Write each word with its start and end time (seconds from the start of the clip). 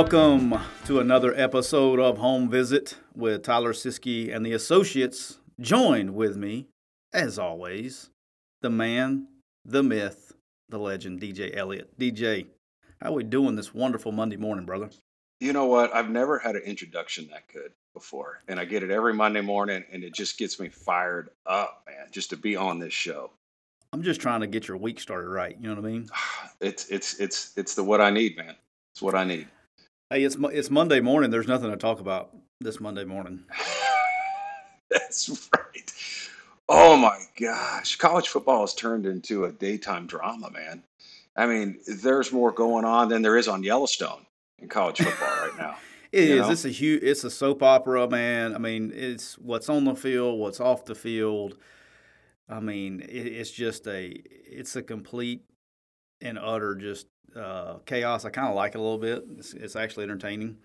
Welcome 0.00 0.58
to 0.86 0.98
another 0.98 1.34
episode 1.38 2.00
of 2.00 2.16
Home 2.16 2.48
Visit 2.48 2.96
with 3.14 3.42
Tyler 3.42 3.74
Siskey 3.74 4.34
and 4.34 4.46
the 4.46 4.54
Associates. 4.54 5.40
Joined 5.60 6.14
with 6.14 6.38
me, 6.38 6.68
as 7.12 7.38
always, 7.38 8.08
the 8.62 8.70
man, 8.70 9.26
the 9.62 9.82
myth, 9.82 10.32
the 10.70 10.78
legend, 10.78 11.20
DJ 11.20 11.54
Elliott. 11.54 11.98
DJ, 11.98 12.46
how 13.02 13.10
are 13.10 13.12
we 13.12 13.24
doing 13.24 13.56
this 13.56 13.74
wonderful 13.74 14.10
Monday 14.10 14.38
morning, 14.38 14.64
brother? 14.64 14.88
You 15.38 15.52
know 15.52 15.66
what? 15.66 15.94
I've 15.94 16.08
never 16.08 16.38
had 16.38 16.56
an 16.56 16.62
introduction 16.62 17.28
that 17.32 17.46
good 17.52 17.72
before, 17.92 18.40
and 18.48 18.58
I 18.58 18.64
get 18.64 18.82
it 18.82 18.90
every 18.90 19.12
Monday 19.12 19.42
morning, 19.42 19.84
and 19.92 20.02
it 20.02 20.14
just 20.14 20.38
gets 20.38 20.58
me 20.58 20.70
fired 20.70 21.28
up, 21.44 21.82
man, 21.86 22.06
just 22.10 22.30
to 22.30 22.38
be 22.38 22.56
on 22.56 22.78
this 22.78 22.94
show. 22.94 23.32
I'm 23.92 24.02
just 24.02 24.22
trying 24.22 24.40
to 24.40 24.46
get 24.46 24.66
your 24.66 24.78
week 24.78 24.98
started 24.98 25.28
right. 25.28 25.58
You 25.60 25.68
know 25.68 25.74
what 25.74 25.84
I 25.84 25.92
mean? 25.92 26.08
It's 26.60 26.88
it's 26.88 27.18
it's 27.20 27.52
it's 27.56 27.74
the 27.74 27.84
what 27.84 28.02
I 28.02 28.10
need, 28.10 28.36
man. 28.36 28.54
It's 28.92 29.00
what 29.00 29.14
I 29.14 29.24
need. 29.24 29.48
Hey, 30.12 30.24
it's 30.24 30.36
it's 30.40 30.70
Monday 30.70 30.98
morning. 30.98 31.30
There's 31.30 31.46
nothing 31.46 31.70
to 31.70 31.76
talk 31.76 32.00
about 32.00 32.34
this 32.60 32.80
Monday 32.80 33.04
morning. 33.04 33.44
That's 34.90 35.48
right. 35.54 35.92
Oh 36.68 36.96
my 36.96 37.16
gosh, 37.40 37.94
college 37.94 38.26
football 38.26 38.62
has 38.62 38.74
turned 38.74 39.06
into 39.06 39.44
a 39.44 39.52
daytime 39.52 40.08
drama, 40.08 40.50
man. 40.50 40.82
I 41.36 41.46
mean, 41.46 41.78
there's 41.86 42.32
more 42.32 42.50
going 42.50 42.84
on 42.84 43.08
than 43.08 43.22
there 43.22 43.36
is 43.36 43.46
on 43.46 43.62
Yellowstone 43.62 44.26
in 44.58 44.66
college 44.66 44.98
football 45.00 45.28
right 45.28 45.56
now. 45.56 45.76
It 46.10 46.24
is. 46.24 46.40
Know? 46.40 46.50
It's 46.50 46.64
a 46.64 46.70
huge. 46.70 47.04
It's 47.04 47.22
a 47.22 47.30
soap 47.30 47.62
opera, 47.62 48.10
man. 48.10 48.52
I 48.52 48.58
mean, 48.58 48.90
it's 48.92 49.38
what's 49.38 49.68
on 49.68 49.84
the 49.84 49.94
field, 49.94 50.40
what's 50.40 50.58
off 50.58 50.86
the 50.86 50.96
field. 50.96 51.56
I 52.48 52.58
mean, 52.58 53.00
it, 53.02 53.26
it's 53.28 53.52
just 53.52 53.86
a. 53.86 54.06
It's 54.26 54.74
a 54.74 54.82
complete 54.82 55.44
and 56.20 56.36
utter 56.36 56.74
just 56.74 57.06
uh, 57.36 57.78
chaos. 57.86 58.24
I 58.24 58.30
kind 58.30 58.48
of 58.48 58.54
like 58.54 58.74
it 58.74 58.78
a 58.78 58.80
little 58.80 58.98
bit. 58.98 59.24
It's, 59.38 59.52
it's 59.54 59.76
actually 59.76 60.04
entertaining. 60.04 60.58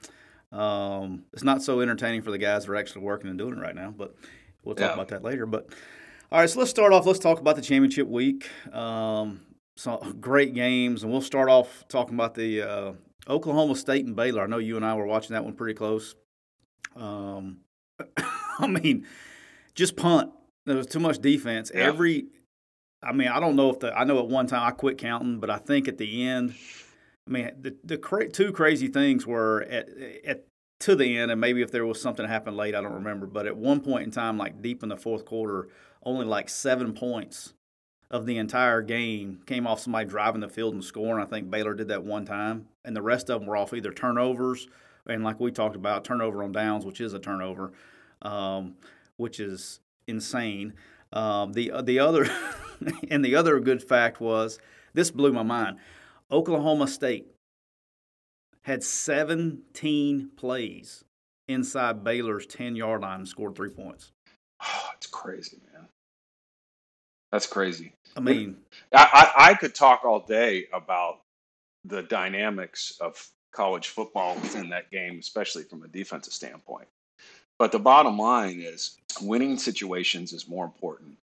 Um, 0.52 1.26
it's 1.34 1.44
not 1.44 1.62
so 1.62 1.82
entertaining 1.82 2.22
for 2.22 2.32
the 2.32 2.38
guys 2.38 2.66
that 2.66 2.72
are 2.72 2.76
actually 2.76 3.02
working 3.02 3.30
and 3.30 3.38
doing 3.38 3.54
it 3.54 3.60
right 3.60 3.76
now, 3.76 3.94
but 3.96 4.16
we'll 4.64 4.76
talk 4.76 4.90
yeah. 4.90 4.94
about 4.94 5.10
that 5.10 5.24
later. 5.24 5.46
But 5.46 5.70
all 6.32 6.40
right, 6.40 6.50
so 6.50 6.60
let's 6.60 6.72
start 6.72 6.94
off. 6.94 7.06
Let's 7.06 7.20
talk 7.20 7.40
about 7.40 7.56
the 7.56 7.62
championship 7.62 8.08
week. 8.08 8.50
Um, 8.74 9.42
so 9.76 9.98
great 10.20 10.54
games, 10.54 11.04
and 11.04 11.12
we'll 11.12 11.22
start 11.22 11.50
off 11.50 11.86
talking 11.90 12.16
about 12.16 12.36
the 12.36 12.62
uh, 12.62 12.94
Oklahoma 13.28 13.76
State 13.76 14.06
and 14.06 14.16
Baylor. 14.16 14.44
I 14.44 14.48
know 14.48 14.58
you 14.58 14.78
and 14.78 14.86
I 14.86 14.94
were 14.96 15.06
watching 15.06 15.34
that 15.34 15.44
one 15.44 15.54
pretty 15.54 15.74
close. 15.74 16.16
Um, 16.96 17.60
I 18.60 18.68
mean, 18.68 19.06
just 19.74 19.96
punt. 19.96 20.32
There 20.66 20.78
was 20.78 20.88
too 20.88 21.00
much 21.00 21.20
defense. 21.20 21.72
Yeah. 21.74 21.82
Every 21.82 22.26
I 23.06 23.12
mean, 23.12 23.28
I 23.28 23.40
don't 23.40 23.56
know 23.56 23.70
if 23.70 23.80
the 23.80 23.98
I 23.98 24.04
know 24.04 24.20
at 24.20 24.28
one 24.28 24.48
time 24.48 24.64
I 24.64 24.72
quit 24.72 24.98
counting, 24.98 25.40
but 25.40 25.50
I 25.50 25.58
think 25.58 25.88
at 25.88 25.98
the 25.98 26.28
end, 26.28 26.56
I 27.28 27.32
mean, 27.32 27.52
the 27.60 27.76
the 27.84 27.98
cra- 27.98 28.30
two 28.30 28.52
crazy 28.52 28.88
things 28.88 29.26
were 29.26 29.64
at 29.64 29.90
at 30.26 30.46
to 30.82 30.96
the 30.96 31.18
end, 31.18 31.32
and 31.32 31.40
maybe 31.40 31.62
if 31.62 31.72
there 31.72 31.86
was 31.86 32.02
something 32.02 32.28
happened 32.28 32.58
late, 32.58 32.76
I 32.76 32.82
don't 32.82 32.94
remember. 32.94 33.26
But 33.28 33.48
at 33.48 33.56
one 33.56 33.80
point 33.80 34.04
in 34.04 34.12
time, 34.12 34.38
like 34.38 34.62
deep 34.62 34.84
in 34.84 34.90
the 34.90 34.98
fourth 34.98 35.26
quarter, 35.26 35.70
only 36.04 36.26
like 36.26 36.50
seven 36.50 36.94
points 36.94 37.54
of 38.12 38.26
the 38.26 38.38
entire 38.38 38.82
game 38.82 39.42
came 39.46 39.66
off 39.66 39.80
somebody 39.80 40.08
driving 40.08 40.42
the 40.42 40.50
field 40.50 40.74
and 40.74 40.84
scoring. 40.84 41.24
I 41.24 41.28
think 41.28 41.50
Baylor 41.50 41.74
did 41.74 41.88
that 41.88 42.04
one 42.04 42.26
time, 42.26 42.68
and 42.84 42.96
the 42.96 43.02
rest 43.02 43.30
of 43.30 43.40
them 43.40 43.48
were 43.48 43.58
off 43.58 43.74
either 43.74 43.92
turnovers 43.92 44.68
and 45.08 45.24
like 45.24 45.40
we 45.40 45.52
talked 45.52 45.76
about, 45.76 46.04
turnover 46.04 46.44
on 46.44 46.52
downs, 46.52 46.86
which 46.86 47.02
is 47.02 47.14
a 47.14 47.20
turnover, 47.20 47.72
um, 48.22 48.76
which 49.18 49.40
is 49.40 49.80
insane. 50.08 50.74
Um, 51.14 51.54
the 51.54 51.72
the 51.84 52.00
other 52.00 52.26
and 53.10 53.24
the 53.24 53.36
other 53.36 53.60
good 53.60 53.84
fact 53.84 54.20
was 54.20 54.60
this 54.94 55.12
blew 55.12 55.32
my 55.32 55.44
mind. 55.44 55.78
Oklahoma 56.32 56.88
State 56.88 57.28
had 58.64 58.84
17 58.84 60.32
plays 60.36 61.04
inside 61.48 62.04
Baylor's 62.04 62.48
10 62.48 62.76
yard 62.76 63.02
line 63.02 63.20
and 63.20 63.28
scored 63.28 63.56
three 63.56 63.70
points. 63.70 64.12
Oh, 64.68 64.90
it's 64.96 65.08
crazy, 65.08 65.58
man. 65.74 65.88
That's 67.32 67.46
crazy. 67.46 67.92
I 68.16 68.22
mean, 68.22 68.56
I, 68.94 69.32
I, 69.38 69.50
I 69.50 69.54
could 69.54 69.76
talk 69.76 70.06
all 70.06 70.22
day 70.22 70.68
about 70.74 71.20
the 71.84 72.02
dynamics 72.04 72.98
of 73.02 73.30
college 73.52 73.90
football 73.90 74.36
within 74.36 74.70
that 74.70 74.90
game, 74.90 75.20
especially 75.20 75.64
from 75.64 75.84
a 75.84 75.88
defensive 75.90 76.34
standpoint. 76.34 76.88
But 77.60 77.74
the 77.74 77.80
bottom 77.80 78.18
line 78.18 78.62
is 78.62 78.98
winning 79.22 79.58
situations 79.58 80.34
is 80.34 80.48
more 80.48 80.66
important 80.66 81.18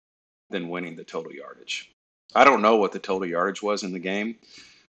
than 0.51 0.69
winning 0.69 0.95
the 0.95 1.03
total 1.03 1.31
yardage. 1.31 1.91
I 2.33 2.43
don't 2.43 2.61
know 2.61 2.77
what 2.77 2.91
the 2.91 2.99
total 2.99 3.27
yardage 3.27 3.61
was 3.61 3.83
in 3.83 3.91
the 3.91 3.99
game, 3.99 4.35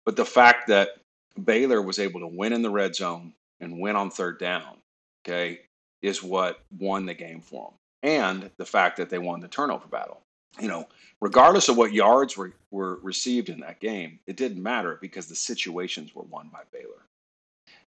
but 0.06 0.16
the 0.16 0.26
fact 0.26 0.68
that 0.68 0.98
Baylor 1.44 1.82
was 1.82 2.00
able 2.00 2.20
to 2.20 2.28
win 2.28 2.54
in 2.54 2.62
the 2.62 2.70
red 2.70 2.96
zone 2.96 3.34
and 3.60 3.80
win 3.80 3.96
on 3.96 4.10
third 4.10 4.40
down, 4.40 4.78
okay, 5.24 5.62
is 6.02 6.24
what 6.24 6.62
won 6.80 7.06
the 7.06 7.14
game 7.14 7.40
for 7.40 7.66
them. 7.66 7.74
And 8.04 8.52
the 8.58 8.66
fact 8.66 8.98
that 8.98 9.10
they 9.10 9.20
won 9.20 9.40
the 9.40 9.48
turnover 9.48 9.88
battle. 9.88 10.22
You 10.60 10.68
know, 10.68 10.86
regardless 11.22 11.70
of 11.70 11.78
what 11.78 11.94
yards 11.94 12.36
were, 12.36 12.52
were 12.72 13.00
received 13.04 13.48
in 13.48 13.62
that 13.62 13.80
game, 13.80 14.20
it 14.28 14.36
didn't 14.36 14.62
matter 14.62 14.98
because 15.00 15.28
the 15.28 15.36
situations 15.36 16.14
were 16.14 16.24
won 16.24 16.50
by 16.52 16.64
Baylor. 16.74 17.06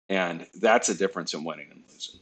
And 0.09 0.45
that's 0.55 0.89
a 0.89 0.95
difference 0.95 1.33
in 1.33 1.43
winning 1.45 1.67
and 1.71 1.83
losing. 1.89 2.19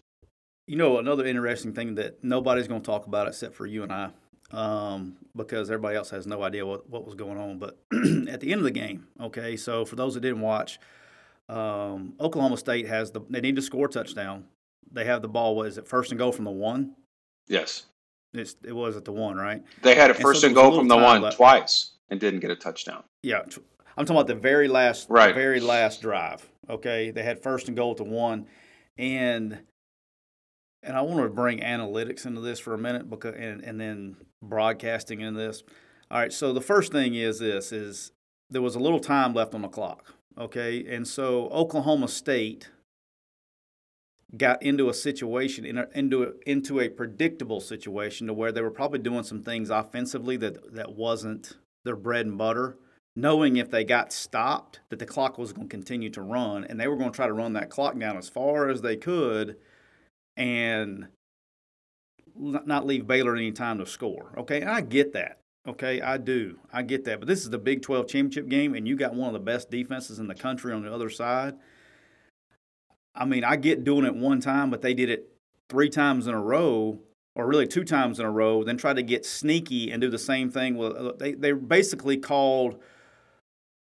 You 0.68 0.76
know, 0.76 1.00
another 1.00 1.26
interesting 1.26 1.74
thing 1.74 1.96
that 1.96 2.24
nobody's 2.24 2.68
going 2.68 2.82
to 2.82 2.86
talk 2.86 3.08
about 3.08 3.28
except 3.28 3.56
for 3.56 3.66
you 3.66 3.84
and 3.84 3.92
I 3.92 4.12
um, 4.52 5.18
because 5.36 5.70
everybody 5.70 5.98
else 5.98 6.10
has 6.10 6.26
no 6.26 6.44
idea 6.44 6.66
what, 6.66 6.90
what 6.90 7.06
was 7.06 7.16
going 7.16 7.38
on. 7.38 7.60
But 7.60 7.78
at 8.30 8.40
the 8.40 8.52
end 8.52 8.60
of 8.60 8.64
the 8.64 8.72
game, 8.72 9.08
okay, 9.20 9.56
so 9.56 9.86
for 9.86 9.96
those 9.96 10.14
that 10.14 10.22
didn't 10.22 10.42
watch, 10.42 10.80
um, 11.50 12.14
Oklahoma 12.20 12.58
State 12.58 12.88
has 12.88 13.12
the 13.12 13.22
they 13.30 13.42
need 13.42 13.56
to 13.56 13.62
score 13.62 13.86
a 13.86 13.90
touchdown. 13.90 14.46
They 14.92 15.06
have 15.06 15.22
the 15.22 15.28
ball. 15.28 15.56
Was 15.56 15.78
it 15.78 15.88
first 15.88 16.12
and 16.12 16.20
goal 16.20 16.32
from 16.32 16.46
the 16.46 16.52
one? 16.52 16.96
Yes. 17.48 17.86
It's, 18.34 18.56
it 18.64 18.74
was 18.74 18.98
at 18.98 19.06
the 19.06 19.12
one, 19.12 19.38
right? 19.38 19.64
They 19.82 19.96
had 19.96 20.12
a 20.12 20.14
first 20.14 20.44
and, 20.44 20.54
so 20.56 20.62
and 20.62 20.72
goal 20.72 20.80
from 20.80 20.88
the 20.88 20.98
one 20.98 21.22
left. 21.22 21.38
twice 21.38 21.92
and 22.10 22.20
didn't 22.20 22.42
get 22.42 22.52
a 22.52 22.56
touchdown. 22.56 23.04
Yeah, 23.24 23.40
I'm 23.98 24.06
talking 24.06 24.18
about 24.18 24.28
the 24.28 24.36
very 24.36 24.68
last, 24.68 25.10
right. 25.10 25.34
very 25.34 25.60
last 25.60 26.02
drive. 26.02 26.48
Okay, 26.70 27.12
they 27.12 27.24
had 27.24 27.42
first 27.42 27.68
and 27.68 27.78
goal 27.78 27.96
to 27.96 28.04
one, 28.04 28.46
and 28.98 29.60
and 30.84 30.96
I 30.96 31.02
want 31.02 31.22
to 31.22 31.30
bring 31.30 31.60
analytics 31.60 32.26
into 32.26 32.42
this 32.42 32.60
for 32.60 32.74
a 32.74 32.78
minute 32.78 33.10
because 33.10 33.36
and, 33.36 33.64
and 33.64 33.80
then 33.80 34.18
broadcasting 34.42 35.22
in 35.22 35.36
this. 35.36 35.64
All 36.10 36.20
right, 36.20 36.32
so 36.32 36.54
the 36.54 36.62
first 36.62 36.92
thing 36.92 37.16
is 37.16 37.40
this 37.40 37.72
is 37.72 38.12
there 38.50 38.62
was 38.62 38.76
a 38.76 38.80
little 38.80 39.00
time 39.00 39.34
left 39.34 39.54
on 39.54 39.62
the 39.62 39.68
clock. 39.68 40.14
Okay, 40.38 40.86
and 40.88 41.08
so 41.08 41.48
Oklahoma 41.50 42.08
State 42.08 42.70
got 44.36 44.62
into 44.62 44.90
a 44.90 44.94
situation 44.94 45.66
into 45.94 46.24
a, 46.24 46.32
into 46.46 46.82
a 46.82 46.90
predictable 46.90 47.62
situation 47.62 48.28
to 48.28 48.34
where 48.34 48.52
they 48.52 48.62
were 48.62 48.70
probably 48.72 49.00
doing 49.00 49.24
some 49.24 49.42
things 49.42 49.70
offensively 49.70 50.36
that 50.36 50.74
that 50.76 50.94
wasn't 50.94 51.56
their 51.86 51.96
bread 51.96 52.26
and 52.26 52.38
butter 52.38 52.78
knowing 53.16 53.56
if 53.56 53.72
they 53.72 53.86
got 53.86 54.12
stopped 54.12 54.82
that 54.90 55.00
the 55.00 55.06
clock 55.06 55.38
was 55.38 55.54
going 55.54 55.68
to 55.68 55.72
continue 55.72 56.10
to 56.10 56.22
run 56.22 56.66
and 56.66 56.78
they 56.78 56.88
were 56.88 56.98
going 56.98 57.10
to 57.10 57.16
try 57.16 57.26
to 57.26 57.34
run 57.34 57.54
that 57.54 57.70
clock 57.70 57.98
down 57.98 58.18
as 58.18 58.28
far 58.28 58.70
as 58.70 58.82
they 58.82 58.98
could 58.98 59.56
and 60.36 61.08
not 62.40 62.86
leave 62.86 63.08
Baylor 63.08 63.36
any 63.36 63.52
time 63.52 63.80
to 63.80 63.86
score. 63.86 64.34
Okay, 64.38 64.62
and 64.62 64.70
I 64.70 64.82
get 64.82 65.14
that. 65.14 65.40
Okay, 65.68 66.02
I 66.02 66.18
do. 66.18 66.60
I 66.72 66.82
get 66.82 67.04
that. 67.06 67.20
But 67.20 67.28
this 67.28 67.44
is 67.44 67.50
the 67.50 67.58
Big 67.58 67.82
12 67.82 68.08
championship 68.08 68.48
game, 68.48 68.74
and 68.74 68.88
you 68.88 68.96
got 68.96 69.14
one 69.14 69.28
of 69.28 69.34
the 69.34 69.40
best 69.40 69.70
defenses 69.70 70.20
in 70.20 70.28
the 70.28 70.36
country 70.36 70.74
on 70.74 70.84
the 70.84 70.94
other 70.94 71.10
side. 71.10 71.56
I 73.14 73.26
mean, 73.26 73.44
I 73.44 73.56
get 73.56 73.84
doing 73.84 74.06
it 74.06 74.16
one 74.16 74.40
time, 74.40 74.70
but 74.70 74.82
they 74.82 74.94
did 74.94 75.10
it 75.10 75.30
three 75.70 75.90
times 75.90 76.28
in 76.28 76.34
a 76.34 76.42
row, 76.42 77.00
or 77.36 77.48
really 77.48 77.68
two 77.68 77.84
times 77.84 78.20
in 78.20 78.26
a 78.26 78.32
row, 78.32 78.64
then 78.64 78.78
tried 78.78 78.96
to 78.96 79.04
get 79.04 79.26
sneaky 79.26 79.92
and 79.92 80.02
do 80.02 80.10
the 80.10 80.20
same 80.20 80.50
thing. 80.50 80.78
Well, 80.78 81.14
they, 81.18 81.34
they 81.34 81.52
basically 81.52 82.18
called– 82.18 82.82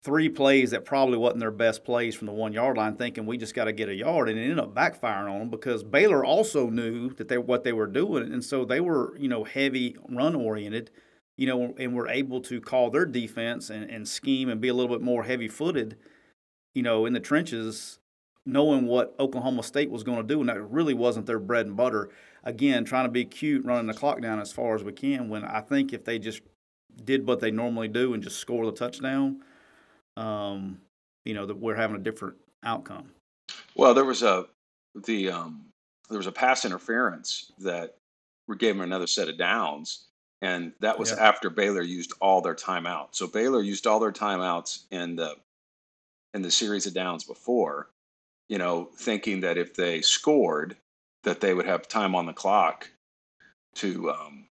three 0.02 0.28
plays 0.28 0.72
that 0.72 0.84
probably 0.84 1.16
wasn't 1.16 1.40
their 1.40 1.50
best 1.50 1.84
plays 1.84 2.14
from 2.14 2.26
the 2.26 2.32
one 2.32 2.52
yard 2.52 2.76
line, 2.76 2.96
thinking 2.96 3.24
we 3.24 3.38
just 3.38 3.54
got 3.54 3.64
to 3.64 3.72
get 3.72 3.88
a 3.88 3.94
yard, 3.94 4.28
and 4.28 4.38
it 4.38 4.42
ended 4.42 4.58
up 4.58 4.74
backfiring 4.74 5.30
on 5.30 5.38
them 5.38 5.50
because 5.50 5.84
Baylor 5.84 6.24
also 6.24 6.68
knew 6.68 7.10
that 7.14 7.28
they 7.28 7.38
what 7.38 7.64
they 7.64 7.72
were 7.72 7.86
doing, 7.86 8.32
and 8.32 8.44
so 8.44 8.64
they 8.64 8.80
were 8.80 9.16
you 9.18 9.28
know 9.28 9.44
heavy 9.44 9.96
run 10.08 10.34
oriented, 10.34 10.90
you 11.36 11.46
know, 11.46 11.74
and 11.78 11.94
were 11.94 12.08
able 12.08 12.40
to 12.42 12.60
call 12.60 12.90
their 12.90 13.06
defense 13.06 13.70
and, 13.70 13.88
and 13.90 14.08
scheme 14.08 14.48
and 14.48 14.60
be 14.60 14.68
a 14.68 14.74
little 14.74 14.94
bit 14.94 15.04
more 15.04 15.22
heavy 15.24 15.48
footed, 15.48 15.96
you 16.74 16.82
know, 16.82 17.06
in 17.06 17.12
the 17.12 17.20
trenches. 17.20 17.98
Knowing 18.44 18.88
what 18.88 19.14
Oklahoma 19.20 19.62
State 19.62 19.88
was 19.88 20.02
going 20.02 20.16
to 20.16 20.24
do, 20.24 20.40
and 20.40 20.48
that 20.48 20.60
really 20.60 20.94
wasn't 20.94 21.26
their 21.26 21.38
bread 21.38 21.64
and 21.64 21.76
butter. 21.76 22.10
Again, 22.42 22.84
trying 22.84 23.04
to 23.04 23.08
be 23.08 23.24
cute, 23.24 23.64
running 23.64 23.86
the 23.86 23.94
clock 23.94 24.20
down 24.20 24.40
as 24.40 24.52
far 24.52 24.74
as 24.74 24.82
we 24.82 24.90
can. 24.90 25.28
When 25.28 25.44
I 25.44 25.60
think 25.60 25.92
if 25.92 26.04
they 26.04 26.18
just 26.18 26.40
did 27.04 27.24
what 27.24 27.38
they 27.38 27.52
normally 27.52 27.86
do 27.86 28.12
and 28.12 28.20
just 28.20 28.40
score 28.40 28.66
the 28.66 28.72
touchdown, 28.72 29.44
um, 30.16 30.80
you 31.24 31.34
know, 31.34 31.46
that 31.46 31.58
we're 31.58 31.76
having 31.76 31.96
a 31.96 32.00
different 32.00 32.36
outcome. 32.64 33.10
Well, 33.74 33.94
there 33.94 34.04
was 34.04 34.22
a 34.22 34.46
the 35.06 35.30
um, 35.30 35.66
there 36.08 36.18
was 36.18 36.26
a 36.26 36.32
pass 36.32 36.64
interference 36.64 37.52
that 37.58 37.96
we 38.48 38.56
gave 38.56 38.74
them 38.74 38.82
another 38.82 39.06
set 39.06 39.28
of 39.28 39.38
downs, 39.38 40.04
and 40.40 40.72
that 40.80 40.98
was 40.98 41.10
yeah. 41.10 41.18
after 41.18 41.50
Baylor 41.50 41.82
used 41.82 42.12
all 42.20 42.40
their 42.40 42.54
timeouts. 42.54 43.14
So 43.14 43.26
Baylor 43.26 43.62
used 43.62 43.86
all 43.86 44.00
their 44.00 44.12
timeouts 44.12 44.80
in 44.90 45.16
the 45.16 45.36
in 46.34 46.42
the 46.42 46.50
series 46.50 46.86
of 46.86 46.94
downs 46.94 47.24
before, 47.24 47.88
you 48.48 48.58
know, 48.58 48.88
thinking 48.96 49.40
that 49.40 49.58
if 49.58 49.74
they 49.74 50.00
scored, 50.00 50.76
that 51.24 51.40
they 51.40 51.54
would 51.54 51.66
have 51.66 51.88
time 51.88 52.14
on 52.14 52.26
the 52.26 52.32
clock 52.32 52.90
to 53.74 54.10
um, 54.10 54.46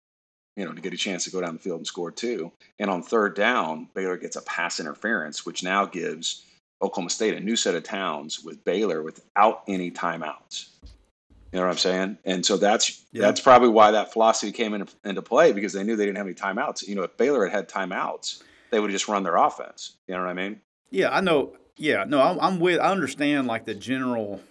you 0.61 0.67
know, 0.67 0.75
to 0.75 0.81
get 0.83 0.93
a 0.93 0.97
chance 0.99 1.25
to 1.25 1.31
go 1.31 1.41
down 1.41 1.55
the 1.55 1.59
field 1.59 1.79
and 1.79 1.87
score 1.87 2.11
two. 2.11 2.53
And 2.79 2.91
on 2.91 3.03
third 3.03 3.35
down, 3.35 3.89
Baylor 3.95 4.19
gets 4.19 4.37
a 4.37 4.43
pass 4.43 4.79
interference, 4.79 5.47
which 5.47 5.63
now 5.63 5.87
gives 5.87 6.45
Oklahoma 6.83 7.09
State 7.09 7.35
a 7.35 7.41
new 7.41 7.57
set 7.57 7.75
of 7.75 7.83
towns 7.83 8.45
with 8.45 8.63
Baylor 8.63 9.03
without 9.03 9.63
any 9.67 9.91
timeouts. 9.91 10.69
You 10.83 11.59
know 11.59 11.63
what 11.63 11.71
I'm 11.71 11.79
saying? 11.79 12.19
And 12.27 12.45
so 12.45 12.59
that's 12.59 13.07
yeah. 13.11 13.23
that's 13.23 13.41
probably 13.41 13.71
why 13.71 13.91
that 13.93 14.13
philosophy 14.13 14.53
came 14.53 14.75
into, 14.75 14.93
into 15.03 15.23
play 15.23 15.53
because 15.53 15.73
they 15.73 15.83
knew 15.83 15.97
they 15.97 16.05
didn't 16.05 16.19
have 16.19 16.27
any 16.27 16.35
timeouts. 16.35 16.87
You 16.87 16.95
know, 16.95 17.05
if 17.05 17.17
Baylor 17.17 17.47
had 17.47 17.55
had 17.55 17.69
timeouts, 17.71 18.43
they 18.71 18.79
would 18.79 18.91
have 18.91 18.95
just 18.95 19.09
run 19.09 19.23
their 19.23 19.37
offense. 19.37 19.97
You 20.09 20.15
know 20.15 20.21
what 20.21 20.29
I 20.29 20.35
mean? 20.35 20.61
Yeah, 20.91 21.09
I 21.09 21.23
know. 21.23 21.57
Yeah, 21.79 22.05
no, 22.07 22.21
I'm, 22.21 22.39
I'm 22.39 22.61
with. 22.61 22.81
I 22.81 22.91
understand 22.91 23.47
like 23.47 23.65
the 23.65 23.75
general 23.75 24.43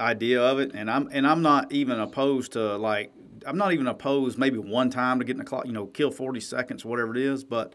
idea 0.00 0.42
of 0.42 0.58
it, 0.58 0.72
and 0.74 0.90
I'm 0.90 1.08
and 1.12 1.28
I'm 1.28 1.42
not 1.42 1.70
even 1.70 2.00
opposed 2.00 2.54
to 2.54 2.76
like 2.76 3.12
I'm 3.46 3.58
not 3.58 3.72
even 3.72 3.86
opposed 3.86 4.38
maybe 4.38 4.58
one 4.58 4.90
time 4.90 5.18
to 5.18 5.24
get 5.24 5.32
in 5.32 5.38
the 5.38 5.44
clock, 5.44 5.66
you 5.66 5.72
know, 5.72 5.86
kill 5.86 6.10
40 6.10 6.40
seconds, 6.40 6.84
whatever 6.84 7.12
it 7.12 7.20
is, 7.20 7.44
but 7.44 7.74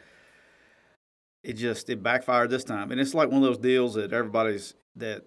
it 1.44 1.54
just 1.54 1.90
it 1.90 2.04
backfired 2.04 2.50
this 2.50 2.64
time. 2.64 2.92
And 2.92 3.00
it's 3.00 3.14
like 3.14 3.30
one 3.30 3.38
of 3.38 3.48
those 3.48 3.58
deals 3.58 3.96
that 3.96 4.14
everybody's 4.14 4.74
that 4.96 5.25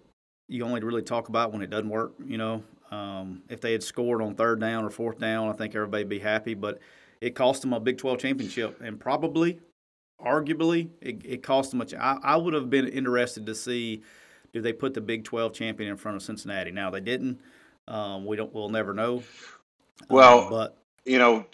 you 0.48 0.64
only 0.64 0.82
really 0.82 1.02
talk 1.02 1.28
about 1.28 1.52
when 1.52 1.62
it 1.62 1.70
doesn't 1.70 1.88
work, 1.88 2.14
you 2.24 2.38
know. 2.38 2.62
Um, 2.90 3.42
if 3.48 3.60
they 3.60 3.72
had 3.72 3.84
scored 3.84 4.20
on 4.20 4.34
third 4.34 4.60
down 4.60 4.84
or 4.84 4.90
fourth 4.90 5.18
down, 5.18 5.48
I 5.48 5.52
think 5.52 5.74
everybody'd 5.76 6.08
be 6.08 6.18
happy, 6.18 6.54
but 6.54 6.80
it 7.20 7.36
cost 7.36 7.62
them 7.62 7.72
a 7.72 7.78
Big 7.78 7.98
12 7.98 8.18
championship 8.18 8.80
and 8.82 8.98
probably 8.98 9.60
arguably 10.20 10.90
it, 11.00 11.22
it 11.24 11.42
cost 11.42 11.70
them 11.70 11.80
a 11.80 11.84
championship. 11.84 12.24
I 12.24 12.36
would 12.36 12.54
have 12.54 12.68
been 12.68 12.88
interested 12.88 13.46
to 13.46 13.54
see 13.54 14.02
do 14.52 14.60
they 14.60 14.72
put 14.72 14.94
the 14.94 15.00
Big 15.00 15.24
12 15.24 15.52
champion 15.52 15.90
in 15.90 15.96
front 15.96 16.16
of 16.16 16.22
Cincinnati. 16.22 16.70
Now 16.70 16.90
they 16.90 17.00
didn't. 17.00 17.40
Um, 17.86 18.24
we 18.24 18.36
don't. 18.36 18.52
We'll 18.52 18.68
never 18.68 18.94
know. 18.94 19.22
Well, 20.08 20.44
um, 20.44 20.50
but 20.50 20.78
you 21.04 21.18
know, 21.18 21.46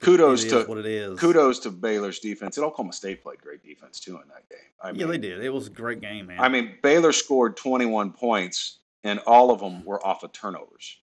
kudos 0.00 0.44
to 0.44 0.64
what 0.64 0.78
it 0.78 0.86
is. 0.86 1.18
Kudos 1.18 1.60
to 1.60 1.70
Baylor's 1.70 2.18
defense. 2.18 2.56
And 2.56 2.66
Oklahoma 2.66 2.92
State 2.92 3.22
played 3.22 3.40
great 3.40 3.62
defense 3.62 4.00
too 4.00 4.20
in 4.20 4.28
that 4.28 4.48
game. 4.48 4.58
I 4.82 4.90
yeah, 4.90 5.06
they 5.06 5.18
did. 5.18 5.42
It 5.42 5.50
was 5.50 5.66
a 5.66 5.70
great 5.70 6.00
game, 6.00 6.26
man. 6.26 6.40
I 6.40 6.48
mean, 6.48 6.74
Baylor 6.82 7.12
scored 7.12 7.56
21 7.56 8.12
points, 8.12 8.78
and 9.04 9.18
all 9.20 9.50
of 9.50 9.60
them 9.60 9.84
were 9.84 10.04
off 10.04 10.22
of 10.22 10.32
turnovers. 10.32 10.98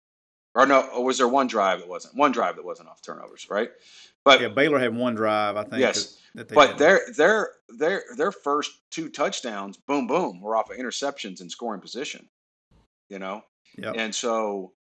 Or 0.54 0.66
no, 0.66 1.00
was 1.00 1.18
there 1.18 1.28
one 1.28 1.46
drive 1.46 1.78
that 1.78 1.88
wasn't 1.88 2.16
one 2.16 2.32
drive 2.32 2.56
that 2.56 2.64
wasn't 2.64 2.88
off 2.88 3.02
turnovers, 3.02 3.46
right? 3.48 3.70
But 4.24 4.40
yeah, 4.40 4.48
Baylor 4.48 4.80
had 4.80 4.94
one 4.94 5.14
drive, 5.14 5.56
I 5.56 5.62
think. 5.62 5.80
Yes, 5.80 6.18
but 6.34 6.76
their 6.76 7.02
their 7.16 7.50
their 7.68 8.02
their 8.16 8.32
first 8.32 8.72
two 8.90 9.08
touchdowns, 9.08 9.76
boom, 9.76 10.08
boom, 10.08 10.40
were 10.40 10.56
off 10.56 10.70
of 10.70 10.76
interceptions 10.76 11.40
and 11.40 11.50
scoring 11.50 11.80
position. 11.80 12.28
You 13.08 13.20
know, 13.20 13.42
yeah. 13.78 13.92
And 13.92 14.12
so 14.12 14.72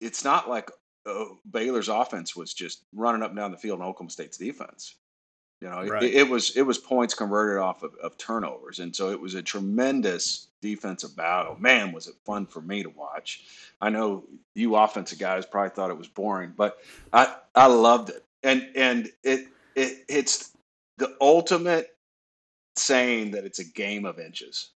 it's 0.00 0.24
not 0.24 0.48
like 0.48 0.70
uh, 1.06 1.24
Baylor's 1.50 1.88
offense 1.88 2.34
was 2.34 2.54
just 2.54 2.82
running 2.94 3.22
up 3.22 3.30
and 3.30 3.38
down 3.38 3.50
the 3.50 3.56
field 3.56 3.80
in 3.80 3.84
Oklahoma 3.84 4.10
State's 4.10 4.38
defense. 4.38 4.94
You 5.60 5.70
know, 5.70 5.86
right. 5.86 6.02
it, 6.02 6.14
it, 6.14 6.28
was 6.28 6.56
it 6.56 6.62
was 6.62 6.76
points 6.76 7.14
converted 7.14 7.58
off 7.58 7.82
of, 7.82 7.94
of, 8.02 8.18
turnovers, 8.18 8.80
and 8.80 8.94
so 8.94 9.10
it 9.10 9.20
was 9.20 9.34
a 9.34 9.40
tremendous 9.40 10.48
defensive 10.60 11.16
battle. 11.16 11.56
Man, 11.58 11.92
was 11.92 12.06
it 12.06 12.16
fun 12.26 12.44
for 12.44 12.60
me 12.60 12.82
to 12.82 12.90
watch. 12.90 13.44
I 13.80 13.88
know 13.88 14.24
you 14.54 14.76
offensive 14.76 15.18
guys 15.18 15.46
probably 15.46 15.70
thought 15.70 15.90
it 15.90 15.96
was 15.96 16.08
boring, 16.08 16.52
but 16.54 16.78
I 17.14 17.34
I 17.54 17.66
loved 17.68 18.10
it, 18.10 18.24
and 18.42 18.68
and 18.74 19.10
it 19.22 19.46
it 19.74 20.04
it's 20.06 20.50
the 20.98 21.16
ultimate 21.20 21.96
saying 22.76 23.30
that 23.30 23.44
it's 23.44 23.60
a 23.60 23.64
game 23.64 24.04
of 24.04 24.18
inches 24.18 24.70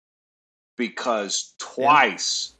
because 0.77 1.55
twice 1.59 2.55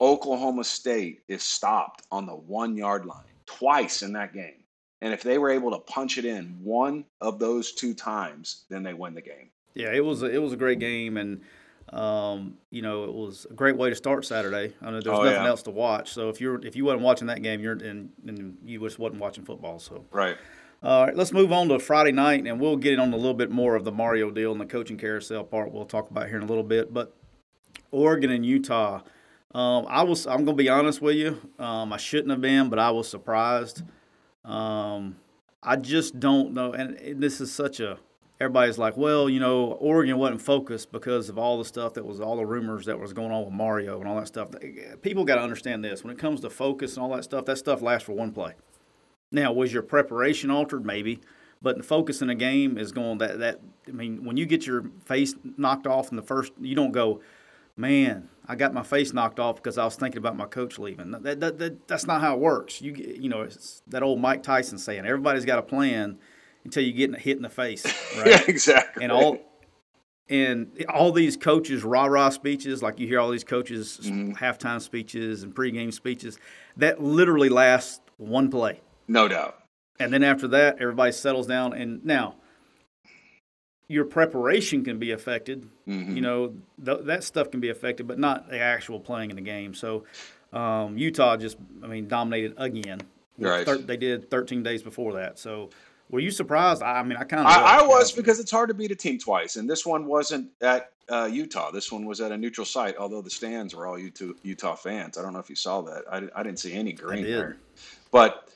Oklahoma 0.00 0.64
State 0.64 1.22
is 1.28 1.42
stopped 1.42 2.02
on 2.12 2.26
the 2.26 2.34
one 2.34 2.76
yard 2.76 3.06
line 3.06 3.24
twice 3.46 4.02
in 4.02 4.12
that 4.12 4.34
game. 4.34 4.62
And 5.00 5.12
if 5.12 5.22
they 5.22 5.38
were 5.38 5.50
able 5.50 5.70
to 5.70 5.78
punch 5.78 6.18
it 6.18 6.24
in 6.24 6.58
one 6.62 7.04
of 7.20 7.38
those 7.38 7.72
two 7.72 7.94
times, 7.94 8.64
then 8.68 8.82
they 8.82 8.94
win 8.94 9.14
the 9.14 9.22
game. 9.22 9.50
Yeah, 9.74 9.92
it 9.92 10.04
was 10.04 10.22
a, 10.22 10.26
it 10.26 10.38
was 10.38 10.52
a 10.52 10.56
great 10.56 10.78
game, 10.78 11.18
and 11.18 11.42
um, 11.92 12.56
you 12.70 12.80
know 12.80 13.04
it 13.04 13.12
was 13.12 13.46
a 13.50 13.52
great 13.52 13.76
way 13.76 13.90
to 13.90 13.94
start 13.94 14.24
Saturday. 14.24 14.74
I 14.80 14.86
know 14.86 14.92
there's 14.92 15.06
oh, 15.06 15.22
nothing 15.22 15.42
yeah. 15.42 15.48
else 15.48 15.62
to 15.64 15.70
watch, 15.70 16.12
so 16.12 16.30
if 16.30 16.40
you're 16.40 16.64
if 16.64 16.74
you 16.74 16.86
wasn't 16.86 17.02
watching 17.02 17.26
that 17.26 17.42
game, 17.42 17.60
you're 17.60 17.74
and, 17.74 18.10
and 18.26 18.56
you 18.64 18.80
just 18.80 18.98
wasn't 18.98 19.20
watching 19.20 19.44
football. 19.44 19.78
So 19.78 20.04
right. 20.10 20.36
All 20.82 21.06
right, 21.06 21.16
let's 21.16 21.32
move 21.32 21.52
on 21.52 21.68
to 21.68 21.78
Friday 21.78 22.12
night, 22.12 22.46
and 22.46 22.60
we'll 22.60 22.76
get 22.76 22.94
in 22.94 23.00
on 23.00 23.12
a 23.12 23.16
little 23.16 23.34
bit 23.34 23.50
more 23.50 23.76
of 23.76 23.84
the 23.84 23.92
Mario 23.92 24.30
deal 24.30 24.52
and 24.52 24.60
the 24.60 24.66
coaching 24.66 24.96
carousel 24.96 25.44
part. 25.44 25.72
We'll 25.72 25.86
talk 25.86 26.10
about 26.10 26.28
here 26.28 26.36
in 26.36 26.42
a 26.42 26.46
little 26.46 26.62
bit, 26.62 26.92
but 26.92 27.14
Oregon 27.90 28.30
and 28.30 28.44
Utah. 28.46 29.02
Um, 29.54 29.86
I 29.88 30.02
was. 30.02 30.26
I'm 30.26 30.44
gonna 30.44 30.56
be 30.56 30.68
honest 30.68 31.00
with 31.00 31.16
you. 31.16 31.40
Um, 31.58 31.92
I 31.92 31.96
shouldn't 31.96 32.30
have 32.30 32.40
been, 32.40 32.68
but 32.68 32.78
I 32.78 32.90
was 32.90 33.08
surprised. 33.08 33.82
Um, 34.44 35.16
I 35.62 35.76
just 35.76 36.20
don't 36.20 36.54
know, 36.54 36.72
and, 36.72 37.20
this 37.20 37.40
is 37.40 37.52
such 37.52 37.80
a. 37.80 37.98
Everybody's 38.38 38.76
like, 38.76 38.98
well, 38.98 39.30
you 39.30 39.40
know, 39.40 39.72
Oregon 39.72 40.18
wasn't 40.18 40.42
focused 40.42 40.92
because 40.92 41.30
of 41.30 41.38
all 41.38 41.56
the 41.56 41.64
stuff 41.64 41.94
that 41.94 42.04
was 42.04 42.20
all 42.20 42.36
the 42.36 42.44
rumors 42.44 42.84
that 42.84 43.00
was 43.00 43.14
going 43.14 43.32
on 43.32 43.46
with 43.46 43.54
Mario 43.54 43.98
and 43.98 44.06
all 44.06 44.16
that 44.16 44.26
stuff. 44.26 44.48
People 45.00 45.24
got 45.24 45.36
to 45.36 45.40
understand 45.40 45.82
this. 45.82 46.04
When 46.04 46.12
it 46.12 46.18
comes 46.18 46.42
to 46.42 46.50
focus 46.50 46.96
and 46.96 47.02
all 47.02 47.16
that 47.16 47.24
stuff, 47.24 47.46
that 47.46 47.56
stuff 47.56 47.80
lasts 47.80 48.04
for 48.04 48.12
one 48.12 48.32
play. 48.32 48.52
Now, 49.32 49.52
was 49.52 49.72
your 49.72 49.82
preparation 49.82 50.50
altered? 50.50 50.84
Maybe, 50.84 51.20
but 51.62 51.78
the 51.78 51.82
focus 51.82 52.20
in 52.20 52.28
a 52.28 52.34
game 52.34 52.76
is 52.76 52.92
going 52.92 53.18
that 53.18 53.38
that. 53.38 53.60
I 53.88 53.92
mean, 53.92 54.24
when 54.24 54.36
you 54.36 54.44
get 54.44 54.66
your 54.66 54.84
face 55.04 55.34
knocked 55.56 55.86
off 55.86 56.10
in 56.10 56.16
the 56.16 56.22
first, 56.22 56.52
you 56.60 56.74
don't 56.74 56.92
go, 56.92 57.20
man, 57.76 58.28
I 58.48 58.54
got 58.54 58.72
my 58.72 58.82
face 58.82 59.12
knocked 59.12 59.38
off 59.40 59.56
because 59.56 59.76
I 59.78 59.84
was 59.84 59.96
thinking 59.96 60.18
about 60.18 60.36
my 60.36 60.46
coach 60.46 60.78
leaving. 60.78 61.10
That, 61.10 61.40
that, 61.40 61.58
that, 61.58 61.88
that's 61.88 62.06
not 62.06 62.20
how 62.20 62.34
it 62.34 62.40
works. 62.40 62.80
You 62.80 62.92
you 62.94 63.28
know, 63.28 63.42
it's 63.42 63.82
that 63.88 64.02
old 64.02 64.20
Mike 64.20 64.42
Tyson 64.42 64.78
saying, 64.78 65.04
everybody's 65.04 65.44
got 65.44 65.58
a 65.58 65.62
plan 65.62 66.18
until 66.64 66.82
you 66.82 66.92
get 66.92 67.18
hit 67.20 67.36
in 67.36 67.42
the 67.42 67.48
face. 67.50 67.84
Right? 68.16 68.26
yeah, 68.28 68.42
exactly. 68.48 69.02
And 69.02 69.12
all 69.12 69.38
and 70.28 70.72
all 70.88 71.12
these 71.12 71.36
coaches 71.36 71.84
rah 71.84 72.06
rah 72.06 72.30
speeches, 72.30 72.82
like 72.82 72.98
you 72.98 73.06
hear 73.06 73.20
all 73.20 73.30
these 73.30 73.44
coaches 73.44 74.00
Mhm. 74.02 74.36
halftime 74.36 74.80
speeches 74.80 75.42
and 75.42 75.54
pregame 75.54 75.92
speeches, 75.92 76.38
that 76.76 77.00
literally 77.02 77.48
lasts 77.48 78.00
one 78.16 78.50
play. 78.50 78.80
No 79.06 79.28
doubt. 79.28 79.62
And 80.00 80.12
then 80.12 80.22
after 80.24 80.48
that, 80.48 80.78
everybody 80.80 81.12
settles 81.12 81.46
down. 81.46 81.72
And 81.72 82.04
now, 82.04 82.36
your 83.88 84.04
preparation 84.04 84.84
can 84.84 84.98
be 84.98 85.12
affected. 85.12 85.68
Mhm. 85.86 86.14
You 86.16 86.20
know, 86.20 86.54
th- 86.84 87.02
that 87.04 87.22
stuff 87.24 87.50
can 87.50 87.60
be 87.60 87.68
affected, 87.68 88.06
but 88.08 88.18
not 88.18 88.48
the 88.50 88.58
actual 88.58 88.98
playing 88.98 89.30
in 89.30 89.36
the 89.36 89.42
game. 89.42 89.74
So, 89.74 90.04
um, 90.52 90.98
Utah 90.98 91.36
just, 91.36 91.56
I 91.82 91.86
mean, 91.86 92.08
dominated 92.08 92.54
again. 92.56 93.00
Right. 93.38 93.66
thir- 93.66 93.78
they 93.78 93.96
did 93.98 94.30
13 94.30 94.62
days 94.62 94.82
before 94.82 95.12
that. 95.14 95.38
So, 95.38 95.70
were 96.10 96.20
you 96.20 96.30
surprised? 96.30 96.82
I, 96.82 97.00
I 97.00 97.02
mean, 97.02 97.18
I 97.18 97.24
kind 97.24 97.40
of. 97.40 97.46
I, 97.46 97.80
I 97.80 97.86
was 97.86 98.12
because 98.12 98.40
it's 98.40 98.50
hard 98.50 98.68
to 98.68 98.74
beat 98.74 98.90
a 98.90 98.94
team 98.96 99.18
twice, 99.18 99.56
and 99.56 99.68
this 99.68 99.84
one 99.84 100.06
wasn't 100.06 100.50
at 100.60 100.92
uh, 101.08 101.28
Utah. 101.30 101.70
This 101.70 101.92
one 101.92 102.06
was 102.06 102.20
at 102.20 102.32
a 102.32 102.36
neutral 102.36 102.64
site, 102.64 102.96
although 102.96 103.20
the 103.22 103.30
stands 103.30 103.74
were 103.74 103.86
all 103.86 103.98
Utah, 103.98 104.32
Utah 104.42 104.74
fans. 104.74 105.18
I 105.18 105.22
don't 105.22 105.32
know 105.32 105.38
if 105.40 105.50
you 105.50 105.56
saw 105.56 105.82
that. 105.82 106.04
I, 106.10 106.22
I 106.34 106.42
didn't 106.42 106.58
see 106.60 106.72
any 106.74 106.92
green 106.92 107.24
there, 107.24 107.56
but 108.10 108.48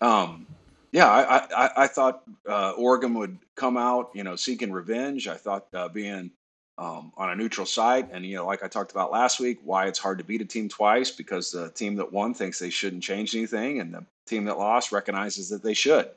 um, 0.00 0.46
yeah, 0.92 1.08
I, 1.08 1.64
I, 1.64 1.70
I 1.76 1.86
thought 1.86 2.22
uh, 2.48 2.72
Oregon 2.72 3.14
would 3.14 3.38
come 3.56 3.76
out, 3.76 4.10
you 4.14 4.24
know, 4.24 4.36
seeking 4.36 4.72
revenge. 4.72 5.28
I 5.28 5.34
thought 5.36 5.66
uh, 5.74 5.88
being 5.88 6.30
um, 6.78 7.12
on 7.16 7.30
a 7.30 7.36
neutral 7.36 7.66
site, 7.66 8.08
and 8.12 8.24
you 8.24 8.36
know, 8.36 8.46
like 8.46 8.62
I 8.62 8.68
talked 8.68 8.92
about 8.92 9.10
last 9.10 9.40
week, 9.40 9.58
why 9.64 9.86
it's 9.86 9.98
hard 9.98 10.18
to 10.18 10.24
beat 10.24 10.40
a 10.40 10.46
team 10.46 10.68
twice 10.68 11.10
because 11.10 11.50
the 11.50 11.70
team 11.70 11.96
that 11.96 12.12
won 12.12 12.32
thinks 12.32 12.58
they 12.58 12.70
shouldn't 12.70 13.02
change 13.02 13.34
anything, 13.34 13.80
and 13.80 13.92
the 13.92 14.04
team 14.26 14.44
that 14.44 14.58
lost 14.58 14.92
recognizes 14.92 15.48
that 15.50 15.62
they 15.62 15.74
should. 15.74 16.08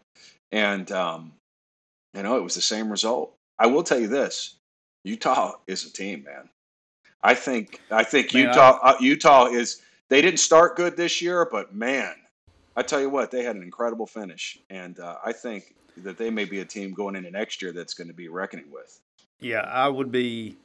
And 0.51 0.91
um, 0.91 1.33
you 2.13 2.23
know, 2.23 2.37
it 2.37 2.43
was 2.43 2.55
the 2.55 2.61
same 2.61 2.89
result. 2.89 3.33
I 3.59 3.67
will 3.67 3.83
tell 3.83 3.99
you 3.99 4.07
this: 4.07 4.55
Utah 5.03 5.55
is 5.67 5.85
a 5.85 5.91
team, 5.91 6.23
man. 6.23 6.47
I 7.23 7.33
think 7.33 7.81
I 7.89 8.03
think 8.03 8.33
Man, 8.33 8.47
Utah 8.47 8.79
uh, 8.81 8.95
Utah 8.99 9.47
is. 9.47 9.81
They 10.09 10.21
didn't 10.21 10.39
start 10.41 10.75
good 10.75 10.97
this 10.97 11.21
year, 11.21 11.47
but 11.49 11.73
man, 11.73 12.13
I 12.75 12.83
tell 12.83 13.01
you 13.01 13.09
what, 13.09 13.31
they 13.31 13.43
had 13.43 13.55
an 13.55 13.63
incredible 13.63 14.05
finish, 14.07 14.57
and 14.69 14.99
uh, 14.99 15.17
I 15.25 15.33
think 15.33 15.75
that 15.97 16.17
they 16.17 16.29
may 16.29 16.45
be 16.45 16.59
a 16.61 16.65
team 16.65 16.93
going 16.93 17.15
into 17.15 17.29
next 17.31 17.61
year 17.61 17.71
that's 17.73 17.93
going 17.93 18.07
to 18.07 18.13
be 18.13 18.29
reckoning 18.29 18.71
with. 18.71 18.99
Yeah, 19.39 19.61
I 19.61 19.89
would 19.89 20.11
be. 20.11 20.55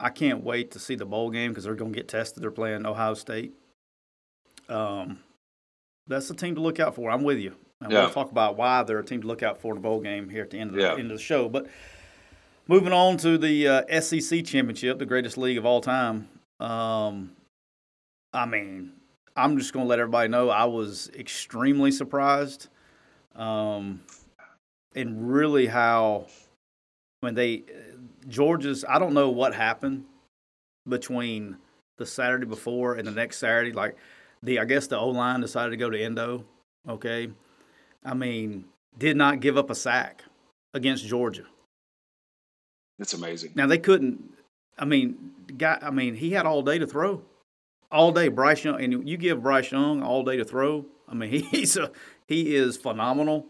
I 0.00 0.08
can't 0.08 0.42
wait 0.42 0.70
to 0.72 0.78
see 0.78 0.94
the 0.94 1.04
bowl 1.04 1.30
game 1.30 1.50
because 1.50 1.64
they're 1.64 1.74
going 1.74 1.92
to 1.92 1.96
get 1.96 2.08
tested. 2.08 2.42
They're 2.42 2.50
playing 2.50 2.86
Ohio 2.86 3.14
State. 3.14 3.52
Um, 4.68 5.20
that's 6.08 6.28
a 6.30 6.34
team 6.34 6.54
to 6.56 6.60
look 6.60 6.80
out 6.80 6.94
for. 6.94 7.10
I'm 7.10 7.22
with 7.22 7.38
you. 7.38 7.54
And 7.80 7.92
Yeah. 7.92 8.02
We'll 8.02 8.10
talk 8.10 8.30
about 8.30 8.56
why 8.56 8.82
they're 8.82 8.98
a 8.98 9.04
team 9.04 9.20
to 9.22 9.26
look 9.26 9.42
out 9.42 9.58
for 9.60 9.74
in 9.74 9.76
the 9.76 9.80
bowl 9.82 10.00
game 10.00 10.28
here 10.28 10.42
at 10.42 10.50
the 10.50 10.58
end 10.58 10.70
of 10.70 10.76
the, 10.76 10.82
Yeah. 10.82 10.92
end 10.94 11.10
of 11.12 11.18
the 11.18 11.22
show. 11.22 11.48
But 11.48 11.66
moving 12.66 12.92
on 12.92 13.16
to 13.18 13.38
the 13.38 13.68
uh, 13.68 14.00
SEC 14.00 14.44
championship, 14.44 14.98
the 14.98 15.06
greatest 15.06 15.36
league 15.38 15.58
of 15.58 15.66
all 15.66 15.80
time. 15.80 16.28
Um, 16.58 17.32
I 18.32 18.46
mean, 18.46 18.92
I'm 19.36 19.58
just 19.58 19.72
going 19.72 19.84
to 19.84 19.88
let 19.88 19.98
everybody 19.98 20.28
know 20.28 20.50
I 20.50 20.64
was 20.64 21.10
extremely 21.16 21.90
surprised, 21.90 22.68
um, 23.34 24.02
and 24.94 25.32
really 25.32 25.66
how 25.66 26.26
when 27.20 27.34
they 27.34 27.64
Georgia's. 28.28 28.84
I 28.88 28.98
don't 28.98 29.14
know 29.14 29.30
what 29.30 29.54
happened 29.54 30.04
between 30.88 31.56
the 31.98 32.06
Saturday 32.06 32.46
before 32.46 32.94
and 32.94 33.06
the 33.06 33.12
next 33.12 33.38
Saturday. 33.38 33.72
Like 33.72 33.96
the, 34.42 34.58
I 34.58 34.64
guess 34.64 34.86
the 34.86 34.98
O 34.98 35.08
line 35.08 35.40
decided 35.40 35.70
to 35.70 35.76
go 35.76 35.90
to 35.90 36.00
Endo. 36.00 36.44
Okay, 36.88 37.30
I 38.04 38.14
mean, 38.14 38.64
did 38.98 39.16
not 39.16 39.40
give 39.40 39.56
up 39.56 39.70
a 39.70 39.74
sack 39.74 40.24
against 40.74 41.06
Georgia. 41.06 41.44
It's 42.98 43.14
amazing. 43.14 43.52
Now 43.54 43.66
they 43.66 43.78
couldn't. 43.78 44.34
I 44.78 44.84
mean, 44.84 45.32
guy. 45.56 45.78
I 45.80 45.90
mean, 45.90 46.14
he 46.14 46.32
had 46.32 46.46
all 46.46 46.62
day 46.62 46.78
to 46.78 46.86
throw, 46.86 47.22
all 47.92 48.12
day. 48.12 48.28
Bryce 48.28 48.64
Young, 48.64 48.82
and 48.82 49.08
you 49.08 49.16
give 49.16 49.42
Bryce 49.42 49.70
Young 49.70 50.02
all 50.02 50.24
day 50.24 50.36
to 50.36 50.44
throw. 50.44 50.86
I 51.08 51.14
mean, 51.14 51.30
he's 51.50 51.76
a 51.76 51.90
he 52.26 52.56
is 52.56 52.76
phenomenal, 52.76 53.46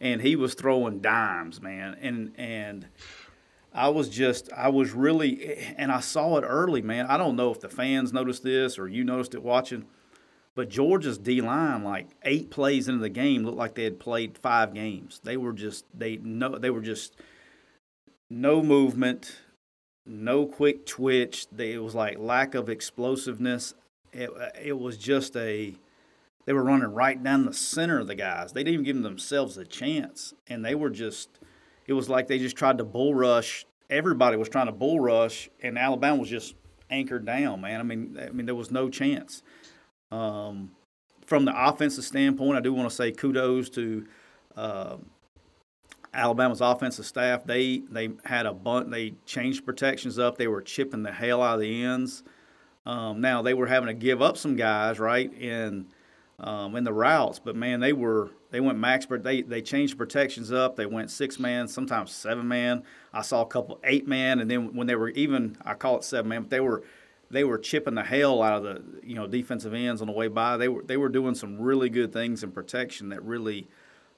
and 0.00 0.20
he 0.20 0.36
was 0.36 0.54
throwing 0.54 1.00
dimes, 1.00 1.62
man. 1.62 1.96
And 2.00 2.32
and 2.36 2.88
I 3.72 3.88
was 3.88 4.08
just 4.08 4.52
I 4.52 4.68
was 4.68 4.92
really, 4.92 5.56
and 5.76 5.90
I 5.90 6.00
saw 6.00 6.36
it 6.36 6.42
early, 6.42 6.82
man. 6.82 7.06
I 7.06 7.16
don't 7.16 7.36
know 7.36 7.50
if 7.50 7.60
the 7.60 7.68
fans 7.68 8.12
noticed 8.12 8.42
this 8.42 8.78
or 8.78 8.88
you 8.88 9.04
noticed 9.04 9.34
it 9.34 9.42
watching, 9.42 9.86
but 10.54 10.68
Georgia's 10.68 11.18
D 11.18 11.40
line, 11.40 11.82
like 11.82 12.08
eight 12.22 12.50
plays 12.50 12.88
into 12.88 13.00
the 13.00 13.08
game, 13.08 13.44
looked 13.44 13.58
like 13.58 13.74
they 13.74 13.84
had 13.84 13.98
played 13.98 14.38
five 14.38 14.74
games. 14.74 15.20
They 15.24 15.36
were 15.36 15.52
just 15.52 15.84
they 15.92 16.16
no 16.16 16.58
they 16.58 16.70
were 16.70 16.80
just 16.80 17.16
no 18.30 18.62
movement, 18.62 19.36
no 20.06 20.46
quick 20.46 20.86
twitch. 20.86 21.46
It 21.58 21.82
was 21.82 21.94
like 21.94 22.18
lack 22.18 22.54
of 22.54 22.68
explosiveness. 22.68 23.74
It, 24.14 24.30
it 24.62 24.78
was 24.78 24.96
just 24.96 25.36
a. 25.36 25.74
They 26.46 26.52
were 26.52 26.62
running 26.62 26.88
right 26.88 27.20
down 27.22 27.46
the 27.46 27.54
center 27.54 27.98
of 27.98 28.06
the 28.06 28.14
guys. 28.14 28.52
They 28.52 28.62
didn't 28.62 28.74
even 28.74 28.84
give 28.84 29.02
themselves 29.02 29.56
a 29.56 29.64
chance, 29.64 30.34
and 30.46 30.64
they 30.64 30.74
were 30.74 30.90
just. 30.90 31.28
It 31.86 31.92
was 31.92 32.08
like 32.08 32.28
they 32.28 32.38
just 32.38 32.56
tried 32.56 32.78
to 32.78 32.84
bull 32.84 33.14
rush. 33.14 33.66
Everybody 33.90 34.36
was 34.36 34.48
trying 34.48 34.66
to 34.66 34.72
bull 34.72 35.00
rush, 35.00 35.50
and 35.62 35.78
Alabama 35.78 36.20
was 36.20 36.30
just 36.30 36.54
anchored 36.90 37.26
down. 37.26 37.60
Man, 37.60 37.80
I 37.80 37.82
mean, 37.82 38.18
I 38.20 38.30
mean, 38.30 38.46
there 38.46 38.54
was 38.54 38.70
no 38.70 38.88
chance. 38.88 39.42
Um, 40.10 40.70
from 41.26 41.44
the 41.44 41.68
offensive 41.68 42.04
standpoint, 42.04 42.56
I 42.56 42.60
do 42.60 42.72
want 42.72 42.88
to 42.88 42.94
say 42.94 43.10
kudos 43.10 43.68
to 43.70 44.06
uh, 44.56 44.96
Alabama's 46.12 46.60
offensive 46.60 47.06
staff. 47.06 47.44
They 47.44 47.78
they 47.90 48.10
had 48.24 48.46
a 48.46 48.52
bunt. 48.52 48.90
They 48.90 49.14
changed 49.26 49.64
protections 49.64 50.18
up. 50.18 50.38
They 50.38 50.46
were 50.46 50.62
chipping 50.62 51.02
the 51.02 51.12
hell 51.12 51.42
out 51.42 51.54
of 51.54 51.60
the 51.60 51.82
ends. 51.82 52.22
Um, 52.86 53.20
now 53.20 53.42
they 53.42 53.54
were 53.54 53.66
having 53.66 53.86
to 53.86 53.94
give 53.94 54.20
up 54.20 54.36
some 54.36 54.56
guys 54.56 54.98
right 54.98 55.32
in 55.32 55.86
um, 56.38 56.74
in 56.74 56.84
the 56.84 56.92
routes, 56.92 57.38
but 57.38 57.54
man, 57.56 57.80
they 57.80 57.92
were 57.92 58.30
they 58.50 58.60
went 58.60 58.78
max. 58.78 59.06
They 59.08 59.42
they 59.42 59.62
changed 59.62 59.96
protections 59.96 60.52
up. 60.52 60.76
They 60.76 60.86
went 60.86 61.10
six 61.10 61.38
man, 61.38 61.68
sometimes 61.68 62.12
seven 62.12 62.48
man. 62.48 62.82
I 63.12 63.22
saw 63.22 63.42
a 63.42 63.46
couple 63.46 63.80
eight 63.84 64.06
man, 64.06 64.40
and 64.40 64.50
then 64.50 64.74
when 64.74 64.86
they 64.86 64.96
were 64.96 65.10
even, 65.10 65.56
I 65.64 65.74
call 65.74 65.96
it 65.96 66.04
seven 66.04 66.28
man, 66.28 66.42
but 66.42 66.50
they 66.50 66.60
were 66.60 66.82
they 67.30 67.44
were 67.44 67.58
chipping 67.58 67.94
the 67.94 68.02
hell 68.02 68.42
out 68.42 68.58
of 68.58 68.62
the 68.64 69.06
you 69.06 69.14
know 69.14 69.26
defensive 69.26 69.74
ends 69.74 70.00
on 70.00 70.08
the 70.08 70.12
way 70.12 70.28
by. 70.28 70.56
They 70.56 70.68
were 70.68 70.82
they 70.82 70.96
were 70.96 71.08
doing 71.08 71.34
some 71.34 71.60
really 71.60 71.88
good 71.88 72.12
things 72.12 72.42
in 72.42 72.52
protection 72.52 73.10
that 73.10 73.22
really 73.24 73.68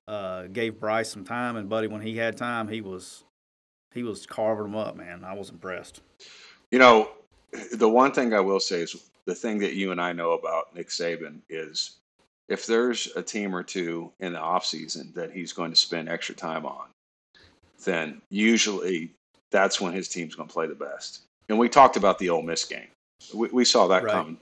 uh, 0.09 0.45
gave 0.45 0.81
Bryce 0.81 1.11
some 1.11 1.25
time. 1.25 1.57
And 1.57 1.69
Buddy, 1.69 1.87
when 1.87 2.01
he 2.01 2.17
had 2.17 2.37
time, 2.37 2.69
he 2.69 2.81
was 2.81 3.25
he 3.93 4.03
was 4.03 4.27
carving 4.27 4.65
them 4.65 4.77
up. 4.77 4.97
Man, 4.97 5.25
I 5.25 5.35
was 5.35 5.51
impressed. 5.51 6.01
You 6.71 6.79
know, 6.79 7.11
the 7.75 7.88
one 7.88 8.12
thing 8.12 8.35
I 8.35 8.41
will 8.41 8.61
say 8.61 8.81
is 8.83 9.11
the 9.25 9.35
thing 9.35 9.59
that 9.59 9.75
you 9.75 9.93
and 9.93 10.00
I 10.00 10.12
know 10.12 10.33
about 10.33 10.75
Nick 10.75 10.88
Saban 10.88 11.41
is 11.49 11.97
if 12.49 12.67
there's 12.67 13.09
a 13.17 13.23
team 13.23 13.55
or 13.55 13.62
two 13.62 14.12
in 14.21 14.33
the 14.33 14.38
offseason 14.38 15.12
that 15.15 15.33
he's 15.33 15.53
going 15.53 15.71
to 15.71 15.76
spend 15.76 16.09
extra 16.09 16.35
time 16.35 16.65
on, 16.65 16.87
then 17.85 18.21
usually 18.31 19.11
that's 19.50 19.81
when 19.81 19.93
his 19.93 20.09
team's 20.09 20.35
going 20.35 20.49
to 20.49 20.53
play 20.53 20.67
the 20.67 20.75
best. 20.75 21.23
And 21.49 21.59
we 21.59 21.69
talked 21.69 21.97
about 21.97 22.19
the 22.19 22.31
Ole 22.31 22.43
Miss 22.43 22.65
game. 22.65 22.88
We, 23.35 23.49
we 23.49 23.65
saw 23.65 23.87
that 23.88 24.05
Right. 24.05 24.12
coming. 24.12 24.38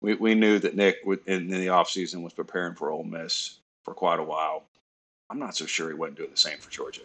We, 0.00 0.14
we 0.14 0.34
knew 0.34 0.60
that 0.60 0.76
Nick 0.76 0.98
would, 1.04 1.20
in, 1.26 1.52
in 1.52 1.60
the 1.60 1.66
offseason 1.66 2.22
was 2.22 2.32
preparing 2.32 2.74
for 2.74 2.90
Ole 2.90 3.04
Miss 3.04 3.58
for 3.84 3.94
quite 3.94 4.20
a 4.20 4.24
while. 4.24 4.62
I'm 5.30 5.38
not 5.38 5.56
so 5.56 5.66
sure 5.66 5.88
he 5.88 5.94
wasn't 5.94 6.18
doing 6.18 6.30
the 6.30 6.36
same 6.36 6.58
for 6.58 6.70
Georgia. 6.70 7.02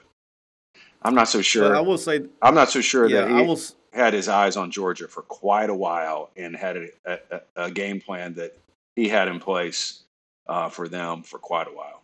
I'm 1.01 1.15
not 1.15 1.27
so 1.27 1.41
sure. 1.41 1.75
I 1.75 1.81
will 1.81 1.98
say, 1.98 2.25
I'm 2.41 2.55
not 2.55 2.69
so 2.69 2.81
sure 2.81 3.07
yeah, 3.07 3.22
that 3.22 3.29
he 3.29 3.36
I 3.38 3.41
was. 3.41 3.75
Had 3.93 4.13
his 4.13 4.27
eyes 4.27 4.57
on 4.57 4.71
Georgia 4.71 5.07
for 5.07 5.21
quite 5.21 5.69
a 5.69 5.73
while 5.75 6.29
and 6.35 6.55
had 6.55 6.77
a, 6.77 6.88
a, 7.05 7.41
a 7.65 7.71
game 7.71 8.01
plan 8.01 8.33
that 8.35 8.57
he 8.95 9.07
had 9.09 9.27
in 9.27 9.39
place 9.39 10.01
uh, 10.47 10.69
for 10.69 10.88
them 10.88 11.23
for 11.23 11.38
quite 11.39 11.67
a 11.67 11.71
while. 11.71 12.01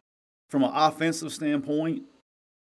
from 0.50 0.64
an 0.64 0.72
offensive 0.74 1.32
standpoint, 1.34 2.04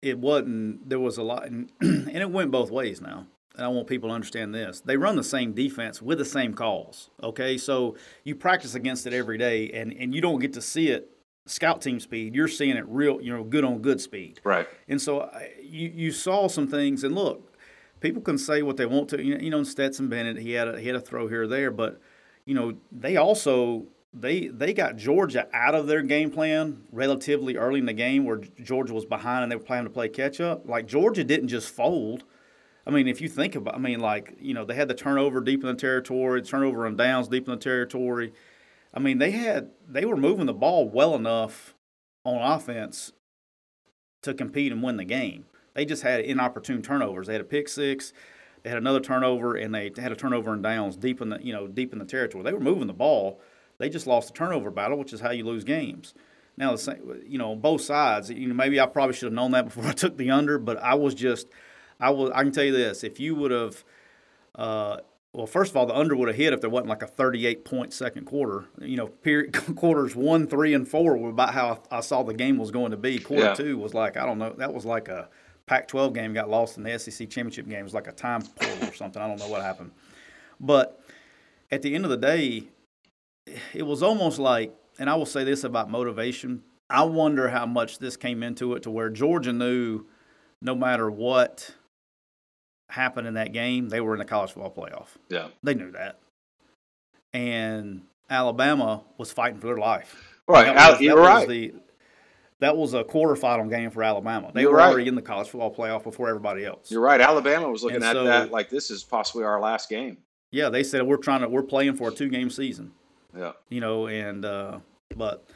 it 0.01 0.17
wasn't. 0.19 0.87
There 0.87 0.99
was 0.99 1.17
a 1.17 1.23
lot, 1.23 1.45
and, 1.47 1.69
and 1.81 2.17
it 2.17 2.29
went 2.29 2.51
both 2.51 2.69
ways. 2.69 3.01
Now, 3.01 3.25
and 3.55 3.65
I 3.65 3.67
want 3.69 3.87
people 3.87 4.09
to 4.09 4.15
understand 4.15 4.53
this: 4.53 4.81
they 4.81 4.97
run 4.97 5.15
the 5.15 5.23
same 5.23 5.53
defense 5.53 6.01
with 6.01 6.17
the 6.19 6.25
same 6.25 6.53
calls. 6.53 7.09
Okay, 7.23 7.57
so 7.57 7.95
you 8.23 8.35
practice 8.35 8.75
against 8.75 9.07
it 9.07 9.13
every 9.13 9.37
day, 9.37 9.69
and 9.71 9.91
and 9.93 10.13
you 10.13 10.21
don't 10.21 10.39
get 10.39 10.53
to 10.53 10.61
see 10.61 10.89
it 10.89 11.09
scout 11.47 11.81
team 11.81 11.99
speed. 11.99 12.33
You're 12.35 12.47
seeing 12.47 12.75
it 12.75 12.85
real, 12.87 13.21
you 13.21 13.31
know, 13.31 13.43
good 13.43 13.63
on 13.63 13.79
good 13.79 14.01
speed. 14.01 14.39
Right. 14.43 14.67
And 14.87 15.01
so 15.01 15.21
I- 15.21 15.51
you 15.61 15.91
you 15.93 16.11
saw 16.11 16.47
some 16.47 16.67
things, 16.67 17.03
and 17.03 17.15
look, 17.15 17.51
people 17.99 18.21
can 18.21 18.37
say 18.37 18.61
what 18.61 18.77
they 18.77 18.85
want 18.85 19.09
to. 19.09 19.23
You 19.23 19.35
know, 19.35 19.43
you 19.43 19.49
know 19.49 19.63
Stetson 19.63 20.07
Bennett, 20.07 20.37
he 20.37 20.51
had 20.51 20.67
a, 20.67 20.79
he 20.79 20.87
had 20.87 20.95
a 20.95 21.01
throw 21.01 21.27
here 21.27 21.43
or 21.43 21.47
there, 21.47 21.71
but 21.71 21.99
you 22.45 22.53
know 22.53 22.77
they 22.91 23.17
also 23.17 23.87
they 24.13 24.47
they 24.47 24.73
got 24.73 24.95
Georgia 24.95 25.47
out 25.53 25.75
of 25.75 25.87
their 25.87 26.01
game 26.01 26.31
plan 26.31 26.83
relatively 26.91 27.57
early 27.57 27.79
in 27.79 27.85
the 27.85 27.93
game, 27.93 28.23
where 28.25 28.37
Georgia 28.37 28.93
was 28.93 29.05
behind 29.05 29.43
and 29.43 29.51
they 29.51 29.55
were 29.55 29.63
planning 29.63 29.85
to 29.85 29.93
play 29.93 30.07
catch 30.07 30.39
up. 30.39 30.67
Like 30.67 30.87
Georgia 30.87 31.23
didn't 31.23 31.49
just 31.49 31.69
fold. 31.69 32.23
I 32.87 32.91
mean, 32.91 33.07
if 33.07 33.19
you 33.19 33.27
think 33.27 33.55
about, 33.55 33.75
I 33.75 33.79
mean, 33.79 33.99
like 33.99 34.35
you 34.39 34.53
know, 34.53 34.63
they 34.63 34.75
had 34.75 34.87
the 34.87 34.93
turnover 34.93 35.41
deep 35.41 35.61
in 35.61 35.67
the 35.67 35.75
territory, 35.75 36.41
turnover 36.41 36.85
on 36.85 36.95
downs 36.95 37.27
deep 37.27 37.47
in 37.47 37.53
the 37.53 37.59
territory. 37.59 38.33
I 38.93 38.99
mean, 38.99 39.17
they 39.17 39.31
had 39.31 39.71
they 39.87 40.05
were 40.05 40.17
moving 40.17 40.45
the 40.45 40.53
ball 40.53 40.87
well 40.87 41.15
enough 41.15 41.75
on 42.23 42.41
offense 42.41 43.11
to 44.21 44.33
compete 44.33 44.71
and 44.71 44.81
win 44.81 44.97
the 44.97 45.05
game. 45.05 45.45
They 45.75 45.85
just 45.85 46.01
had 46.01 46.21
inopportune 46.21 46.81
turnovers. 46.81 47.27
They 47.27 47.33
had 47.33 47.41
a 47.41 47.45
pick 47.45 47.67
six. 47.67 48.13
They 48.63 48.69
had 48.69 48.79
another 48.79 48.99
turnover, 48.99 49.55
and 49.55 49.75
they 49.75 49.91
had 49.95 50.11
a 50.11 50.15
turnover 50.15 50.53
in 50.53 50.63
downs 50.63 50.97
deep 50.97 51.21
in 51.21 51.29
the 51.29 51.39
you 51.39 51.53
know 51.53 51.67
deep 51.67 51.93
in 51.93 51.99
the 51.99 52.05
territory. 52.05 52.43
They 52.43 52.53
were 52.53 52.59
moving 52.59 52.87
the 52.87 52.93
ball. 52.93 53.39
They 53.77 53.89
just 53.89 54.07
lost 54.07 54.29
the 54.29 54.33
turnover 54.33 54.71
battle, 54.71 54.97
which 54.97 55.13
is 55.13 55.19
how 55.19 55.31
you 55.31 55.43
lose 55.43 55.63
games. 55.63 56.15
Now, 56.57 56.71
the 56.71 56.77
same, 56.77 57.21
you 57.27 57.37
know, 57.37 57.55
both 57.55 57.81
sides. 57.81 58.29
You 58.29 58.47
know, 58.47 58.53
maybe 58.53 58.79
I 58.79 58.85
probably 58.85 59.13
should 59.13 59.25
have 59.25 59.33
known 59.33 59.51
that 59.51 59.65
before 59.73 59.85
I 59.85 59.91
took 59.91 60.17
the 60.17 60.31
under, 60.31 60.57
but 60.57 60.77
I 60.77 60.95
was 60.95 61.13
just, 61.13 61.47
I 61.99 62.09
was. 62.09 62.31
I 62.33 62.43
can 62.43 62.51
tell 62.51 62.63
you 62.63 62.71
this: 62.71 63.03
if 63.03 63.19
you 63.19 63.35
would 63.35 63.51
have, 63.51 63.83
uh, 64.55 64.97
well, 65.33 65.45
first 65.45 65.71
of 65.71 65.77
all, 65.77 65.85
the 65.85 65.95
under 65.95 66.15
would 66.15 66.29
have 66.29 66.37
hit 66.37 66.53
if 66.53 66.61
there 66.61 66.69
wasn't 66.69 66.89
like 66.89 67.01
a 67.01 67.07
38 67.07 67.65
point 67.65 67.93
second 67.93 68.25
quarter. 68.25 68.65
You 68.79 68.97
know, 68.97 69.07
period 69.07 69.53
quarters 69.75 70.15
one, 70.15 70.47
three, 70.47 70.73
and 70.73 70.87
four 70.87 71.17
were 71.17 71.29
about 71.29 71.53
how 71.53 71.81
I, 71.91 71.97
I 71.97 71.99
saw 71.99 72.23
the 72.23 72.33
game 72.33 72.57
was 72.57 72.71
going 72.71 72.91
to 72.91 72.97
be. 72.97 73.19
Quarter 73.19 73.43
yeah. 73.43 73.53
two 73.53 73.77
was 73.77 73.93
like 73.93 74.17
I 74.17 74.25
don't 74.25 74.39
know. 74.39 74.55
That 74.57 74.73
was 74.73 74.85
like 74.85 75.07
a 75.07 75.29
Pac-12 75.67 76.13
game 76.13 76.33
got 76.33 76.49
lost 76.49 76.77
in 76.77 76.83
the 76.83 76.97
SEC 76.99 77.29
championship 77.29 77.67
game. 77.67 77.79
It 77.79 77.83
was 77.83 77.93
like 77.93 78.07
a 78.07 78.11
time 78.11 78.41
portal 78.41 78.89
or 78.89 78.93
something. 78.93 79.21
I 79.21 79.27
don't 79.27 79.39
know 79.39 79.47
what 79.47 79.61
happened, 79.61 79.91
but 80.59 81.01
at 81.71 81.81
the 81.81 81.95
end 81.95 82.05
of 82.05 82.11
the 82.11 82.17
day, 82.17 82.63
it 83.73 83.83
was 83.83 84.03
almost 84.03 84.39
like 84.39 84.75
and 84.97 85.09
I 85.09 85.15
will 85.15 85.25
say 85.25 85.43
this 85.43 85.63
about 85.63 85.89
motivation. 85.89 86.63
I 86.89 87.03
wonder 87.03 87.49
how 87.49 87.65
much 87.65 87.99
this 87.99 88.15
came 88.15 88.43
into 88.43 88.75
it 88.75 88.83
to 88.83 88.91
where 88.91 89.09
Georgia 89.09 89.51
knew 89.51 90.05
no 90.61 90.75
matter 90.75 91.09
what 91.09 91.71
happened 92.89 93.27
in 93.27 93.33
that 93.33 93.51
game, 93.51 93.89
they 93.89 93.99
were 93.99 94.13
in 94.13 94.19
the 94.19 94.25
college 94.25 94.51
football 94.51 94.71
playoff. 94.71 95.07
Yeah. 95.29 95.47
They 95.63 95.73
knew 95.73 95.91
that. 95.91 96.19
And 97.33 98.03
Alabama 98.29 99.03
was 99.17 99.33
fighting 99.33 99.59
for 99.59 99.67
their 99.67 99.77
life. 99.77 100.39
Right. 100.47 100.73
That 100.73 100.91
was, 100.91 101.01
You're 101.01 101.17
right. 101.17 101.47
The, 101.47 101.73
that 102.65 102.75
was 102.75 102.95
a 102.95 103.03
quarterfinal 103.03 103.69
game 103.69 103.91
for 103.91 104.01
Alabama. 104.01 104.49
They 104.51 104.61
You're 104.61 104.71
were 104.71 104.77
right. 104.77 104.89
already 104.89 105.07
in 105.07 105.13
the 105.13 105.21
college 105.21 105.49
football 105.49 105.71
playoff 105.71 106.03
before 106.03 106.29
everybody 106.29 106.65
else. 106.65 106.89
You're 106.89 106.99
right. 106.99 107.21
Alabama 107.21 107.69
was 107.69 107.83
looking 107.83 107.97
and 107.97 108.05
at 108.05 108.13
so, 108.13 108.23
that 108.23 108.49
like 108.49 108.71
this 108.71 108.89
is 108.89 109.03
possibly 109.03 109.43
our 109.43 109.61
last 109.61 109.87
game. 109.87 110.17
Yeah, 110.51 110.69
they 110.69 110.81
said 110.81 111.03
we're 111.03 111.17
trying 111.17 111.41
to 111.41 111.47
we're 111.47 111.61
playing 111.61 111.95
for 111.95 112.09
a 112.09 112.11
two 112.11 112.27
game 112.27 112.49
season. 112.49 112.91
Yeah. 113.37 113.51
You 113.69 113.81
know, 113.81 114.07
and 114.07 114.43
uh, 114.43 114.79
but 115.15 115.47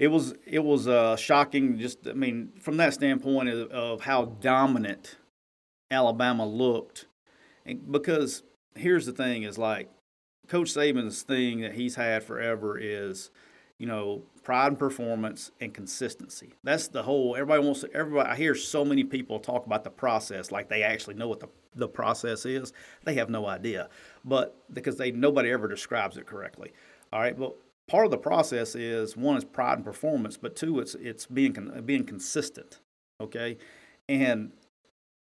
it 0.00 0.08
was 0.08 0.34
it 0.44 0.58
was 0.58 0.88
uh, 0.88 1.14
shocking. 1.14 1.78
Just 1.78 2.08
I 2.08 2.14
mean, 2.14 2.50
from 2.60 2.78
that 2.78 2.94
standpoint 2.94 3.48
of, 3.48 3.70
of 3.70 4.00
how 4.00 4.24
dominant 4.24 5.18
Alabama 5.88 6.44
looked, 6.44 7.06
and 7.64 7.92
because 7.92 8.42
here's 8.74 9.06
the 9.06 9.12
thing: 9.12 9.44
is 9.44 9.56
like 9.56 9.88
Coach 10.48 10.74
Saban's 10.74 11.22
thing 11.22 11.60
that 11.60 11.74
he's 11.74 11.94
had 11.94 12.24
forever 12.24 12.76
is, 12.76 13.30
you 13.78 13.86
know, 13.86 14.22
pride 14.42 14.68
and 14.68 14.78
performance 14.78 15.50
and 15.60 15.74
consistency. 15.74 16.54
That's 16.64 16.88
the 16.88 17.02
whole. 17.02 17.34
Everybody 17.36 17.64
wants 17.64 17.80
to. 17.80 17.92
Everybody. 17.92 18.28
I 18.28 18.36
hear 18.36 18.54
so 18.54 18.84
many 18.84 19.04
people 19.04 19.38
talk 19.38 19.66
about 19.66 19.84
the 19.84 19.90
process 19.90 20.50
like 20.50 20.68
they 20.68 20.82
actually 20.82 21.14
know 21.14 21.28
what 21.28 21.40
the 21.40 21.48
the 21.74 21.88
process 21.88 22.46
is. 22.46 22.72
They 23.04 23.14
have 23.14 23.28
no 23.28 23.46
idea, 23.46 23.88
but 24.24 24.56
because 24.72 24.96
they 24.96 25.10
nobody 25.10 25.50
ever 25.50 25.68
describes 25.68 26.16
it 26.16 26.26
correctly. 26.26 26.72
All 27.12 27.20
right, 27.20 27.38
but 27.38 27.54
part 27.86 28.06
of 28.06 28.10
the 28.10 28.18
process 28.18 28.74
is 28.74 29.16
one 29.16 29.36
is 29.36 29.44
pride 29.44 29.74
and 29.74 29.84
performance, 29.84 30.36
but 30.36 30.56
two, 30.56 30.80
it's 30.80 30.94
it's 30.94 31.26
being 31.26 31.82
being 31.84 32.04
consistent. 32.04 32.80
Okay, 33.20 33.58
and 34.08 34.52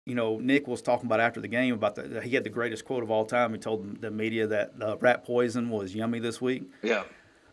you 0.05 0.15
know 0.15 0.39
Nick 0.39 0.67
was 0.69 0.83
talking 0.83 1.07
about 1.07 1.21
after 1.21 1.41
the 1.41 1.49
game 1.49 1.73
about 1.73 1.95
the 1.95 2.21
he 2.21 2.35
had 2.35 2.45
the 2.45 2.51
greatest 2.51 2.85
quote 2.85 3.03
of 3.03 3.11
all 3.11 3.25
time. 3.25 3.53
He 3.53 3.59
told 3.59 4.03
the 4.03 4.11
media 4.11 4.47
that 4.47 4.79
the 4.79 4.99
rat 4.99 5.25
poison 5.25 5.71
was 5.71 5.95
yummy 5.95 6.19
this 6.19 6.41
week. 6.41 6.65
Yeah. 6.83 7.05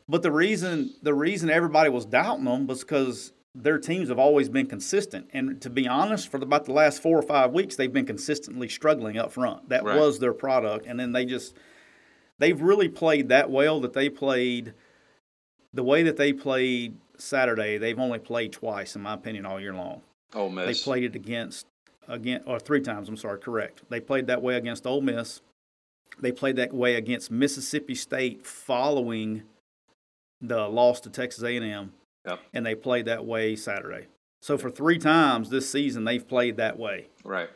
But 0.09 0.23
the 0.23 0.31
reason 0.31 0.95
the 1.03 1.13
reason 1.13 1.51
everybody 1.51 1.89
was 1.89 2.05
doubting 2.05 2.45
them 2.45 2.65
was 2.65 2.79
because 2.79 3.31
their 3.53 3.77
teams 3.77 4.09
have 4.09 4.17
always 4.17 4.49
been 4.49 4.65
consistent. 4.65 5.29
And 5.33 5.61
to 5.61 5.69
be 5.69 5.87
honest, 5.87 6.29
for 6.29 6.37
about 6.37 6.65
the 6.65 6.73
last 6.73 7.01
four 7.01 7.17
or 7.17 7.21
five 7.21 7.51
weeks, 7.53 7.75
they've 7.75 7.93
been 7.93 8.07
consistently 8.07 8.67
struggling 8.67 9.17
up 9.17 9.31
front. 9.31 9.69
That 9.69 9.83
right. 9.83 9.99
was 9.99 10.17
their 10.19 10.33
product, 10.33 10.87
and 10.87 10.99
then 10.99 11.11
they 11.11 11.25
just 11.25 11.55
they've 12.39 12.59
really 12.59 12.89
played 12.89 13.29
that 13.29 13.51
well 13.51 13.79
that 13.81 13.93
they 13.93 14.09
played 14.09 14.73
the 15.73 15.83
way 15.83 16.01
that 16.01 16.17
they 16.17 16.33
played 16.33 16.97
Saturday. 17.17 17.77
They've 17.77 17.99
only 17.99 18.19
played 18.19 18.51
twice, 18.51 18.95
in 18.95 19.03
my 19.03 19.13
opinion, 19.13 19.45
all 19.45 19.59
year 19.59 19.75
long. 19.75 20.01
Ole 20.33 20.49
Miss. 20.49 20.65
They 20.65 20.83
played 20.83 21.03
it 21.03 21.15
against 21.15 21.67
again 22.07 22.41
or 22.47 22.59
three 22.59 22.81
times. 22.81 23.09
I'm 23.09 23.17
sorry, 23.17 23.39
correct. 23.39 23.83
They 23.89 23.99
played 23.99 24.25
that 24.25 24.41
way 24.41 24.55
against 24.55 24.87
Ole 24.87 25.01
Miss. 25.01 25.41
They 26.19 26.31
played 26.31 26.55
that 26.55 26.73
way 26.73 26.95
against 26.95 27.29
Mississippi 27.29 27.93
State 27.93 28.43
following 28.45 29.43
the 30.41 30.67
loss 30.67 30.99
to 31.01 31.09
Texas 31.09 31.43
A&M, 31.43 31.93
yep. 32.27 32.39
and 32.53 32.65
they 32.65 32.75
played 32.75 33.05
that 33.05 33.25
way 33.25 33.55
Saturday. 33.55 34.07
So 34.41 34.57
for 34.57 34.69
three 34.69 34.97
times 34.97 35.49
this 35.49 35.69
season, 35.69 36.05
they've 36.05 36.25
played 36.25 36.57
that 36.57 36.79
way. 36.79 37.09
Right. 37.23 37.49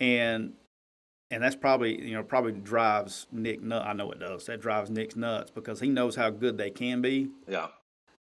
And 0.00 0.54
and 1.30 1.42
that's 1.42 1.56
probably 1.56 2.00
you 2.02 2.14
know 2.14 2.22
probably 2.22 2.52
drives 2.52 3.26
Nick 3.30 3.62
nuts. 3.62 3.86
I 3.86 3.92
know 3.92 4.10
it 4.10 4.18
does. 4.18 4.46
That 4.46 4.60
drives 4.60 4.90
Nick's 4.90 5.16
nuts 5.16 5.50
because 5.50 5.80
he 5.80 5.88
knows 5.88 6.16
how 6.16 6.30
good 6.30 6.58
they 6.58 6.70
can 6.70 7.00
be. 7.02 7.30
Yeah. 7.46 7.68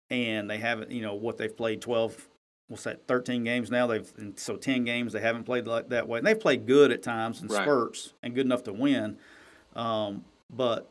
And 0.08 0.48
they 0.48 0.58
haven't, 0.58 0.92
you 0.92 1.02
know, 1.02 1.14
what 1.14 1.36
they've 1.36 1.54
played 1.54 1.80
twelve, 1.80 2.28
what's 2.68 2.84
that, 2.84 3.06
thirteen 3.06 3.44
games 3.44 3.70
now. 3.70 3.86
They've 3.86 4.10
so 4.36 4.56
ten 4.56 4.84
games 4.84 5.12
they 5.12 5.20
haven't 5.20 5.44
played 5.44 5.66
like 5.66 5.88
that 5.90 6.08
way. 6.08 6.18
And 6.18 6.26
they've 6.26 6.38
played 6.38 6.66
good 6.66 6.92
at 6.92 7.02
times 7.02 7.42
and 7.42 7.50
right. 7.50 7.62
spurts 7.62 8.14
and 8.22 8.34
good 8.34 8.46
enough 8.46 8.62
to 8.64 8.72
win. 8.72 9.18
Um, 9.74 10.24
but 10.48 10.90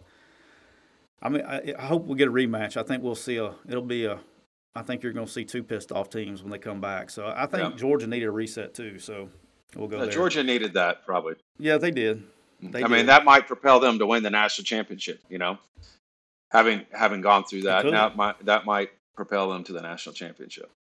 I 1.22 1.30
mean, 1.30 1.44
I, 1.44 1.74
I 1.78 1.86
hope 1.86 2.06
we 2.06 2.18
get 2.18 2.28
a 2.28 2.32
rematch. 2.32 2.78
I 2.78 2.84
think 2.84 3.04
we'll 3.04 3.16
see 3.16 3.38
a. 3.38 3.54
It'll 3.68 3.82
be 3.82 4.06
a. 4.06 4.20
I 4.76 4.82
think 4.82 5.04
you're 5.04 5.14
going 5.14 5.26
to 5.26 5.32
see 5.32 5.46
two 5.46 5.64
pissed 5.64 5.92
off 5.92 6.10
teams 6.10 6.44
when 6.44 6.52
they 6.52 6.58
come 6.58 6.82
back. 6.82 7.10
So 7.10 7.32
I 7.34 7.46
think 7.46 7.72
yeah. 7.72 7.78
Georgia 7.78 8.08
needed 8.08 8.26
a 8.26 8.32
reset 8.32 8.74
too. 8.74 9.00
So 9.00 9.30
We'll 9.76 9.88
go. 9.88 10.10
Georgia 10.10 10.44
needed 10.44 10.74
that 10.74 11.06
probably. 11.06 11.36
Yeah, 11.60 11.78
they 11.78 11.92
did. 11.92 12.24
Mm. 12.64 12.72
They 12.72 12.80
I 12.80 12.88
did. 12.88 12.92
mean, 12.92 13.06
that 13.08 13.26
might 13.26 13.48
propel 13.48 13.80
them 13.80 14.00
to 14.00 14.06
win 14.06 14.24
the 14.24 14.30
national 14.30 14.64
championship. 14.66 15.20
You 15.30 15.38
know, 15.38 15.58
having 16.52 16.86
having 16.92 17.22
gone 17.22 17.44
through 17.44 17.64
that, 17.64 17.84
that 17.84 18.16
might 18.16 18.46
that 18.46 18.66
might 18.66 18.92
propel 19.16 19.50
them 19.50 19.64
to 19.66 19.74
the 19.74 19.82
national 19.82 20.14
championship. 20.14 20.72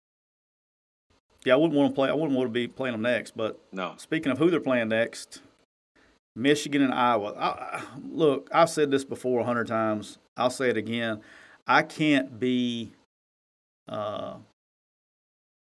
Yeah, 1.43 1.53
I 1.53 1.57
wouldn't 1.57 1.77
want 1.77 1.91
to 1.91 1.95
play. 1.95 2.09
I 2.09 2.13
wouldn't 2.13 2.33
want 2.33 2.47
to 2.47 2.53
be 2.53 2.67
playing 2.67 2.93
them 2.93 3.01
next. 3.01 3.35
But 3.35 3.59
no. 3.71 3.93
Speaking 3.97 4.31
of 4.31 4.37
who 4.37 4.49
they're 4.49 4.59
playing 4.59 4.87
next, 4.89 5.41
Michigan 6.35 6.81
and 6.81 6.93
Iowa. 6.93 7.33
I, 7.33 7.47
I, 7.47 7.83
look, 8.09 8.49
I've 8.51 8.69
said 8.69 8.91
this 8.91 9.03
before 9.03 9.41
a 9.41 9.43
hundred 9.43 9.67
times. 9.67 10.17
I'll 10.37 10.49
say 10.49 10.69
it 10.69 10.77
again. 10.77 11.21
I 11.67 11.81
can't 11.81 12.39
be 12.39 12.93
uh, 13.87 14.35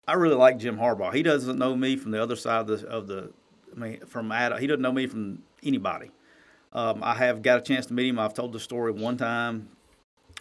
I 0.07 0.15
really 0.15 0.37
like 0.37 0.59
Jim 0.59 0.79
Harbaugh. 0.79 1.13
He 1.13 1.23
doesn't 1.23 1.59
know 1.59 1.77
me 1.77 1.97
from 1.97 2.13
the 2.13 2.23
other 2.23 2.37
side 2.37 2.63
of 2.63 2.67
the 2.67 2.87
of 2.89 3.07
the. 3.07 3.31
I 3.77 3.79
mean, 3.79 4.01
from 4.07 4.33
Adam, 4.33 4.59
he 4.59 4.67
doesn't 4.67 4.81
know 4.81 4.93
me 4.93 5.07
from 5.07 5.43
anybody. 5.63 6.11
Um, 6.73 7.01
I 7.03 7.15
have 7.15 7.43
got 7.43 7.59
a 7.59 7.63
chance 7.63 7.87
to 7.87 7.95
meet 7.95 8.09
him. 8.09 8.19
I've 8.19 8.35
told 8.35 8.53
the 8.53 8.61
story 8.61 8.93
one 8.93 9.19
time, 9.19 9.69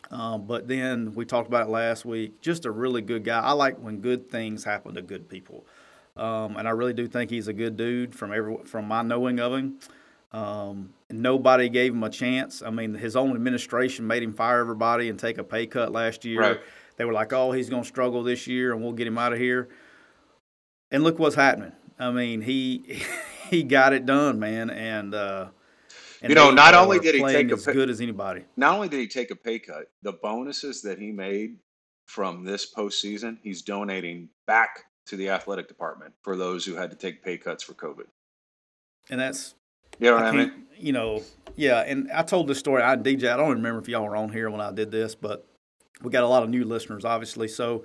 um, 0.09 0.45
but 0.47 0.67
then 0.67 1.13
we 1.15 1.25
talked 1.25 1.47
about 1.47 1.67
it 1.67 1.69
last 1.69 2.05
week. 2.05 2.41
Just 2.41 2.65
a 2.65 2.71
really 2.71 3.01
good 3.01 3.23
guy. 3.23 3.39
I 3.41 3.51
like 3.51 3.77
when 3.77 3.99
good 3.99 4.29
things 4.31 4.63
happen 4.63 4.95
to 4.95 5.01
good 5.01 5.27
people, 5.27 5.65
um, 6.15 6.55
and 6.55 6.67
I 6.67 6.71
really 6.71 6.93
do 6.93 7.07
think 7.07 7.29
he's 7.29 7.49
a 7.49 7.53
good 7.53 7.75
dude 7.75 8.15
from 8.15 8.31
every 8.31 8.57
from 8.63 8.87
my 8.87 9.01
knowing 9.01 9.39
of 9.39 9.53
him. 9.53 9.79
Um, 10.31 10.93
nobody 11.09 11.69
gave 11.69 11.93
him 11.93 12.03
a 12.03 12.09
chance. 12.09 12.61
I 12.61 12.69
mean, 12.69 12.93
his 12.93 13.15
own 13.15 13.31
administration 13.31 14.07
made 14.07 14.23
him 14.23 14.33
fire 14.33 14.59
everybody 14.59 15.09
and 15.09 15.17
take 15.17 15.37
a 15.37 15.43
pay 15.43 15.67
cut 15.67 15.91
last 15.91 16.25
year. 16.25 16.41
Right. 16.41 16.59
They 16.97 17.05
were 17.05 17.13
like, 17.13 17.31
"Oh, 17.31 17.51
he's 17.51 17.69
going 17.69 17.83
to 17.83 17.87
struggle 17.87 18.23
this 18.23 18.47
year, 18.47 18.73
and 18.73 18.81
we'll 18.81 18.93
get 18.93 19.07
him 19.07 19.17
out 19.17 19.33
of 19.33 19.39
here." 19.39 19.69
And 20.91 21.03
look 21.03 21.19
what's 21.19 21.35
happening. 21.35 21.71
I 21.99 22.11
mean, 22.11 22.41
he 22.41 23.01
he 23.49 23.63
got 23.63 23.93
it 23.93 24.05
done, 24.05 24.39
man, 24.39 24.69
and. 24.69 25.13
Uh, 25.13 25.47
and 26.21 26.31
you 26.31 26.35
know, 26.35 26.49
not 26.49 26.73
only 26.73 26.97
did 26.97 27.13
he 27.13 27.21
take 27.21 27.51
as 27.51 27.63
pay, 27.63 27.73
good 27.73 27.91
as 27.91 28.01
anybody. 28.01 28.43
Not 28.55 28.73
only 28.73 28.89
did 28.89 28.99
he 28.99 29.07
take 29.07 29.29
a 29.29 29.35
pay 29.35 29.59
cut, 29.59 29.91
the 30.01 30.13
bonuses 30.13 30.81
that 30.81 30.97
he 30.97 31.11
made 31.11 31.57
from 32.07 32.43
this 32.43 32.73
postseason, 32.73 33.37
he's 33.43 33.61
donating 33.61 34.29
back 34.47 34.85
to 35.05 35.15
the 35.15 35.29
athletic 35.29 35.67
department 35.67 36.13
for 36.23 36.35
those 36.35 36.65
who 36.65 36.73
had 36.75 36.89
to 36.89 36.95
take 36.95 37.23
pay 37.23 37.37
cuts 37.37 37.63
for 37.63 37.73
COVID. 37.73 38.07
And 39.09 39.19
that's 39.19 39.53
you 39.99 40.09
know 40.09 40.15
what 40.15 40.25
I, 40.25 40.29
I 40.29 40.31
mean? 40.31 40.65
You 40.77 40.93
know, 40.93 41.23
yeah. 41.55 41.81
And 41.81 42.11
I 42.11 42.23
told 42.23 42.47
this 42.47 42.59
story. 42.59 42.83
I 42.83 42.95
DJ. 42.95 43.31
I 43.31 43.37
don't 43.37 43.49
remember 43.49 43.79
if 43.79 43.87
y'all 43.87 44.05
were 44.05 44.15
on 44.15 44.29
here 44.29 44.49
when 44.49 44.61
I 44.61 44.71
did 44.71 44.91
this, 44.91 45.15
but 45.15 45.45
we 46.01 46.11
got 46.11 46.23
a 46.23 46.27
lot 46.27 46.43
of 46.43 46.49
new 46.49 46.63
listeners, 46.63 47.05
obviously. 47.05 47.47
So, 47.47 47.83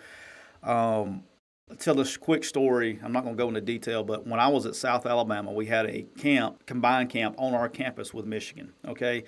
um, 0.62 1.24
I'll 1.70 1.76
tell 1.76 1.94
this 1.94 2.18
quick 2.18 2.44
story. 2.44 3.00
I'm 3.02 3.12
not 3.12 3.24
going 3.24 3.34
to 3.34 3.42
go 3.42 3.48
into 3.48 3.62
detail, 3.62 4.04
but 4.04 4.26
when 4.26 4.38
I 4.38 4.48
was 4.48 4.66
at 4.66 4.74
South 4.74 5.06
Alabama, 5.06 5.52
we 5.52 5.66
had 5.66 5.86
a 5.86 6.02
camp, 6.18 6.66
combined 6.66 7.08
camp 7.08 7.34
on 7.38 7.54
our 7.54 7.68
campus 7.68 8.12
with 8.12 8.26
Michigan. 8.26 8.74
Okay, 8.86 9.24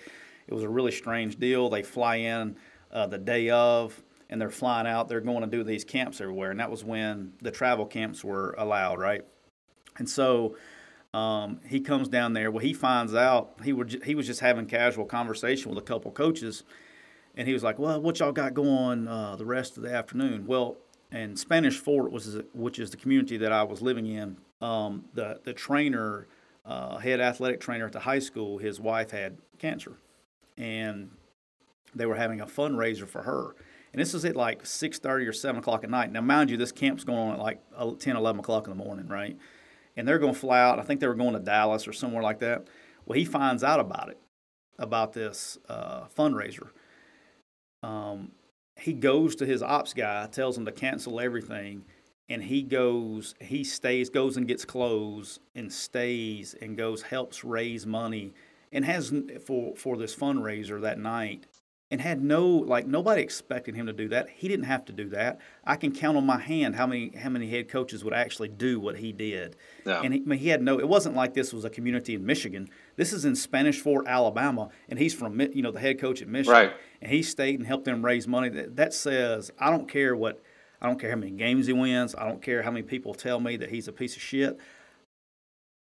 it 0.47 0.55
was 0.55 0.63
a 0.63 0.69
really 0.69 0.93
strange 0.93 1.39
deal. 1.39 1.71
They 1.71 1.83
fly 1.83 2.17
in 2.17 2.57
uh, 2.93 3.07
the 3.07 3.17
day 3.17 3.49
of, 3.49 4.03
and 4.29 4.39
they're 4.39 4.51
flying 4.51 4.87
out. 4.87 5.09
They're 5.09 5.23
going 5.23 5.41
to 5.41 5.47
do 5.47 5.65
these 5.65 5.85
camps 5.85 6.21
everywhere, 6.21 6.51
and 6.51 6.61
that 6.61 6.71
was 6.71 6.85
when 6.85 7.33
the 7.41 7.51
travel 7.51 7.87
camps 7.87 8.23
were 8.23 8.55
allowed, 8.59 8.99
right? 8.99 9.23
And 9.97 10.09
so. 10.09 10.57
Um, 11.15 11.61
he 11.65 11.79
comes 11.79 12.09
down 12.09 12.33
there. 12.33 12.51
Well, 12.51 12.65
he 12.65 12.73
finds 12.73 13.15
out 13.15 13.53
he 13.63 13.73
was 13.73 13.97
he 14.05 14.17
was 14.17 14.27
just 14.27 14.41
having 14.41 14.67
casual 14.67 15.05
conversation 15.05 15.71
with 15.71 15.79
a 15.79 15.87
couple 15.87 16.11
coaches, 16.11 16.65
and 17.37 17.47
he 17.47 17.55
was 17.55 17.63
like, 17.63 17.79
"Well, 17.79 18.03
what 18.03 18.19
y'all 18.19 18.33
got 18.33 18.53
going 18.53 19.07
uh, 19.07 19.37
the 19.37 19.47
rest 19.47 19.77
of 19.77 19.85
the 19.85 19.95
afternoon?" 19.95 20.45
Well, 20.45 20.77
and 21.13 21.39
Spanish 21.39 21.79
Fort 21.79 22.11
was 22.11 22.41
which 22.53 22.81
is 22.81 22.91
the 22.91 22.97
community 22.97 23.37
that 23.37 23.53
I 23.53 23.63
was 23.63 23.81
living 23.81 24.07
in. 24.07 24.39
Um, 24.61 25.05
the 25.15 25.41
the 25.45 25.53
trainer 25.53 26.27
uh, 26.67 26.99
head 26.99 27.21
athletic 27.21 27.61
trainer 27.61 27.87
at 27.87 27.93
the 27.93 28.01
high 28.01 28.19
school, 28.19 28.59
his 28.59 28.81
wife 28.81 29.13
had 29.13 29.39
cancer, 29.61 29.93
and 30.59 31.13
they 31.95 32.07
were 32.07 32.17
having 32.17 32.41
a 32.41 32.47
fundraiser 32.47 33.07
for 33.07 33.23
her. 33.23 33.55
And 33.93 34.01
this 34.01 34.15
is 34.15 34.25
at 34.25 34.35
like 34.35 34.65
6:30 34.65 35.29
or 35.29 35.33
7 35.33 35.61
o'clock 35.61 35.85
at 35.85 35.91
night. 35.91 36.11
Now, 36.11 36.23
mind 36.23 36.51
you, 36.51 36.57
this 36.57 36.73
camp's 36.73 37.05
going 37.05 37.19
on 37.19 37.35
at 37.35 37.39
like 37.39 37.61
10, 38.01 38.17
11 38.17 38.41
o'clock 38.41 38.67
in 38.67 38.77
the 38.77 38.85
morning, 38.85 39.07
right? 39.07 39.39
And 39.97 40.07
they're 40.07 40.19
going 40.19 40.35
to 40.35 40.39
fly 40.39 40.61
out. 40.61 40.79
I 40.79 40.83
think 40.83 41.01
they 41.01 41.07
were 41.07 41.15
going 41.15 41.35
to 41.35 41.41
Dallas 41.41 41.87
or 41.87 41.93
somewhere 41.93 42.23
like 42.23 42.41
that. 42.41 42.67
Well, 43.07 43.19
he 43.19 43.25
finds 43.25 43.63
out 43.63 43.81
about 43.81 44.09
it, 44.09 44.19
about 44.79 45.13
this 45.13 45.59
uh, 45.69 46.05
fundraiser. 46.17 46.69
Um, 47.83 48.33
he 48.77 48.93
goes 48.93 49.37
to 49.37 49.47
his 49.47 49.63
ops 49.63 49.95
guy, 49.95 50.27
tells 50.27 50.59
him 50.59 50.65
to 50.65 50.73
cancel 50.73 51.21
everything, 51.21 51.85
and 52.29 52.43
he 52.43 52.63
goes, 52.63 53.35
he 53.41 53.63
stays, 53.63 54.09
goes 54.09 54.37
and 54.37 54.49
gets 54.49 54.65
clothes, 54.65 55.39
and 55.55 55.73
stays 55.73 56.55
and 56.61 56.77
goes, 56.77 57.03
helps 57.03 57.45
raise 57.45 57.87
money, 57.87 58.33
and 58.73 58.85
has 58.85 59.13
for 59.45 59.77
for 59.77 59.97
this 59.97 60.17
fundraiser 60.17 60.81
that 60.81 60.99
night 60.99 61.47
and 61.95 62.01
had 62.01 62.25
no 62.25 62.45
like 62.49 62.89
nobody 62.89 63.23
expected 63.23 63.77
him 63.77 63.87
to 63.87 63.93
do 63.93 64.09
that. 64.09 64.29
He 64.29 64.49
didn't 64.49 64.65
have 64.65 64.85
to 64.87 64.93
do 64.93 65.11
that. 65.11 65.41
I 65.63 65.77
can 65.77 65.93
count 65.93 66.17
on 66.17 66.27
my 66.27 66.41
hand 66.41 66.75
how 66.75 66.89
many 66.89 67.17
how 67.17 67.29
many 67.29 67.49
head 67.49 67.69
coaches 67.69 68.03
would 68.03 68.13
actually 68.13 68.49
do 68.49 68.81
what 68.81 68.99
he 68.99 69.13
did. 69.13 69.55
Yeah. 69.87 70.01
And 70.03 70.13
he, 70.13 70.21
I 70.21 70.25
mean, 70.25 70.41
he 70.41 70.49
had 70.49 70.61
no. 70.61 70.81
It 70.81 70.89
wasn't 70.89 71.15
like 71.15 71.35
this 71.35 71.53
was 71.53 71.65
a 71.65 71.71
community 71.71 72.17
in 72.17 72.27
Michigan. 72.27 72.69
This 72.97 73.13
is 73.13 73.25
in 73.25 73.37
Spanish 73.37 73.79
Fort, 73.79 74.09
Alabama, 74.09 74.71
and 74.89 74.99
he's 74.99 75.15
from 75.15 75.41
you 75.41 75.63
know 75.63 75.71
the 75.71 75.79
head 75.79 76.01
coach 76.01 76.21
at 76.21 76.27
Michigan. 76.27 76.53
Right. 76.53 76.73
And 77.01 77.13
he 77.13 77.23
stayed 77.23 77.61
and 77.61 77.67
helped 77.69 77.85
them 77.85 78.05
raise 78.05 78.27
money. 78.27 78.49
That, 78.49 78.75
that 78.75 78.93
says 78.93 79.53
I 79.57 79.71
don't 79.71 79.89
care 79.89 80.17
what. 80.17 80.43
I 80.83 80.89
don't 80.89 80.99
care 80.99 81.11
how 81.11 81.17
many 81.17 81.31
games 81.31 81.69
he 81.69 81.73
wins. 81.73 82.17
I 82.17 82.27
don't 82.27 82.43
care 82.43 82.63
how 82.65 82.73
many 82.73 82.83
people 82.83 83.15
tell 83.15 83.39
me 83.39 83.57
that 83.59 83.71
he's 83.71 83.87
a 83.87 83.93
piece 83.93 84.17
of 84.17 84.23
shit. 84.23 84.59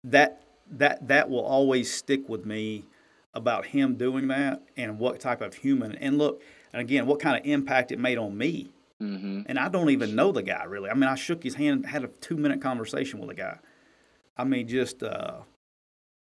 That 0.03 0.43
that 0.73 1.07
that 1.07 1.31
will 1.31 1.45
always 1.45 1.95
stick 1.95 2.29
with 2.29 2.45
me 2.45 2.87
about 3.35 3.67
him 3.67 3.95
doing 3.95 4.29
that 4.29 4.63
and 4.77 4.99
what 4.99 5.21
type 5.21 5.41
of 5.41 5.55
human 5.55 5.95
and 5.97 6.19
look 6.19 6.43
and 6.73 6.81
again 6.81 7.07
what 7.07 7.21
kind 7.21 7.39
of 7.39 7.47
impact 7.47 7.93
it 7.93 7.99
made 7.99 8.19
on 8.19 8.37
me. 8.37 8.71
Mm-hmm. 9.01 9.43
and 9.47 9.59
i 9.59 9.67
don't 9.71 9.89
even 9.89 10.15
know 10.15 10.31
the 10.31 10.43
guy 10.43 10.65
really. 10.65 10.91
I 10.91 10.95
mean 10.95 11.05
i 11.05 11.15
shook 11.15 11.43
his 11.43 11.55
hand 11.55 11.87
had 11.87 12.05
a 12.05 12.09
two 12.09 12.37
minute 12.37 12.61
conversation 12.61 13.19
with 13.19 13.31
the 13.31 13.35
guy. 13.35 13.59
I 14.37 14.45
mean 14.45 14.69
just 14.69 15.03
uh, 15.03 15.39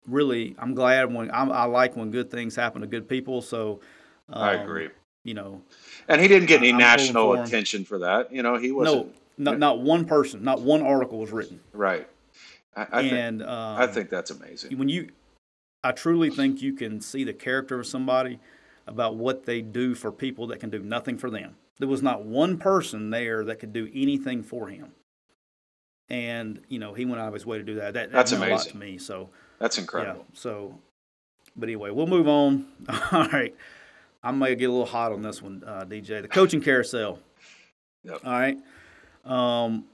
really 0.06 0.54
i'm 0.58 0.74
glad 0.74 1.12
when 1.12 1.30
I'm, 1.32 1.50
i 1.50 1.64
like 1.64 1.96
when 1.96 2.12
good 2.12 2.30
things 2.30 2.54
happen 2.54 2.82
to 2.82 2.86
good 2.86 3.08
people 3.08 3.42
so 3.42 3.80
um, 4.28 4.42
i 4.42 4.52
agree. 4.54 4.90
you 5.24 5.34
know 5.34 5.62
and 6.06 6.20
he 6.20 6.28
didn't 6.28 6.46
get 6.46 6.58
any 6.58 6.70
I'm 6.70 6.78
national 6.78 7.34
for 7.34 7.42
attention 7.42 7.84
for 7.84 7.98
that. 7.98 8.32
You 8.32 8.42
know 8.42 8.56
he 8.56 8.70
was 8.70 8.86
no 8.86 9.10
not, 9.36 9.58
not 9.58 9.80
one 9.80 10.04
person 10.04 10.44
not 10.44 10.60
one 10.60 10.82
article 10.82 11.18
was 11.18 11.32
written. 11.32 11.58
Right. 11.72 12.08
I, 12.76 12.86
I 12.92 13.00
and 13.00 13.38
think, 13.40 13.50
um, 13.50 13.82
I 13.82 13.86
think 13.88 14.08
that's 14.08 14.30
amazing. 14.30 14.78
When 14.78 14.88
you 14.88 15.08
I 15.88 15.92
truly 15.92 16.28
think 16.28 16.60
you 16.60 16.74
can 16.74 17.00
see 17.00 17.24
the 17.24 17.32
character 17.32 17.80
of 17.80 17.86
somebody 17.86 18.38
about 18.86 19.16
what 19.16 19.46
they 19.46 19.62
do 19.62 19.94
for 19.94 20.12
people 20.12 20.46
that 20.48 20.60
can 20.60 20.68
do 20.68 20.80
nothing 20.80 21.16
for 21.16 21.30
them. 21.30 21.56
There 21.78 21.88
was 21.88 22.02
not 22.02 22.26
one 22.26 22.58
person 22.58 23.08
there 23.08 23.42
that 23.46 23.58
could 23.58 23.72
do 23.72 23.88
anything 23.94 24.42
for 24.42 24.68
him. 24.68 24.92
And, 26.10 26.60
you 26.68 26.78
know, 26.78 26.92
he 26.92 27.06
went 27.06 27.22
out 27.22 27.28
of 27.28 27.32
his 27.32 27.46
way 27.46 27.56
to 27.56 27.64
do 27.64 27.76
that. 27.76 27.94
that 27.94 28.12
That's 28.12 28.32
amazing. 28.32 28.52
a 28.52 28.56
lot 28.56 28.66
to 28.66 28.76
me. 28.76 28.98
So 28.98 29.30
That's 29.58 29.78
incredible. 29.78 30.26
Yeah, 30.28 30.38
so 30.38 30.78
but 31.56 31.70
anyway, 31.70 31.90
we'll 31.90 32.06
move 32.06 32.28
on. 32.28 32.66
All 33.12 33.26
right. 33.28 33.54
I 34.22 34.30
may 34.30 34.54
get 34.56 34.66
a 34.66 34.72
little 34.72 34.84
hot 34.84 35.12
on 35.12 35.22
this 35.22 35.40
one, 35.40 35.64
uh, 35.66 35.86
DJ. 35.88 36.20
The 36.20 36.28
coaching 36.28 36.60
carousel. 36.60 37.18
Yep. 38.04 38.20
All 38.26 38.32
right. 38.32 38.58
Um, 39.24 39.86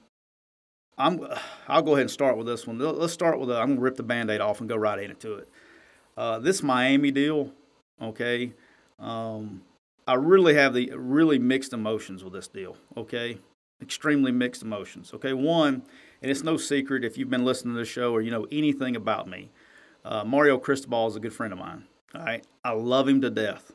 I'm. 0.98 1.24
I'll 1.68 1.82
go 1.82 1.92
ahead 1.92 2.02
and 2.02 2.10
start 2.10 2.36
with 2.36 2.48
this 2.48 2.66
one. 2.66 2.80
Let's 2.80 3.12
start 3.12 3.38
with. 3.38 3.50
i 3.52 3.56
am 3.56 3.62
I'm 3.62 3.68
gonna 3.70 3.80
rip 3.80 3.96
the 3.96 4.02
band-aid 4.02 4.40
off 4.40 4.58
and 4.58 4.68
go 4.68 4.76
right 4.76 4.98
into 4.98 5.34
it. 5.34 5.48
Uh, 6.16 6.38
this 6.38 6.62
Miami 6.62 7.10
deal, 7.10 7.50
okay, 8.00 8.52
um, 8.98 9.62
I 10.06 10.14
really 10.14 10.54
have 10.54 10.74
the 10.74 10.92
really 10.94 11.38
mixed 11.38 11.72
emotions 11.72 12.22
with 12.22 12.32
this 12.32 12.48
deal, 12.48 12.76
okay? 12.96 13.38
Extremely 13.82 14.30
mixed 14.30 14.62
emotions, 14.62 15.12
okay? 15.14 15.32
One, 15.32 15.82
and 16.22 16.30
it's 16.30 16.42
no 16.42 16.56
secret 16.56 17.04
if 17.04 17.18
you've 17.18 17.30
been 17.30 17.44
listening 17.44 17.74
to 17.74 17.80
the 17.80 17.86
show 17.86 18.12
or 18.12 18.22
you 18.22 18.30
know 18.30 18.46
anything 18.52 18.94
about 18.96 19.28
me, 19.28 19.50
uh, 20.04 20.24
Mario 20.24 20.58
Cristobal 20.58 21.08
is 21.08 21.16
a 21.16 21.20
good 21.20 21.32
friend 21.32 21.52
of 21.52 21.58
mine, 21.58 21.84
all 22.14 22.22
right? 22.22 22.44
I 22.62 22.72
love 22.72 23.08
him 23.08 23.20
to 23.22 23.30
death. 23.30 23.72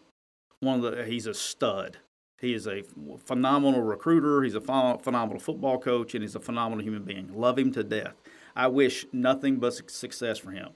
One 0.61 0.83
of 0.83 0.95
the, 0.95 1.05
he's 1.05 1.25
a 1.25 1.33
stud. 1.33 1.97
He 2.39 2.53
is 2.53 2.67
a 2.67 2.83
phenomenal 3.25 3.81
recruiter. 3.81 4.43
He's 4.43 4.55
a 4.55 4.61
phenomenal 4.61 5.39
football 5.39 5.77
coach, 5.77 6.13
and 6.13 6.23
he's 6.23 6.35
a 6.35 6.39
phenomenal 6.39 6.83
human 6.83 7.03
being. 7.03 7.33
Love 7.33 7.59
him 7.59 7.71
to 7.73 7.83
death. 7.83 8.13
I 8.55 8.67
wish 8.67 9.05
nothing 9.11 9.57
but 9.57 9.73
success 9.73 10.37
for 10.37 10.51
him. 10.51 10.69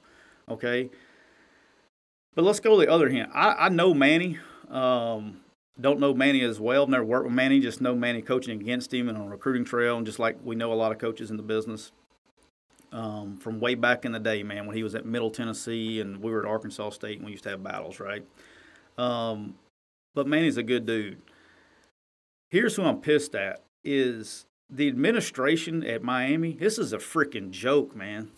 Okay, 0.49 0.89
but 2.35 2.43
let's 2.43 2.59
go 2.59 2.79
to 2.79 2.85
the 2.85 2.91
other 2.91 3.09
hand. 3.09 3.31
I, 3.33 3.53
I 3.53 3.69
know 3.69 3.93
Manny. 3.93 4.39
Um, 4.69 5.41
don't 5.79 5.99
know 5.99 6.13
Manny 6.13 6.41
as 6.41 6.59
well. 6.59 6.87
Never 6.87 7.03
worked 7.03 7.25
with 7.25 7.33
Manny. 7.33 7.59
Just 7.59 7.81
know 7.81 7.95
Manny 7.95 8.21
coaching 8.21 8.59
against 8.59 8.93
him 8.93 9.09
and 9.09 9.17
on 9.17 9.29
recruiting 9.29 9.65
trail, 9.65 9.97
and 9.97 10.05
just 10.05 10.19
like 10.19 10.37
we 10.43 10.55
know 10.55 10.71
a 10.71 10.75
lot 10.75 10.91
of 10.91 10.97
coaches 10.97 11.31
in 11.31 11.37
the 11.37 11.43
business 11.43 11.91
um, 12.93 13.37
from 13.37 13.59
way 13.59 13.75
back 13.75 14.05
in 14.05 14.11
the 14.11 14.19
day, 14.19 14.43
man, 14.43 14.67
when 14.67 14.75
he 14.75 14.83
was 14.83 14.93
at 14.93 15.05
Middle 15.05 15.31
Tennessee 15.31 15.99
and 15.99 16.21
we 16.21 16.31
were 16.31 16.41
at 16.41 16.49
Arkansas 16.49 16.91
State 16.91 17.17
and 17.17 17.25
we 17.25 17.31
used 17.31 17.43
to 17.43 17.49
have 17.49 17.63
battles, 17.63 17.99
right? 17.99 18.23
Um, 18.97 19.55
but 20.13 20.27
Manny's 20.27 20.57
a 20.57 20.63
good 20.63 20.85
dude. 20.85 21.19
Here's 22.51 22.75
who 22.75 22.83
I'm 22.83 23.01
pissed 23.01 23.33
at: 23.33 23.63
is 23.83 24.45
the 24.69 24.87
administration 24.87 25.83
at 25.83 26.03
Miami. 26.03 26.53
This 26.53 26.77
is 26.77 26.93
a 26.93 26.99
freaking 26.99 27.49
joke, 27.49 27.95
man. 27.95 28.29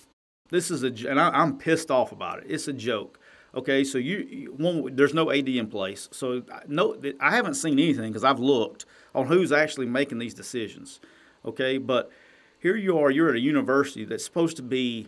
This 0.50 0.72
is 0.72 0.84
a, 0.84 1.10
and 1.10 1.20
I, 1.20 1.30
I'm 1.30 1.58
pissed 1.58 1.92
off 1.92 2.14
about 2.14 2.40
it. 2.40 2.46
It's 2.48 2.70
a 2.70 2.74
joke. 2.74 3.20
Okay, 3.56 3.86
so 3.86 3.98
you 3.98 4.54
one 4.58 4.96
there's 4.96 5.14
no 5.14 5.32
AD 5.32 5.48
in 5.48 5.68
place, 5.68 6.10
so 6.12 6.44
no, 6.68 6.98
I 7.22 7.34
haven't 7.34 7.54
seen 7.54 7.80
anything 7.80 8.12
because 8.12 8.26
I've 8.26 8.40
looked 8.40 8.86
on 9.14 9.28
who's 9.28 9.54
actually 9.54 9.86
making 9.86 10.20
these 10.20 10.34
decisions. 10.34 11.00
Okay, 11.46 11.78
but 11.78 12.12
here 12.60 12.76
you 12.76 13.00
are, 13.00 13.10
you're 13.10 13.30
at 13.30 13.36
a 13.36 13.40
university 13.40 14.04
that's 14.04 14.26
supposed 14.26 14.58
to 14.58 14.64
be 14.64 15.08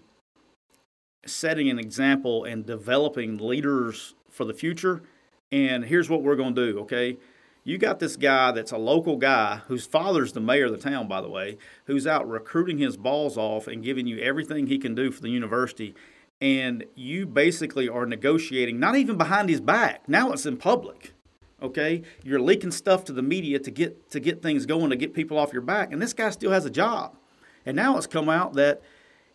setting 1.25 1.69
an 1.69 1.77
example 1.77 2.45
and 2.45 2.65
developing 2.65 3.38
leaders 3.38 4.15
for 4.29 4.45
the 4.45 4.53
future. 4.53 5.01
And 5.51 5.86
here's 5.86 6.10
what 6.10 6.23
we're 6.23 6.36
going 6.36 6.55
to 6.55 6.71
do. 6.71 6.79
Okay, 6.81 7.17
you 7.65 7.77
got 7.77 7.99
this 7.99 8.15
guy 8.15 8.51
that's 8.51 8.71
a 8.71 8.77
local 8.77 9.17
guy 9.17 9.62
whose 9.67 9.86
father's 9.86 10.31
the 10.31 10.39
mayor 10.39 10.67
of 10.67 10.71
the 10.71 10.77
town, 10.77 11.10
by 11.10 11.19
the 11.19 11.29
way, 11.29 11.57
who's 11.86 12.07
out 12.07 12.29
recruiting 12.29 12.77
his 12.77 12.95
balls 12.95 13.38
off 13.38 13.67
and 13.67 13.83
giving 13.83 14.07
you 14.07 14.19
everything 14.19 14.67
he 14.67 14.77
can 14.77 14.95
do 14.95 15.12
for 15.12 15.21
the 15.21 15.29
university 15.29 15.93
and 16.39 16.86
you 16.95 17.26
basically 17.26 17.89
are 17.89 18.06
negotiating 18.06 18.80
not 18.80 18.95
even 18.95 19.17
behind 19.17 19.50
his 19.50 19.62
back. 19.62 20.08
Now 20.08 20.32
it's 20.32 20.45
in 20.45 20.58
public 20.58 21.13
okay? 21.62 22.04
You're 22.23 22.39
leaking 22.39 22.71
stuff 22.71 23.04
to 23.06 23.13
the 23.13 23.21
media 23.21 23.60
to 23.60 23.71
get 23.71 24.10
to 24.12 24.19
get 24.19 24.41
things 24.41 24.65
going 24.65 24.89
to 24.89 24.95
get 24.95 25.13
people 25.13 25.38
off 25.38 25.54
your 25.54 25.62
back 25.62 25.91
and 25.91 26.02
this 26.02 26.13
guy 26.13 26.30
still 26.30 26.52
has 26.52 26.65
a 26.65 26.69
job. 26.69 27.15
And 27.65 27.76
now 27.76 27.97
it's 27.97 28.08
come 28.08 28.30
out 28.30 28.54
that 28.54 28.82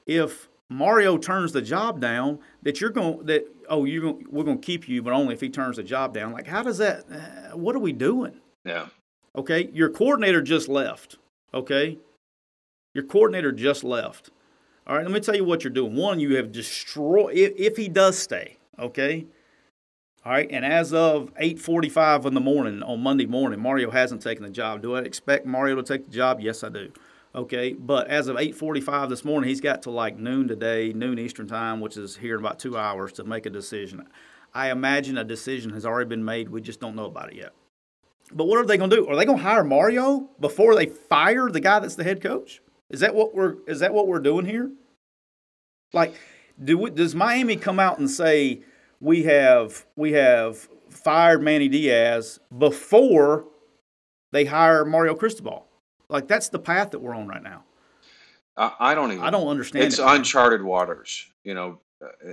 if 0.07 0.49
mario 0.69 1.19
turns 1.19 1.53
the 1.53 1.61
job 1.61 2.01
down 2.01 2.39
that 2.63 2.81
you're 2.81 2.89
going 2.89 3.27
that 3.27 3.45
oh 3.69 3.85
you're 3.85 4.01
going 4.01 4.25
we're 4.31 4.45
going 4.45 4.59
to 4.59 4.65
keep 4.65 4.89
you 4.89 5.03
but 5.03 5.13
only 5.13 5.35
if 5.35 5.41
he 5.41 5.49
turns 5.49 5.77
the 5.77 5.83
job 5.83 6.15
down. 6.15 6.33
Like 6.33 6.47
how 6.47 6.63
does 6.63 6.79
that 6.79 7.05
uh, 7.11 7.57
what 7.57 7.77
are 7.77 7.81
we 7.81 7.93
doing? 7.93 8.41
Yeah. 8.65 8.87
Okay? 9.37 9.71
Your 9.73 9.91
coordinator 9.91 10.43
just 10.43 10.69
left 10.69 11.19
okay? 11.53 11.99
Your 12.95 13.05
coordinator 13.05 13.53
just 13.53 13.85
left 13.85 14.31
all 14.87 14.97
right, 14.97 15.05
let 15.05 15.13
me 15.13 15.21
tell 15.21 15.37
you 15.37 15.45
what 15.45 15.63
you're 15.63 15.73
doing. 15.73 15.95
One, 15.95 16.19
you 16.19 16.37
have 16.37 16.51
destroyed 16.51 17.35
if, 17.37 17.53
if 17.57 17.77
he 17.77 17.89
does 17.89 18.19
stay, 18.19 18.57
okay? 18.79 19.27
All 20.25 20.33
right, 20.33 20.49
and 20.51 20.65
as 20.65 20.93
of 20.93 21.33
8:45 21.35 22.27
in 22.27 22.35
the 22.35 22.41
morning 22.41 22.83
on 22.83 23.01
Monday 23.01 23.27
morning, 23.27 23.61
Mario 23.61 23.91
hasn't 23.91 24.23
taken 24.23 24.45
the 24.45 24.51
job. 24.51 24.83
Do 24.83 24.95
I 24.95 25.01
expect 25.01 25.47
Mario 25.47 25.77
to 25.77 25.83
take 25.83 26.07
the 26.07 26.13
job? 26.13 26.41
Yes, 26.41 26.63
I 26.63 26.69
do. 26.69 26.93
Okay, 27.35 27.73
but 27.73 28.09
as 28.09 28.29
of 28.29 28.37
8:45 28.37 29.09
this 29.09 29.25
morning, 29.25 29.49
he's 29.49 29.61
got 29.61 29.83
to 29.83 29.91
like 29.91 30.19
noon 30.19 30.47
today, 30.47 30.93
noon 30.93 31.19
Eastern 31.19 31.49
time, 31.49 31.81
which 31.81 31.97
is 31.97 32.17
here 32.17 32.35
in 32.35 32.41
about 32.41 32.59
two 32.59 32.77
hours, 32.77 33.13
to 33.15 33.25
make 33.25 33.47
a 33.47 33.51
decision. 33.51 34.07
I 34.55 34.71
imagine 34.71 35.17
a 35.17 35.25
decision 35.25 35.73
has 35.73 35.87
already 35.87 36.09
been 36.09 36.25
made. 36.25 36.51
We 36.51 36.61
just 36.61 36.79
don't 36.79 36.95
know 36.95 37.07
about 37.07 37.33
it 37.33 37.37
yet. 37.37 37.53
But 38.33 38.45
what 38.45 38.59
are 38.59 38.67
they 38.67 38.77
going 38.77 38.91
to 38.91 38.97
do? 38.97 39.09
Are 39.09 39.17
they 39.17 39.25
going 39.25 39.39
to 39.39 39.45
hire 39.45 39.65
Mario 39.65 40.29
before 40.41 40.75
they 40.75 40.87
fire 40.87 41.51
the 41.51 41.61
guy 41.61 41.81
that's 41.81 41.97
the 41.97 42.05
head 42.05 42.21
coach? 42.23 42.61
Is 42.93 43.01
that 43.01 43.15
what 43.15 43.35
we're 43.35 43.57
is 43.67 43.81
that 43.81 43.93
what 43.93 44.07
we're 44.07 44.21
doing 44.21 44.47
here? 44.47 44.71
Like, 45.93 46.15
do 46.63 46.79
we, 46.79 46.91
does 46.91 47.15
Miami 47.15 47.57
come 47.57 47.81
out 47.81 47.99
and 47.99 48.09
say 48.09 48.61
we 49.01 49.25
have 49.25 49.85
we 49.97 50.13
have 50.13 50.69
fired 50.91 51.43
Manny 51.43 51.69
Diaz 51.69 52.39
before 52.57 53.47
they 54.31 54.45
hire 54.45 54.85
Mario 54.85 55.15
Cristobal? 55.15 55.67
Like 56.09 56.29
that's 56.29 56.51
the 56.51 56.59
path 56.59 56.91
that 56.91 57.01
we're 57.01 57.15
on 57.15 57.27
right 57.27 57.43
now. 57.43 57.65
I 58.57 58.95
don't 58.95 59.13
even. 59.13 59.25
I 59.25 59.31
don't 59.31 59.49
understand. 59.49 59.87
It's 59.87 59.99
it, 59.99 60.05
uncharted 60.07 60.63
waters. 60.63 61.27
You 61.43 61.55
know, 61.55 61.81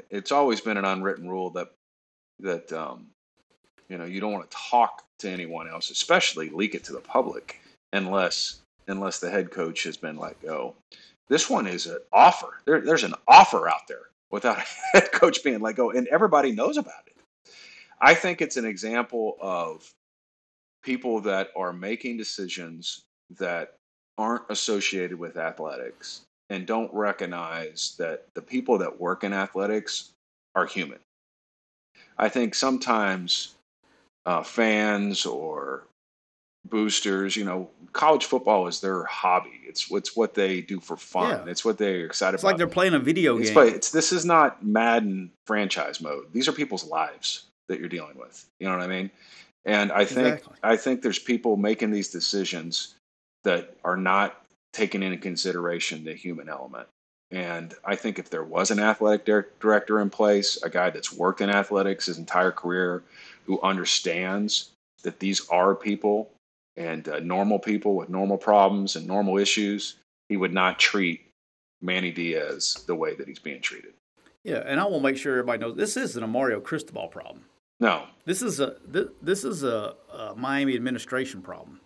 it's 0.09 0.33
always 0.33 0.59
been 0.59 0.75
an 0.75 0.83
unwritten 0.83 1.29
rule 1.29 1.49
that 1.51 1.69
that 2.41 2.73
um, 2.73 3.07
you 3.87 3.97
know 3.97 4.03
you 4.03 4.19
don't 4.19 4.33
want 4.33 4.49
to 4.49 4.57
talk 4.69 5.03
to 5.19 5.29
anyone 5.29 5.69
else, 5.69 5.89
especially 5.89 6.49
leak 6.49 6.75
it 6.75 6.83
to 6.85 6.93
the 6.93 6.99
public, 6.99 7.61
unless 7.93 8.61
unless 8.89 9.19
the 9.19 9.29
head 9.29 9.51
coach 9.51 9.83
has 9.83 9.97
been 9.97 10.17
let 10.17 10.41
go. 10.41 10.75
this 11.29 11.49
one 11.49 11.67
is 11.67 11.85
an 11.87 11.99
offer. 12.13 12.61
There, 12.65 12.81
there's 12.81 13.03
an 13.03 13.15
offer 13.27 13.69
out 13.69 13.87
there. 13.87 14.09
without 14.31 14.57
a 14.59 14.61
head 14.93 15.11
coach 15.11 15.43
being 15.43 15.59
let 15.61 15.75
go, 15.75 15.91
and 15.91 16.07
everybody 16.07 16.51
knows 16.51 16.77
about 16.77 17.03
it. 17.07 17.15
I 18.01 18.13
think 18.13 18.41
it's 18.41 18.57
an 18.57 18.65
example 18.65 19.37
of 19.41 19.89
people 20.83 21.21
that 21.21 21.49
are 21.55 21.73
making 21.73 22.17
decisions 22.17 23.01
that 23.37 23.75
aren't 24.17 24.43
associated 24.49 25.17
with 25.19 25.37
athletics 25.37 26.21
and 26.49 26.65
don't 26.65 26.93
recognize 26.93 27.95
that 27.99 28.25
the 28.35 28.41
people 28.41 28.77
that 28.79 28.99
work 28.99 29.23
in 29.23 29.33
athletics 29.33 30.11
are 30.55 30.65
human. 30.65 30.99
I 32.17 32.29
think 32.29 32.55
sometimes 32.55 33.55
uh, 34.25 34.43
fans 34.43 35.25
or 35.25 35.83
boosters, 36.69 37.35
you 37.35 37.45
know, 37.45 37.69
college 37.93 38.25
football 38.25 38.67
is 38.67 38.79
their 38.81 39.03
hobby. 39.05 39.61
It's 39.67 39.91
it's 39.91 40.15
what 40.15 40.33
they 40.33 40.61
do 40.61 40.79
for 40.79 40.97
fun. 40.97 41.45
Yeah. 41.45 41.51
It's 41.51 41.63
what 41.65 41.77
they're 41.77 42.05
excited 42.05 42.35
It's 42.35 42.43
about. 42.43 42.49
like 42.51 42.57
they're 42.57 42.67
playing 42.67 42.93
a 42.93 42.99
video 42.99 43.37
It's, 43.37 43.49
game. 43.51 43.67
it's 43.67 43.91
this 43.91 44.11
is 44.11 44.25
not 44.25 44.65
Madden 44.65 45.31
franchise 45.45 46.01
mode. 46.01 46.25
These 46.33 46.47
are 46.47 46.51
people's 46.51 46.85
lives 46.85 47.45
that 47.67 47.79
you're 47.79 47.89
dealing 47.89 48.17
with. 48.17 48.45
You 48.59 48.67
know 48.67 48.77
what 48.77 48.83
I 48.83 48.87
mean? 48.87 49.11
And 49.65 49.91
I 49.91 50.05
think 50.05 50.27
Exactly. 50.35 50.55
I 50.63 50.77
think 50.77 51.01
there's 51.01 51.19
people 51.19 51.57
making 51.57 51.91
these 51.91 52.09
decisions 52.09 52.95
that 53.43 53.75
are 53.83 53.97
not 53.97 54.41
taking 54.73 55.03
into 55.03 55.17
consideration 55.17 56.03
the 56.03 56.13
human 56.13 56.49
element. 56.49 56.87
And 57.31 57.75
I 57.85 57.95
think 57.95 58.17
if 58.17 58.29
there 58.31 58.43
was 58.43 58.71
an 58.71 58.79
athletic 58.79 59.25
dir- 59.25 59.49
director 59.59 59.99
in 59.99 60.09
place, 60.09 60.57
a 60.63 60.69
guy 60.69 60.89
that's 60.89 61.13
worked 61.13 61.41
in 61.41 61.49
athletics 61.49 62.07
his 62.07 62.17
entire 62.17 62.51
career, 62.51 63.03
who 63.45 63.61
understands 63.61 64.71
that 65.03 65.19
these 65.19 65.47
are 65.49 65.75
people 65.75 66.31
and 66.79 67.07
uh, 67.09 67.19
normal 67.19 67.59
people 67.59 67.95
with 67.95 68.09
normal 68.09 68.37
problems 68.37 68.95
and 68.95 69.05
normal 69.05 69.37
issues, 69.37 69.97
he 70.29 70.37
would 70.37 70.53
not 70.53 70.79
treat 70.79 71.21
Manny 71.81 72.09
Diaz 72.11 72.83
the 72.87 72.95
way 72.95 73.13
that 73.15 73.27
he's 73.27 73.37
being 73.39 73.61
treated. 73.61 73.93
yeah, 74.43 74.63
and 74.65 74.79
I 74.79 74.85
will 74.85 74.99
make 75.01 75.17
sure 75.17 75.33
everybody 75.33 75.59
knows 75.59 75.75
this 75.75 75.95
isn't 75.97 76.23
a 76.23 76.27
Mario 76.27 76.59
Cristobal 76.59 77.07
problem. 77.09 77.43
No, 77.81 78.05
This 78.25 78.41
is 78.41 78.59
a 78.59 78.71
thi- 78.91 79.09
this 79.21 79.43
is 79.45 79.63
a, 79.63 79.95
a 80.13 80.33
Miami 80.35 80.75
administration 80.75 81.41
problem, 81.41 81.79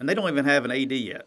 and 0.00 0.08
they 0.08 0.14
don't 0.14 0.28
even 0.28 0.44
have 0.44 0.64
an 0.64 0.70
AD 0.70 0.92
yet. 0.92 1.26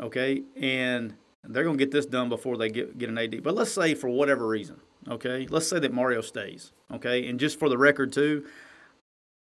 Okay, 0.00 0.42
and 0.56 1.14
they're 1.44 1.62
going 1.62 1.78
to 1.78 1.84
get 1.84 1.92
this 1.92 2.06
done 2.06 2.28
before 2.28 2.56
they 2.56 2.68
get 2.68 2.98
get 2.98 3.08
an 3.08 3.18
AD. 3.18 3.42
But 3.44 3.54
let's 3.54 3.70
say 3.72 3.94
for 3.94 4.08
whatever 4.08 4.46
reason, 4.48 4.80
okay, 5.08 5.46
let's 5.50 5.68
say 5.68 5.78
that 5.78 5.92
Mario 5.92 6.20
stays. 6.20 6.72
Okay, 6.92 7.28
and 7.28 7.38
just 7.38 7.58
for 7.60 7.68
the 7.68 7.78
record 7.78 8.12
too, 8.12 8.44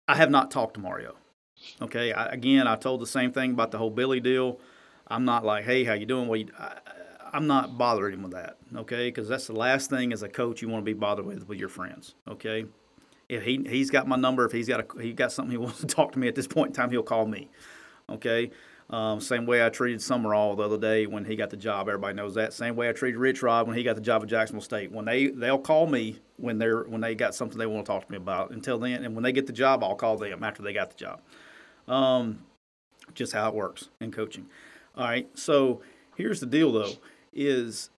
I 0.07 0.14
have 0.14 0.31
not 0.31 0.51
talked 0.53 0.74
to 0.74 0.81
Mario. 0.81 1.16
Okay, 1.81 2.13
I, 2.13 2.27
again, 2.27 2.67
I 2.67 2.77
told 2.77 3.01
the 3.01 3.07
same 3.07 3.33
thing 3.33 3.53
about 3.53 3.71
the 3.71 3.79
whole 3.79 3.91
Billy 3.91 4.21
deal. 4.21 4.61
I'm 5.07 5.25
not 5.25 5.45
like, 5.45 5.65
hey, 5.65 5.85
how 5.85 5.95
you 5.95 6.07
doing? 6.07 6.29
Well, 6.29 6.41
you, 6.41 6.49
I, 6.59 6.75
I'm 7.33 7.47
not 7.47 7.79
bothering 7.79 8.15
him 8.15 8.23
with 8.23 8.33
that. 8.33 8.57
Okay, 8.75 9.09
because 9.09 9.29
that's 9.29 9.47
the 9.47 9.55
last 9.55 9.91
thing 9.91 10.13
as 10.13 10.23
a 10.23 10.29
coach 10.29 10.63
you 10.63 10.69
want 10.69 10.83
to 10.83 10.85
be 10.85 10.99
bothered 10.99 11.27
with 11.27 11.47
with 11.49 11.59
your 11.59 11.69
friends. 11.69 12.15
Okay, 12.29 12.67
if 13.29 13.43
he 13.43 13.65
he's 13.69 13.91
got 13.91 14.07
my 14.07 14.17
number, 14.17 14.45
if 14.45 14.53
he's 14.53 14.69
got 14.69 14.81
a, 14.81 15.03
he 15.03 15.13
got 15.13 15.33
something 15.33 15.51
he 15.51 15.57
wants 15.65 15.81
to 15.81 15.87
talk 15.87 16.13
to 16.13 16.19
me 16.19 16.29
at 16.29 16.35
this 16.35 16.47
point 16.47 16.69
in 16.69 16.75
time, 16.75 16.91
he'll 16.91 17.03
call 17.03 17.27
me. 17.27 17.49
Okay. 18.11 18.51
Um, 18.91 19.21
same 19.21 19.45
way 19.45 19.65
I 19.65 19.69
treated 19.69 20.01
Sumrall 20.01 20.57
the 20.57 20.63
other 20.63 20.79
day 20.79 21.07
when 21.07 21.27
he 21.27 21.37
got 21.37 21.51
the 21.51 21.59
job. 21.59 21.89
Everybody 21.89 22.15
knows 22.15 22.35
that. 22.37 22.55
Same 22.55 22.75
way 22.75 22.89
I 22.89 22.93
treated 22.93 23.19
Rich 23.19 23.43
Rod 23.43 23.67
when 23.67 23.77
he 23.77 23.83
got 23.83 23.97
the 23.97 24.01
job 24.01 24.23
at 24.23 24.31
Jacksonville 24.31 24.63
State. 24.63 24.91
When 24.91 25.05
they 25.05 25.27
they'll 25.27 25.59
call 25.59 25.87
me 25.87 26.21
when 26.37 26.59
they're 26.59 26.85
when 26.85 27.03
they 27.03 27.15
got 27.15 27.35
something 27.35 27.59
they 27.59 27.67
want 27.67 27.85
to 27.85 27.93
talk 27.93 28.07
to 28.07 28.11
me 28.11 28.17
about. 28.17 28.51
Until 28.51 28.79
then, 28.79 29.05
and 29.05 29.15
when 29.15 29.25
they 29.25 29.33
get 29.33 29.47
the 29.47 29.53
job, 29.53 29.85
I'll 29.85 29.95
call 29.95 30.17
them 30.17 30.43
after 30.43 30.63
they 30.63 30.73
got 30.73 30.91
the 30.91 30.97
job. 30.97 31.21
Um, 31.88 32.40
just 33.14 33.33
how 33.33 33.48
it 33.48 33.55
works 33.55 33.88
in 34.01 34.12
coaching. 34.12 34.46
All 34.96 35.05
right. 35.05 35.29
So 35.35 35.81
here's 36.16 36.40
the 36.40 36.46
deal, 36.46 36.72
though: 36.72 36.92
is 37.33 37.90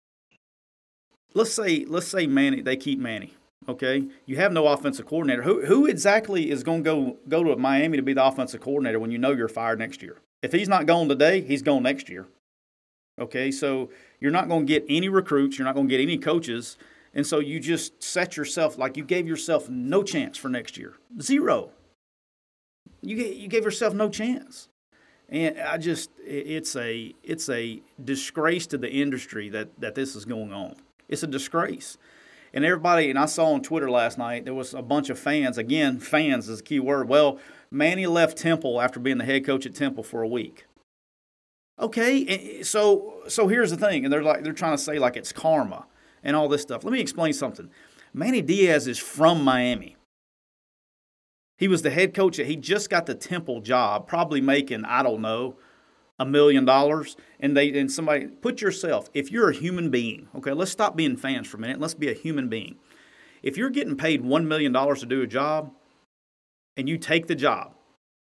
let's 1.35 1.53
say 1.53 1.85
let's 1.87 2.07
say 2.07 2.26
Manny 2.26 2.61
they 2.61 2.76
keep 2.76 2.98
Manny. 2.98 3.35
Okay, 3.68 4.05
you 4.24 4.37
have 4.37 4.53
no 4.53 4.66
offensive 4.66 5.07
coordinator. 5.07 5.42
Who 5.42 5.66
who 5.66 5.87
exactly 5.87 6.50
is 6.50 6.62
going 6.62 6.83
to 6.83 6.90
go 6.90 7.16
go 7.29 7.44
to 7.44 7.57
Miami 7.57 7.98
to 7.98 8.03
be 8.03 8.14
the 8.14 8.24
offensive 8.24 8.61
coordinator 8.61 8.98
when 8.98 9.11
you 9.11 9.18
know 9.18 9.33
you're 9.33 9.48
fired 9.48 9.79
next 9.79 10.03
year? 10.03 10.16
If 10.42 10.53
he's 10.53 10.68
not 10.68 10.87
gone 10.87 11.09
today, 11.09 11.42
he's 11.42 11.62
gone 11.62 11.83
next 11.83 12.09
year. 12.09 12.26
Okay, 13.20 13.50
so 13.50 13.90
you're 14.18 14.31
not 14.31 14.48
going 14.48 14.66
to 14.66 14.72
get 14.72 14.85
any 14.88 15.11
recruits. 15.11 15.59
You're 15.59 15.66
not 15.66 15.74
going 15.74 15.88
to 15.88 15.94
get 15.94 16.00
any 16.03 16.16
coaches, 16.16 16.79
and 17.12 17.26
so 17.26 17.38
you 17.38 17.61
just 17.61 18.03
set 18.03 18.37
yourself 18.37 18.79
like 18.79 18.96
you 18.96 19.05
gave 19.05 19.29
yourself 19.29 19.68
no 19.68 20.03
chance 20.03 20.38
for 20.38 20.48
next 20.48 20.79
year. 20.79 20.94
Zero. 21.20 21.70
You 23.03 23.16
you 23.16 23.49
gave 23.49 23.64
yourself 23.64 23.95
no 23.95 24.09
chance. 24.09 24.69
And 25.29 25.59
I 25.61 25.79
just 25.79 26.11
it's 26.25 26.77
a 26.77 27.14
it's 27.23 27.49
a 27.49 27.83
disgrace 28.03 28.66
to 28.69 28.79
the 28.79 28.90
industry 28.90 29.49
that 29.51 29.69
that 29.81 29.95
this 29.95 30.16
is 30.16 30.25
going 30.25 30.53
on. 30.53 30.77
It's 31.09 31.23
a 31.23 31.27
disgrace. 31.27 31.99
And 32.53 32.64
everybody 32.64 33.11
and 33.11 33.19
I 33.19 33.27
saw 33.27 33.53
on 33.53 33.62
Twitter 33.62 33.90
last 33.90 34.19
night 34.19 34.45
there 34.45 34.55
was 34.55 34.75
a 34.75 34.83
bunch 34.83 35.09
of 35.09 35.19
fans. 35.19 35.57
Again, 35.57 36.01
fans 36.01 36.49
is 36.49 36.61
a 36.61 36.62
key 36.62 36.81
word. 36.81 37.09
Well, 37.09 37.38
Manny 37.71 38.07
left 38.07 38.37
Temple 38.37 38.81
after 38.81 38.99
being 38.99 39.19
the 39.19 39.25
head 39.25 39.45
coach 39.45 39.66
at 39.66 39.75
Temple 39.75 40.03
for 40.03 40.23
a 40.23 40.29
week. 40.29 40.66
Okay, 41.79 42.62
so 42.62 43.23
so 43.29 43.49
here's 43.49 43.71
the 43.71 43.77
thing, 43.77 44.05
and 44.05 44.12
they're 44.12 44.23
like 44.23 44.43
they're 44.43 44.53
trying 44.53 44.77
to 44.77 44.83
say 44.83 44.99
like 44.99 45.16
it's 45.16 45.33
karma 45.33 45.87
and 46.23 46.37
all 46.37 46.49
this 46.49 46.62
stuff. 46.62 46.85
Let 46.85 46.93
me 46.93 47.01
explain 47.01 47.33
something. 47.33 47.71
Manny 48.12 48.43
Diaz 48.43 48.87
is 48.87 48.99
from 48.99 49.43
Miami. 49.43 49.97
He 51.61 51.68
was 51.68 51.83
the 51.83 51.90
head 51.90 52.14
coach. 52.14 52.38
He 52.38 52.57
just 52.57 52.88
got 52.88 53.05
the 53.05 53.14
Temple 53.14 53.61
job, 53.61 54.09
probably 54.09 54.40
making 54.40 54.87
I 54.87 55.03
don't 55.03 55.20
know 55.20 55.57
a 56.18 56.25
million 56.25 56.64
dollars. 56.64 57.18
And 57.38 57.55
they 57.55 57.79
and 57.79 57.92
somebody 57.92 58.29
put 58.29 58.62
yourself. 58.62 59.11
If 59.12 59.31
you're 59.31 59.51
a 59.51 59.55
human 59.55 59.90
being, 59.90 60.29
okay, 60.35 60.53
let's 60.53 60.70
stop 60.70 60.96
being 60.96 61.18
fans 61.18 61.46
for 61.46 61.59
a 61.59 61.61
minute. 61.61 61.79
Let's 61.79 61.92
be 61.92 62.11
a 62.11 62.14
human 62.14 62.49
being. 62.49 62.77
If 63.42 63.59
you're 63.59 63.68
getting 63.68 63.94
paid 63.94 64.23
one 64.23 64.49
million 64.49 64.73
dollars 64.73 65.01
to 65.01 65.07
do 65.07 65.20
a 65.20 65.27
job, 65.27 65.70
and 66.79 66.88
you 66.88 66.96
take 66.96 67.27
the 67.27 67.35
job, 67.35 67.75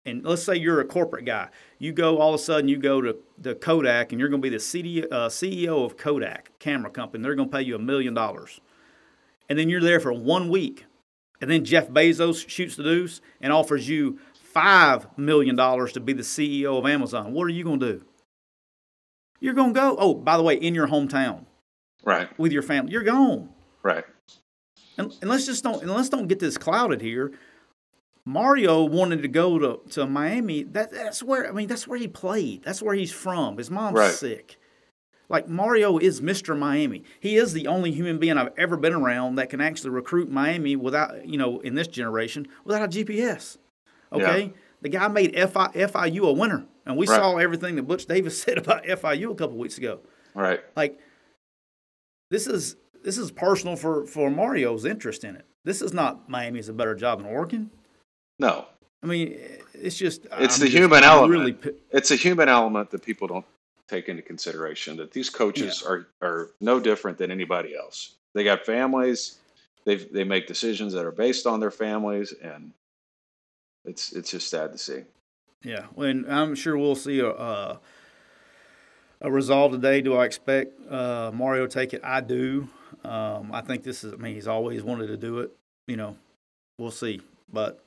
and 0.04 0.24
let's 0.24 0.42
say 0.42 0.56
you're 0.56 0.80
a 0.80 0.84
corporate 0.84 1.24
guy, 1.24 1.48
you 1.78 1.92
go 1.92 2.18
all 2.18 2.34
of 2.34 2.40
a 2.40 2.42
sudden 2.42 2.68
you 2.68 2.76
go 2.76 3.00
to 3.00 3.18
the 3.36 3.54
Kodak, 3.54 4.10
and 4.10 4.18
you're 4.18 4.28
going 4.28 4.42
to 4.42 4.50
be 4.50 4.54
the 4.54 4.60
CD, 4.60 5.04
uh, 5.04 5.28
CEO 5.28 5.84
of 5.84 5.96
Kodak 5.96 6.58
camera 6.58 6.90
company. 6.90 7.22
They're 7.22 7.36
going 7.36 7.50
to 7.50 7.56
pay 7.56 7.62
you 7.62 7.76
a 7.76 7.80
million 7.80 8.14
dollars, 8.14 8.60
and 9.48 9.56
then 9.56 9.68
you're 9.68 9.80
there 9.80 10.00
for 10.00 10.12
one 10.12 10.48
week, 10.48 10.86
and 11.40 11.50
then 11.50 11.64
Jeff 11.64 11.88
Bezos 11.88 12.48
shoots 12.48 12.76
the 12.76 12.82
deuce 12.82 13.20
and 13.40 13.52
offers 13.52 13.88
you 13.88 14.18
five 14.34 15.06
million 15.18 15.54
dollars 15.56 15.92
to 15.92 16.00
be 16.00 16.12
the 16.12 16.22
CEO 16.22 16.78
of 16.78 16.86
Amazon. 16.86 17.32
What 17.32 17.44
are 17.44 17.50
you 17.50 17.64
going 17.64 17.80
to 17.80 17.92
do? 17.94 18.04
You're 19.40 19.54
going 19.54 19.72
to 19.74 19.80
go. 19.80 19.96
Oh, 19.98 20.14
by 20.14 20.36
the 20.36 20.42
way, 20.42 20.54
in 20.56 20.74
your 20.74 20.88
hometown 20.88 21.44
right, 22.04 22.28
with 22.38 22.50
your 22.52 22.62
family, 22.62 22.90
you're 22.92 23.04
gone. 23.04 23.50
right, 23.82 24.04
And, 24.96 25.14
and 25.20 25.30
let's 25.30 25.46
just 25.46 25.62
don't 25.62 25.80
and 25.82 25.90
let's 25.92 26.08
don't 26.08 26.26
get 26.26 26.40
this 26.40 26.58
clouded 26.58 27.00
here. 27.00 27.32
Mario 28.24 28.84
wanted 28.84 29.22
to 29.22 29.28
go 29.28 29.58
to, 29.58 29.80
to 29.92 30.06
Miami. 30.06 30.62
That 30.64 30.90
that's 30.92 31.22
where 31.22 31.48
I 31.48 31.52
mean 31.52 31.68
that's 31.68 31.86
where 31.86 31.98
he 31.98 32.08
played. 32.08 32.62
That's 32.62 32.82
where 32.82 32.94
he's 32.94 33.12
from. 33.12 33.56
His 33.56 33.70
mom's 33.70 33.98
Right. 33.98 34.12
sick. 34.12 34.58
Like 35.28 35.48
Mario 35.48 35.98
is 35.98 36.20
Mr. 36.22 36.56
Miami. 36.58 37.04
He 37.20 37.36
is 37.36 37.52
the 37.52 37.66
only 37.66 37.92
human 37.92 38.18
being 38.18 38.38
I've 38.38 38.52
ever 38.56 38.76
been 38.76 38.94
around 38.94 39.34
that 39.36 39.50
can 39.50 39.60
actually 39.60 39.90
recruit 39.90 40.30
Miami 40.30 40.74
without 40.76 41.26
you 41.28 41.36
know 41.38 41.60
in 41.60 41.74
this 41.74 41.86
generation 41.88 42.48
without 42.64 42.82
a 42.82 42.88
GPS. 42.88 43.58
Okay, 44.12 44.42
Yeah. 44.44 44.48
the 44.80 44.88
guy 44.88 45.08
made 45.08 45.34
FI, 45.36 45.68
FIU 45.74 46.22
a 46.28 46.32
winner, 46.32 46.64
and 46.86 46.96
we 46.96 47.06
Right. 47.06 47.16
saw 47.16 47.36
everything 47.36 47.76
that 47.76 47.82
Butch 47.82 48.06
Davis 48.06 48.40
said 48.42 48.56
about 48.56 48.84
FIU 48.86 49.30
a 49.30 49.34
couple 49.34 49.58
weeks 49.58 49.76
ago 49.76 50.00
right. 50.34 50.60
like 50.76 50.98
this 52.30 52.46
is 52.46 52.76
this 53.04 53.18
is 53.18 53.30
personal 53.30 53.76
for 53.76 54.06
for 54.06 54.30
Mario's 54.30 54.84
interest 54.84 55.24
in 55.24 55.36
it. 55.36 55.44
This 55.64 55.82
is 55.82 55.92
not 55.92 56.28
Miami's 56.30 56.68
a 56.70 56.72
better 56.72 56.94
job 56.94 57.18
than 57.22 57.26
Oregon. 57.30 57.70
No, 58.38 58.64
I 59.02 59.06
mean, 59.06 59.36
it's 59.74 59.96
just 59.96 60.24
it's 60.24 60.32
I'm 60.32 60.40
the 60.40 60.46
just 60.66 60.72
human 60.72 61.04
element. 61.04 61.30
Really, 61.30 61.74
it's 61.90 62.10
a 62.10 62.16
human 62.16 62.48
element 62.48 62.90
that 62.92 63.02
people 63.02 63.28
don't 63.28 63.44
take 63.88 64.08
into 64.08 64.22
consideration. 64.22 64.96
That 64.96 65.12
these 65.12 65.30
coaches 65.30 65.82
are 65.82 66.08
are 66.22 66.50
no 66.60 66.78
different 66.78 67.18
than 67.18 67.30
anybody 67.30 67.76
else. 67.76 68.14
They 68.34 68.44
got 68.44 68.64
families. 68.64 69.38
They 69.84 69.96
they 69.96 70.24
make 70.24 70.46
decisions 70.46 70.92
that 70.92 71.04
are 71.04 71.12
based 71.12 71.46
on 71.46 71.60
their 71.60 71.70
families, 71.70 72.32
and 72.42 72.72
it's 73.84 74.12
it's 74.12 74.30
just 74.30 74.50
sad 74.50 74.72
to 74.72 74.78
see. 74.78 75.02
yeah. 75.62 75.86
When 75.94 76.30
I'm 76.30 76.54
sure 76.54 76.76
we'll 76.76 76.94
see 76.94 77.20
a 77.20 77.30
a, 77.30 77.80
a 79.22 79.30
resolve 79.30 79.72
today. 79.72 80.00
Do 80.02 80.16
I 80.16 80.26
expect 80.26 80.78
uh, 80.90 81.30
Mario 81.32 81.66
to 81.66 81.72
take 81.72 81.94
it? 81.94 82.02
I 82.04 82.20
do. 82.20 82.68
Um, 83.04 83.50
I 83.52 83.62
think 83.62 83.82
this 83.82 84.04
is. 84.04 84.12
I 84.12 84.16
mean, 84.16 84.34
he's 84.34 84.48
always 84.48 84.82
wanted 84.82 85.06
to 85.08 85.16
do 85.16 85.38
it. 85.40 85.50
You 85.86 85.96
know, 85.96 86.16
we'll 86.78 86.90
see, 86.90 87.20
but. 87.52 87.82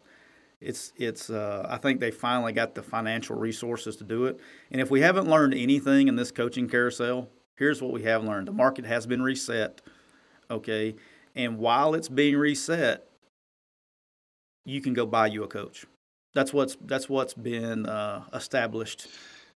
It's 0.61 0.93
it's. 0.95 1.29
Uh, 1.29 1.65
I 1.67 1.77
think 1.77 1.99
they 1.99 2.11
finally 2.11 2.53
got 2.53 2.75
the 2.75 2.83
financial 2.83 3.35
resources 3.35 3.95
to 3.97 4.03
do 4.03 4.25
it. 4.25 4.39
And 4.71 4.79
if 4.79 4.91
we 4.91 5.01
haven't 5.01 5.27
learned 5.27 5.55
anything 5.55 6.07
in 6.07 6.15
this 6.15 6.31
coaching 6.31 6.69
carousel, 6.69 7.29
here's 7.57 7.81
what 7.81 7.91
we 7.91 8.03
have 8.03 8.23
learned: 8.23 8.47
the 8.47 8.53
market 8.53 8.85
has 8.85 9.07
been 9.07 9.21
reset. 9.23 9.81
Okay, 10.51 10.95
and 11.35 11.57
while 11.57 11.95
it's 11.95 12.09
being 12.09 12.37
reset, 12.37 13.07
you 14.63 14.81
can 14.81 14.93
go 14.93 15.05
buy 15.05 15.27
you 15.27 15.43
a 15.43 15.47
coach. 15.47 15.85
That's 16.35 16.53
what's 16.53 16.77
that's 16.81 17.09
what's 17.09 17.33
been 17.33 17.87
uh, 17.87 18.23
established 18.33 19.07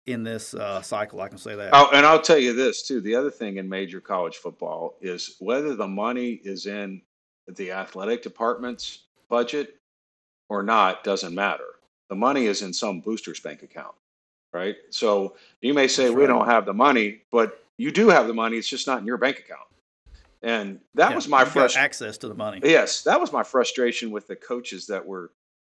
in 0.06 0.22
this 0.22 0.54
uh, 0.54 0.82
cycle. 0.82 1.20
I 1.20 1.28
can 1.28 1.38
say 1.38 1.56
that. 1.56 1.70
Oh, 1.72 1.90
and 1.92 2.06
I'll 2.06 2.22
tell 2.22 2.38
you 2.38 2.52
this 2.52 2.86
too. 2.86 3.00
The 3.00 3.16
other 3.16 3.30
thing 3.30 3.56
in 3.56 3.68
major 3.68 4.00
college 4.00 4.36
football 4.36 4.96
is 5.00 5.36
whether 5.40 5.74
the 5.74 5.88
money 5.88 6.40
is 6.44 6.66
in 6.66 7.02
the 7.48 7.72
athletic 7.72 8.22
department's 8.22 9.06
budget 9.28 9.81
or 10.52 10.62
not 10.62 11.02
doesn't 11.02 11.34
matter. 11.34 11.64
The 12.10 12.14
money 12.14 12.44
is 12.44 12.60
in 12.60 12.74
some 12.74 13.00
booster's 13.00 13.40
bank 13.40 13.62
account, 13.62 13.94
right? 14.52 14.76
So 14.90 15.34
you 15.62 15.72
may 15.72 15.88
say 15.88 16.04
That's 16.04 16.14
we 16.14 16.22
right. 16.22 16.28
don't 16.28 16.46
have 16.46 16.66
the 16.66 16.74
money, 16.74 17.22
but 17.32 17.64
you 17.78 17.90
do 17.90 18.10
have 18.10 18.26
the 18.26 18.34
money. 18.34 18.58
It's 18.58 18.68
just 18.68 18.86
not 18.86 19.00
in 19.00 19.06
your 19.06 19.16
bank 19.16 19.38
account. 19.38 19.66
And 20.42 20.80
that 20.94 21.10
Yeah, 21.10 21.16
was 21.16 21.26
my 21.26 21.44
frustration. 21.44 21.80
access 21.80 22.18
to 22.18 22.28
the 22.28 22.34
money. 22.34 22.60
Yes, 22.62 23.02
that 23.04 23.18
was 23.18 23.32
my 23.32 23.42
frustration 23.42 24.10
with 24.10 24.26
the 24.26 24.36
coaches 24.36 24.86
that 24.88 25.06
were, 25.06 25.30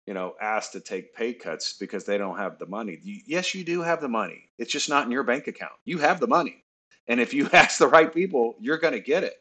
you 0.06 0.14
know, 0.14 0.34
asked 0.40 0.72
to 0.72 0.80
take 0.80 1.14
pay 1.14 1.34
cuts 1.34 1.74
because 1.74 2.04
they 2.04 2.18
don't 2.18 2.38
have 2.38 2.58
the 2.58 2.66
money. 2.66 2.98
You, 3.00 3.20
yes, 3.26 3.54
you 3.54 3.62
do 3.62 3.82
have 3.82 4.00
the 4.00 4.08
money. 4.08 4.48
It's 4.58 4.72
just 4.72 4.88
not 4.88 5.04
in 5.04 5.12
your 5.12 5.22
bank 5.22 5.46
account. 5.46 5.74
You 5.84 5.98
have 5.98 6.18
the 6.18 6.26
money, 6.26 6.64
and 7.06 7.20
if 7.20 7.32
you 7.32 7.48
ask 7.52 7.78
the 7.78 7.86
right 7.86 8.12
people, 8.12 8.56
you're 8.58 8.78
going 8.78 8.94
to 8.94 9.00
get 9.00 9.22
it. 9.22 9.36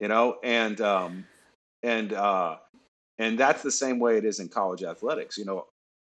You 0.00 0.08
know, 0.08 0.36
and 0.44 0.78
um, 0.82 1.24
and 1.82 2.12
uh, 2.12 2.56
and 3.18 3.38
that's 3.38 3.62
the 3.62 3.70
same 3.70 3.98
way 3.98 4.16
it 4.18 4.24
is 4.24 4.40
in 4.40 4.48
college 4.48 4.82
athletics. 4.82 5.36
You 5.38 5.44
know, 5.46 5.66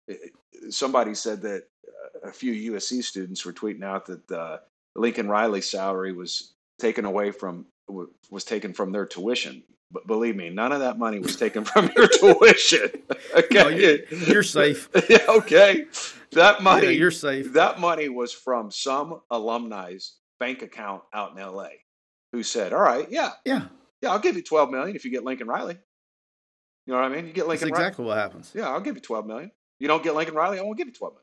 it- 0.08 0.32
somebody 0.70 1.14
said 1.14 1.42
that 1.42 1.64
uh, 1.88 2.30
a 2.30 2.32
few 2.32 2.74
USC 2.74 3.04
students 3.04 3.46
were 3.46 3.54
tweeting 3.54 3.84
out 3.84 4.06
that 4.06 4.32
uh, 4.32 4.58
Lincoln 4.96 5.28
Riley's 5.28 5.70
salary 5.70 6.14
was 6.14 6.54
taken 6.80 7.06
away 7.06 7.32
from 7.32 7.66
was 8.32 8.44
taken 8.44 8.74
from 8.74 8.92
their 8.92 9.06
tuition. 9.06 9.62
But 9.92 10.08
believe 10.08 10.36
me, 10.36 10.50
none 10.50 10.72
of 10.72 10.80
that 10.80 10.98
money 10.98 11.20
was 11.20 11.36
taken 11.36 11.64
from 11.64 11.92
your 11.96 12.08
tuition. 12.08 12.90
okay, 13.36 13.48
No, 13.52 13.68
you're, 13.68 14.00
you're 14.28 14.44
safe. 14.44 14.90
okay, 15.30 15.86
that 16.32 16.64
money 16.64 16.88
Yeah, 16.88 16.92
you're 16.94 17.12
safe. 17.12 17.54
that 17.54 17.80
money 17.80 18.10
was 18.10 18.34
from 18.34 18.72
some 18.72 19.22
alumni's 19.32 20.16
bank 20.40 20.64
account 20.64 21.04
out 21.14 21.38
in 21.38 21.44
LA 21.44 21.68
who 22.32 22.42
said, 22.42 22.74
"All 22.74 22.82
right, 22.82 23.10
yeah, 23.12 23.34
Yeah, 23.46 23.68
yeah, 24.02 24.12
I'll 24.12 24.20
give 24.20 24.36
you 24.36 24.42
12 24.42 24.72
million 24.72 24.96
if 24.96 25.06
you 25.06 25.12
get 25.12 25.24
Lincoln 25.24 25.48
Riley." 25.48 25.78
You 26.86 26.94
know 26.94 27.00
what 27.02 27.12
I 27.12 27.16
mean? 27.16 27.26
You 27.28 27.34
get 27.34 27.48
that's 27.48 27.62
Lincoln 27.62 27.70
Riley. 27.72 27.84
exactly 27.84 28.06
what 28.06 28.18
happens. 28.18 28.52
Yeah, 28.54 28.70
I'll 28.70 28.80
give 28.82 28.96
you 28.96 29.02
12 29.02 29.26
million. 29.26 29.52
You 29.80 29.88
don't 29.88 30.04
get 30.04 30.16
Lincoln 30.16 30.36
Riley, 30.36 30.60
I 30.60 30.62
won't 30.62 30.78
give 30.78 30.88
you 30.88 30.94
12 30.94 31.14
million. 31.14 31.22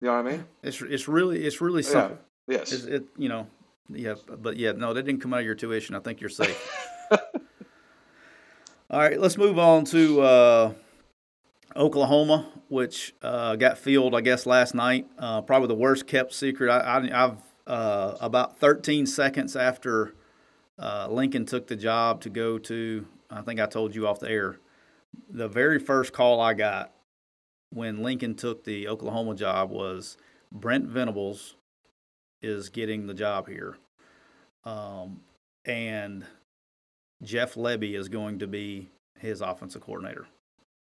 You 0.00 0.08
know 0.08 0.22
what 0.22 0.26
I 0.26 0.36
mean? 0.36 0.44
It's 0.62 0.80
it's 0.82 1.08
really 1.08 1.44
it's 1.44 1.60
really 1.60 1.82
Yeah. 1.82 1.88
simple. 1.88 2.18
Yes. 2.46 2.72
It's, 2.72 2.84
it 2.84 3.04
you 3.16 3.28
know, 3.30 3.46
yeah, 3.88 4.14
but 4.38 4.56
yeah, 4.56 4.72
no, 4.72 4.92
that 4.92 5.04
didn't 5.04 5.20
come 5.22 5.32
out 5.32 5.40
of 5.40 5.46
your 5.46 5.54
tuition. 5.54 5.94
I 5.94 6.00
think 6.00 6.20
you're 6.20 6.28
safe. 6.30 6.58
All 8.90 9.00
right, 9.00 9.18
let's 9.18 9.38
move 9.38 9.58
on 9.58 9.84
to 9.86 10.20
uh, 10.20 10.72
Oklahoma, 11.74 12.46
which 12.68 13.14
uh, 13.22 13.56
got 13.56 13.78
filled, 13.78 14.14
I 14.14 14.20
guess, 14.20 14.46
last 14.46 14.74
night. 14.74 15.06
Uh, 15.18 15.40
probably 15.40 15.68
the 15.68 15.74
worst 15.74 16.06
kept 16.06 16.32
secret. 16.34 16.70
I, 16.70 16.78
I, 17.08 17.24
I've 17.24 17.36
uh, 17.66 18.16
about 18.20 18.58
13 18.58 19.06
seconds 19.06 19.56
after 19.56 20.14
uh, 20.78 21.08
Lincoln 21.10 21.46
took 21.46 21.66
the 21.66 21.76
job 21.76 22.20
to 22.22 22.30
go 22.30 22.58
to. 22.58 23.06
I 23.34 23.42
think 23.42 23.58
I 23.58 23.66
told 23.66 23.94
you 23.94 24.06
off 24.06 24.20
the 24.20 24.30
air. 24.30 24.56
The 25.28 25.48
very 25.48 25.78
first 25.78 26.12
call 26.12 26.40
I 26.40 26.54
got 26.54 26.92
when 27.70 28.02
Lincoln 28.02 28.34
took 28.36 28.64
the 28.64 28.88
Oklahoma 28.88 29.34
job 29.34 29.70
was 29.70 30.16
Brent 30.52 30.86
Venables 30.86 31.56
is 32.42 32.68
getting 32.68 33.06
the 33.06 33.14
job 33.14 33.48
here, 33.48 33.76
um, 34.64 35.20
and 35.64 36.24
Jeff 37.22 37.54
Lebby 37.54 37.96
is 37.96 38.08
going 38.08 38.38
to 38.38 38.46
be 38.46 38.88
his 39.18 39.40
offensive 39.40 39.82
coordinator. 39.82 40.26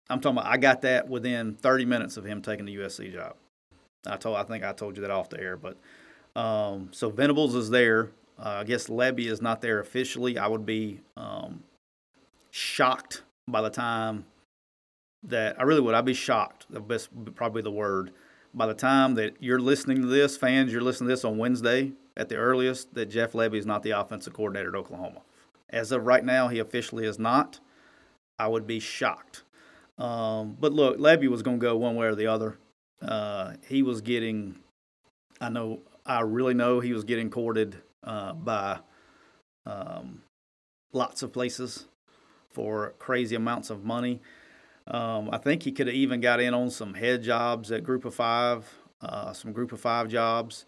I'm 0.10 0.20
talking 0.20 0.38
about. 0.38 0.52
I 0.52 0.58
got 0.58 0.82
that 0.84 1.10
within 1.10 1.56
30 1.56 1.86
minutes 1.86 2.18
of 2.18 2.26
him 2.26 2.42
taking 2.42 2.66
the 2.66 2.76
USC 2.78 3.12
job. 3.12 3.36
I 4.06 4.18
told. 4.18 4.38
I 4.38 4.44
think 4.44 4.64
I 4.64 4.74
told 4.74 4.96
you 4.96 5.02
that 5.02 5.12
off 5.12 5.30
the 5.30 5.40
air, 5.40 5.58
but 5.58 5.78
um, 6.40 6.90
so 6.92 7.10
Venables 7.10 7.56
is 7.56 7.70
there. 7.70 8.12
Uh, 8.40 8.60
I 8.62 8.64
guess 8.64 8.88
Lebby 8.88 9.26
is 9.26 9.42
not 9.42 9.62
there 9.62 9.80
officially. 9.80 10.38
I 10.38 10.48
would 10.48 10.66
be 10.66 11.00
um, 11.16 11.64
shocked 12.58 13.22
by 13.48 13.62
the 13.62 13.70
time 13.70 14.26
that 15.24 15.60
I 15.60 15.64
really 15.64 15.82
would. 15.82 15.94
I'd 15.94 16.06
be 16.06 16.14
shocked. 16.14 16.66
The 16.70 16.80
best, 16.80 17.10
probably 17.36 17.62
the 17.62 17.72
word. 17.72 18.12
By 18.54 18.66
the 18.66 18.74
time 18.74 19.16
that 19.16 19.36
you're 19.40 19.60
listening 19.60 20.02
to 20.02 20.08
this, 20.08 20.36
fans, 20.36 20.72
you're 20.72 20.82
listening 20.82 21.10
to 21.10 21.14
this 21.14 21.24
on 21.24 21.38
Wednesday 21.38 21.94
at 22.16 22.30
the 22.30 22.36
earliest, 22.36 22.96
that 22.96 23.08
Jeff 23.08 23.34
Lebby 23.34 23.58
is 23.58 23.66
not 23.66 23.84
the 23.84 23.92
offensive 23.92 24.34
coordinator 24.34 24.70
at 24.70 24.76
Oklahoma. 24.76 25.22
As 25.70 25.92
of 25.92 26.06
right 26.06 26.26
now, 26.26 26.48
he 26.48 26.58
officially 26.58 27.06
is 27.06 27.20
not. 27.20 27.60
I 28.40 28.48
would 28.48 28.66
be 28.66 28.80
shocked. 28.80 29.44
Um, 30.00 30.58
but 30.60 30.74
look, 30.74 30.98
Lebby 30.98 31.28
was 31.28 31.44
going 31.44 31.60
to 31.60 31.64
go 31.64 31.78
one 31.78 31.96
way 31.96 32.08
or 32.08 32.16
the 32.16 32.28
other. 32.28 32.58
Uh, 33.02 33.54
he 33.68 33.84
was 33.84 34.02
getting, 34.02 34.56
I 35.40 35.50
know, 35.50 35.82
I 36.06 36.22
really 36.22 36.56
know 36.56 36.80
he 36.80 36.94
was 36.94 37.04
getting 37.04 37.30
courted 37.30 37.76
uh, 38.04 38.34
by 38.34 38.80
um, 39.66 40.24
lots 40.94 41.22
of 41.22 41.32
places 41.32 41.86
for 42.58 42.96
crazy 42.98 43.36
amounts 43.36 43.70
of 43.70 43.84
money. 43.86 44.20
Um, 44.88 45.30
I 45.32 45.38
think 45.38 45.62
he 45.62 45.72
could 45.72 45.86
have 45.86 45.96
even 45.96 46.22
got 46.22 46.40
in 46.40 46.56
on 46.56 46.72
some 46.72 46.96
head 46.96 47.22
jobs 47.22 47.72
at 47.72 47.84
Group 47.84 48.04
of 48.04 48.16
Five, 48.16 48.68
uh, 49.00 49.32
some 49.32 49.52
Group 49.54 49.72
of 49.74 49.80
Five 49.80 50.08
jobs. 50.08 50.66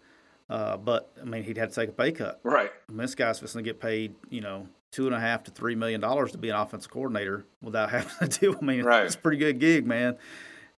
Uh, 0.48 0.76
but 0.76 1.10
I 1.20 1.24
mean, 1.24 1.42
he'd 1.42 1.56
have 1.56 1.70
to 1.70 1.74
take 1.74 1.88
a 1.88 1.92
pay 1.92 2.12
cut. 2.12 2.38
right. 2.44 2.70
I 2.88 2.92
mean, 2.92 2.98
this 2.98 3.16
guy's 3.16 3.38
supposed 3.38 3.54
to 3.54 3.62
get 3.62 3.80
paid, 3.80 4.14
you 4.28 4.40
know, 4.40 4.68
two 4.92 5.06
and 5.06 5.14
a 5.16 5.18
half 5.20 5.42
to 5.44 5.50
three 5.50 5.74
million 5.74 6.00
dollars 6.00 6.30
to 6.32 6.38
be 6.38 6.48
an 6.50 6.54
offensive 6.56 6.92
coordinator 6.92 7.44
without 7.60 7.90
having 7.96 8.28
to 8.28 8.38
do. 8.38 8.56
I 8.60 8.64
mean, 8.64 8.84
Right. 8.84 9.04
it's 9.04 9.16
a 9.16 9.18
pretty 9.18 9.38
good 9.38 9.58
gig, 9.58 9.84
man. 9.84 10.16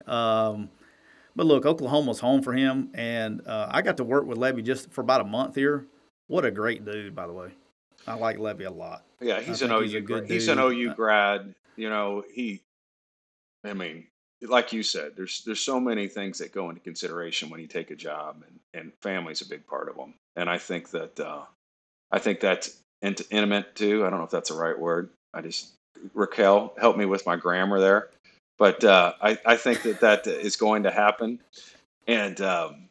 Um, 0.07 0.71
but 1.35 1.45
look, 1.47 1.67
Oklahoma's 1.67 2.21
home 2.21 2.43
for 2.43 2.53
him, 2.53 2.91
and 2.95 3.45
uh, 3.49 3.69
I 3.69 3.83
got 3.83 3.97
to 3.97 4.05
work 4.05 4.27
with 4.27 4.39
Lebby 4.39 4.63
just 4.65 4.93
for 4.93 5.01
about 5.01 5.23
a 5.23 5.25
month 5.25 5.57
here. 5.57 5.87
What 6.29 6.45
a 6.45 6.53
great 6.53 6.85
dude, 6.85 7.17
by 7.17 7.27
the 7.27 7.33
way. 7.33 7.51
I 8.07 8.15
like 8.15 8.39
Lebby 8.39 8.67
a 8.67 8.71
lot. 8.71 9.05
Yeah, 9.21 9.41
he's 9.41 9.63
an 9.63 9.71
OU. 9.71 9.81
he's 9.81 9.95
a 9.95 10.01
good 10.01 10.27
gra- 10.27 10.35
he's 10.35 10.49
an. 10.49 10.59
OU 10.59 10.91
Uh, 10.91 10.95
grad. 10.95 11.55
You 11.77 11.89
know, 11.89 12.25
he. 12.33 12.61
I 13.65 13.75
mean, 13.75 14.07
like 14.43 14.73
you 14.73 14.83
said, 14.83 15.13
there's 15.17 15.43
there's 15.45 15.61
so 15.61 15.79
many 15.79 16.09
things 16.09 16.39
that 16.39 16.53
go 16.53 16.71
into 16.71 16.81
consideration 16.81 17.51
when 17.51 17.61
you 17.61 17.67
take 17.67 17.91
a 17.91 17.97
job, 17.97 18.43
and 18.47 18.59
and 18.75 18.93
family's 19.03 19.43
a 19.43 19.49
big 19.49 19.67
part 19.67 19.89
of 19.89 19.97
them. 19.97 20.15
And 20.37 20.49
I 20.49 20.59
think 20.59 20.91
that 20.91 21.21
uh, 21.21 21.43
I 22.11 22.19
think 22.19 22.41
that's 22.41 22.79
int- 23.03 23.27
intimate 23.31 23.75
too. 23.75 24.05
I 24.05 24.11
don't 24.11 24.19
know 24.19 24.25
if 24.25 24.31
that's 24.31 24.51
the 24.51 24.57
right 24.57 24.79
word. 24.79 25.11
I 25.35 25.43
just 25.43 25.71
Raquel 26.15 26.73
help 26.81 26.97
me 26.97 27.05
with 27.05 27.27
my 27.27 27.37
grammar 27.37 27.79
there, 27.81 28.09
but 28.59 28.83
uh, 28.83 29.13
I 29.21 29.39
I 29.45 29.57
think 29.57 29.83
that 29.83 30.01
that 30.01 30.27
is 30.27 30.57
going 30.57 30.85
to 30.85 30.91
happen, 30.91 31.41
and 32.07 32.41
um, 32.41 32.89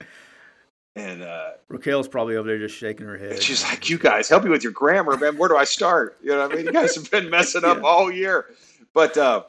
and 0.99 1.23
uh, 1.23 1.51
Raquel's 1.69 2.07
probably 2.07 2.35
over 2.35 2.47
there 2.47 2.57
just 2.59 2.75
shaking 2.75 3.05
her 3.05 3.17
head. 3.17 3.31
and 3.33 3.41
she's 3.41 3.63
like, 3.63 3.89
"You 3.89 3.97
guys, 3.97 4.27
help 4.29 4.43
me 4.43 4.49
with 4.49 4.63
your 4.63 4.71
grammar, 4.73 5.17
man. 5.17 5.37
Where 5.37 5.49
do 5.49 5.55
I 5.57 5.63
start? 5.63 6.17
You 6.21 6.29
know 6.29 6.39
what 6.47 6.51
I 6.51 6.55
mean? 6.55 6.65
You 6.65 6.71
guys 6.73 6.95
have 6.95 7.09
been 7.09 7.29
messing 7.29 7.63
up 7.63 7.77
Yeah. 7.81 7.83
all 7.83 8.11
year." 8.11 8.45
But, 8.93 9.17
uh, 9.17 9.43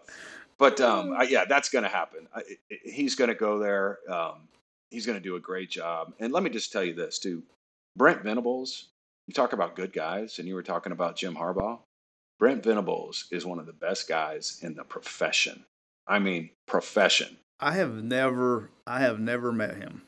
but 0.58 0.80
um, 0.80 1.14
I, 1.16 1.22
yeah, 1.24 1.46
that's 1.46 1.70
going 1.70 1.82
to 1.84 1.88
happen. 1.88 2.28
I, 2.34 2.40
I- 2.70 2.78
he's 2.84 3.14
going 3.14 3.28
to 3.28 3.34
go 3.34 3.58
there. 3.58 3.98
Um, 4.08 4.48
he's 4.90 5.06
going 5.06 5.16
to 5.18 5.22
do 5.22 5.36
a 5.36 5.40
great 5.40 5.70
job. 5.70 6.12
And 6.20 6.32
let 6.32 6.42
me 6.42 6.50
just 6.50 6.72
tell 6.72 6.84
you 6.84 6.94
this 6.94 7.18
too: 7.18 7.42
Brent 7.96 8.22
Venables. 8.22 8.88
You 9.26 9.34
talk 9.34 9.52
about 9.52 9.76
good 9.76 9.92
guys, 9.92 10.38
and 10.38 10.48
you 10.48 10.54
were 10.54 10.62
talking 10.62 10.92
about 10.92 11.16
Jim 11.16 11.34
Harbaugh. 11.36 11.78
Brent 12.38 12.62
Venables 12.64 13.26
is 13.30 13.44
one 13.46 13.58
of 13.58 13.66
the 13.66 13.72
best 13.72 14.08
guys 14.08 14.58
in 14.62 14.74
the 14.74 14.82
profession. 14.84 15.64
I 16.06 16.18
mean, 16.18 16.50
profession. 16.66 17.36
I 17.60 17.72
have 17.72 18.02
never, 18.02 18.70
I 18.86 19.00
have 19.00 19.20
never 19.20 19.52
met 19.52 19.76
him. 19.76 20.02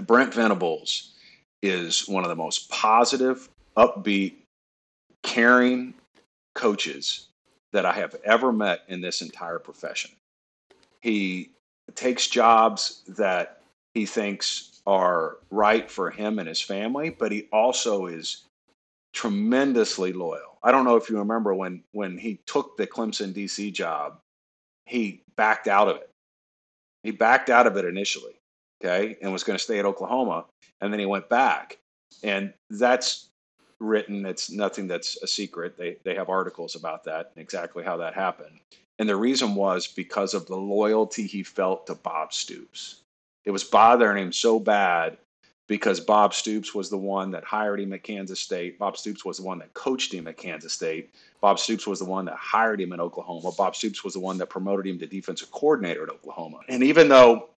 Brent 0.00 0.34
Venables 0.34 1.12
is 1.62 2.06
one 2.08 2.24
of 2.24 2.28
the 2.28 2.36
most 2.36 2.68
positive, 2.70 3.48
upbeat, 3.76 4.34
caring 5.22 5.94
coaches 6.54 7.28
that 7.72 7.86
I 7.86 7.92
have 7.92 8.16
ever 8.24 8.52
met 8.52 8.82
in 8.88 9.00
this 9.00 9.22
entire 9.22 9.58
profession. 9.58 10.10
He 11.00 11.50
takes 11.94 12.26
jobs 12.26 13.02
that 13.08 13.62
he 13.94 14.06
thinks 14.06 14.80
are 14.86 15.38
right 15.50 15.90
for 15.90 16.10
him 16.10 16.38
and 16.38 16.48
his 16.48 16.60
family, 16.60 17.10
but 17.10 17.32
he 17.32 17.48
also 17.52 18.06
is 18.06 18.44
tremendously 19.12 20.12
loyal. 20.12 20.58
I 20.62 20.72
don't 20.72 20.84
know 20.84 20.96
if 20.96 21.08
you 21.08 21.18
remember 21.18 21.54
when 21.54 21.82
when 21.92 22.18
he 22.18 22.38
took 22.46 22.76
the 22.76 22.86
Clemson 22.86 23.32
DC 23.32 23.72
job, 23.72 24.18
he 24.84 25.22
backed 25.36 25.68
out 25.68 25.88
of 25.88 25.96
it. 25.96 26.10
He 27.02 27.10
backed 27.10 27.50
out 27.50 27.66
of 27.66 27.76
it 27.76 27.84
initially 27.84 28.35
okay, 28.82 29.16
and 29.22 29.32
was 29.32 29.44
going 29.44 29.58
to 29.58 29.62
stay 29.62 29.78
at 29.78 29.84
Oklahoma, 29.84 30.44
and 30.80 30.92
then 30.92 31.00
he 31.00 31.06
went 31.06 31.28
back, 31.28 31.78
and 32.22 32.52
that's 32.70 33.28
written. 33.80 34.24
It's 34.26 34.50
nothing 34.50 34.86
that's 34.86 35.22
a 35.22 35.26
secret. 35.26 35.76
They 35.76 35.96
they 36.04 36.14
have 36.14 36.28
articles 36.28 36.74
about 36.76 37.04
that 37.04 37.32
and 37.34 37.42
exactly 37.42 37.84
how 37.84 37.96
that 37.98 38.14
happened. 38.14 38.58
And 38.98 39.08
the 39.08 39.16
reason 39.16 39.54
was 39.54 39.86
because 39.86 40.32
of 40.32 40.46
the 40.46 40.56
loyalty 40.56 41.26
he 41.26 41.42
felt 41.42 41.86
to 41.86 41.94
Bob 41.94 42.32
Stoops. 42.32 43.02
It 43.44 43.50
was 43.50 43.62
bothering 43.62 44.22
him 44.22 44.32
so 44.32 44.58
bad 44.58 45.18
because 45.68 46.00
Bob 46.00 46.32
Stoops 46.32 46.74
was 46.74 46.88
the 46.88 46.96
one 46.96 47.30
that 47.32 47.44
hired 47.44 47.80
him 47.80 47.92
at 47.92 48.02
Kansas 48.02 48.40
State. 48.40 48.78
Bob 48.78 48.96
Stoops 48.96 49.24
was 49.24 49.38
the 49.38 49.44
one 49.44 49.58
that 49.58 49.74
coached 49.74 50.14
him 50.14 50.26
at 50.28 50.36
Kansas 50.36 50.72
State. 50.72 51.10
Bob 51.40 51.58
Stoops 51.58 51.86
was 51.86 51.98
the 51.98 52.04
one 52.04 52.24
that 52.24 52.36
hired 52.36 52.80
him 52.80 52.92
in 52.92 53.00
Oklahoma. 53.00 53.50
Bob 53.56 53.76
Stoops 53.76 54.02
was 54.02 54.14
the 54.14 54.20
one 54.20 54.38
that 54.38 54.48
promoted 54.48 54.86
him 54.86 54.98
to 54.98 55.06
defensive 55.06 55.50
coordinator 55.50 56.04
at 56.04 56.10
Oklahoma. 56.10 56.60
And 56.68 56.82
even 56.82 57.08
though 57.08 57.50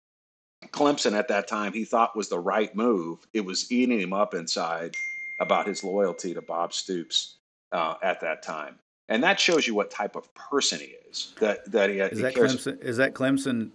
Clemson 0.73 1.12
at 1.12 1.29
that 1.29 1.49
time 1.49 1.73
he 1.73 1.85
thought 1.85 2.17
was 2.17 2.29
the 2.29 2.39
right 2.39 2.75
move. 2.75 3.27
It 3.33 3.45
was 3.45 3.71
eating 3.71 4.01
him 4.01 4.12
up 4.12 4.35
inside 4.35 4.95
about 5.41 5.67
his 5.67 5.85
loyalty 5.85 6.35
to 6.35 6.43
Bob 6.43 6.73
Stoops 6.73 7.37
uh, 7.73 7.95
at 8.03 8.21
that 8.21 8.43
time, 8.43 8.79
and 9.09 9.23
that 9.23 9.39
shows 9.39 9.67
you 9.67 9.75
what 9.75 9.91
type 9.91 10.17
of 10.17 10.33
person 10.35 10.81
he 10.81 10.95
is. 11.11 11.35
That 11.41 11.71
that 11.73 11.91
he, 11.91 12.01
is 12.01 12.19
he 12.19 12.23
that 12.23 12.35
cares. 12.35 12.57
Clemson? 12.57 12.83
Is 12.83 12.97
that 12.97 13.14
Clemson? 13.14 13.71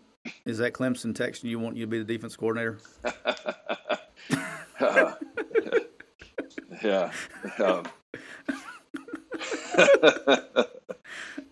Is 0.46 0.60
that 0.60 0.74
Clemson 0.74 1.14
texting 1.14 1.46
you 1.46 1.60
want 1.60 1.78
you 1.78 1.84
to 1.86 1.90
be 1.90 1.98
the 2.00 2.04
defense 2.04 2.36
coordinator? 2.36 2.80
Uh, 4.80 5.14
yeah. 6.84 7.12
Um, 7.60 7.86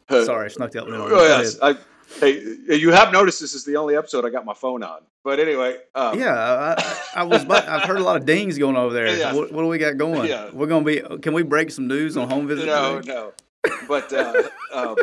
Sorry, 0.26 0.46
I 0.46 0.48
snuck 0.48 0.72
that 0.72 0.86
one. 0.86 0.96
Oh, 0.96 1.24
yes. 1.24 1.60
I, 1.62 1.76
hey, 2.20 2.41
you 2.70 2.91
have 2.91 3.12
noticed 3.12 3.39
this 3.39 3.53
is 3.53 3.66
the 3.66 3.78
only 3.78 3.95
episode 3.95 4.26
I 4.26 4.30
got 4.30 4.45
my 4.45 4.53
phone 4.53 4.84
on. 4.84 5.01
But 5.24 5.39
anyway. 5.39 5.78
Um, 5.95 6.20
yeah, 6.20 6.34
I, 6.34 7.22
I 7.22 7.24
was. 7.24 7.45
I've 7.45 7.84
heard 7.84 7.97
a 7.97 8.03
lot 8.03 8.18
of 8.18 8.26
dings 8.26 8.57
going 8.57 8.76
over 8.76 8.93
there. 8.93 9.16
Yeah. 9.16 9.34
What, 9.34 9.51
what 9.51 9.62
do 9.62 9.68
we 9.68 9.78
got 9.78 9.97
going? 9.97 10.28
Yeah. 10.30 10.49
We're 10.51 10.68
gonna 10.68 10.86
be. 10.86 11.01
Can 11.22 11.34
we 11.34 11.43
break 11.43 11.72
some 11.72 11.88
news 11.88 12.18
on 12.18 12.30
home 12.30 12.47
visit? 12.47 12.66
No, 12.66 13.01
today? 13.01 13.14
no. 13.14 13.34
But 13.88 14.14
uh, 14.14 14.43
um, 14.74 14.95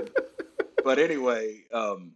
but 0.82 0.98
anyway, 0.98 1.64
um, 1.72 2.12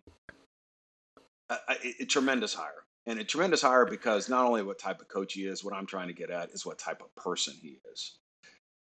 I, 1.50 1.58
I, 1.68 1.76
it, 1.82 2.08
tremendous 2.08 2.54
hire, 2.54 2.84
and 3.06 3.18
a 3.18 3.24
tremendous 3.24 3.62
hire 3.62 3.84
because 3.84 4.28
not 4.28 4.46
only 4.46 4.62
what 4.62 4.78
type 4.78 5.00
of 5.00 5.08
coach 5.08 5.34
he 5.34 5.44
is, 5.44 5.62
what 5.64 5.74
I'm 5.74 5.86
trying 5.86 6.08
to 6.08 6.14
get 6.14 6.30
at 6.30 6.50
is 6.50 6.64
what 6.64 6.78
type 6.78 7.02
of 7.02 7.14
person 7.16 7.54
he 7.60 7.78
is. 7.92 8.16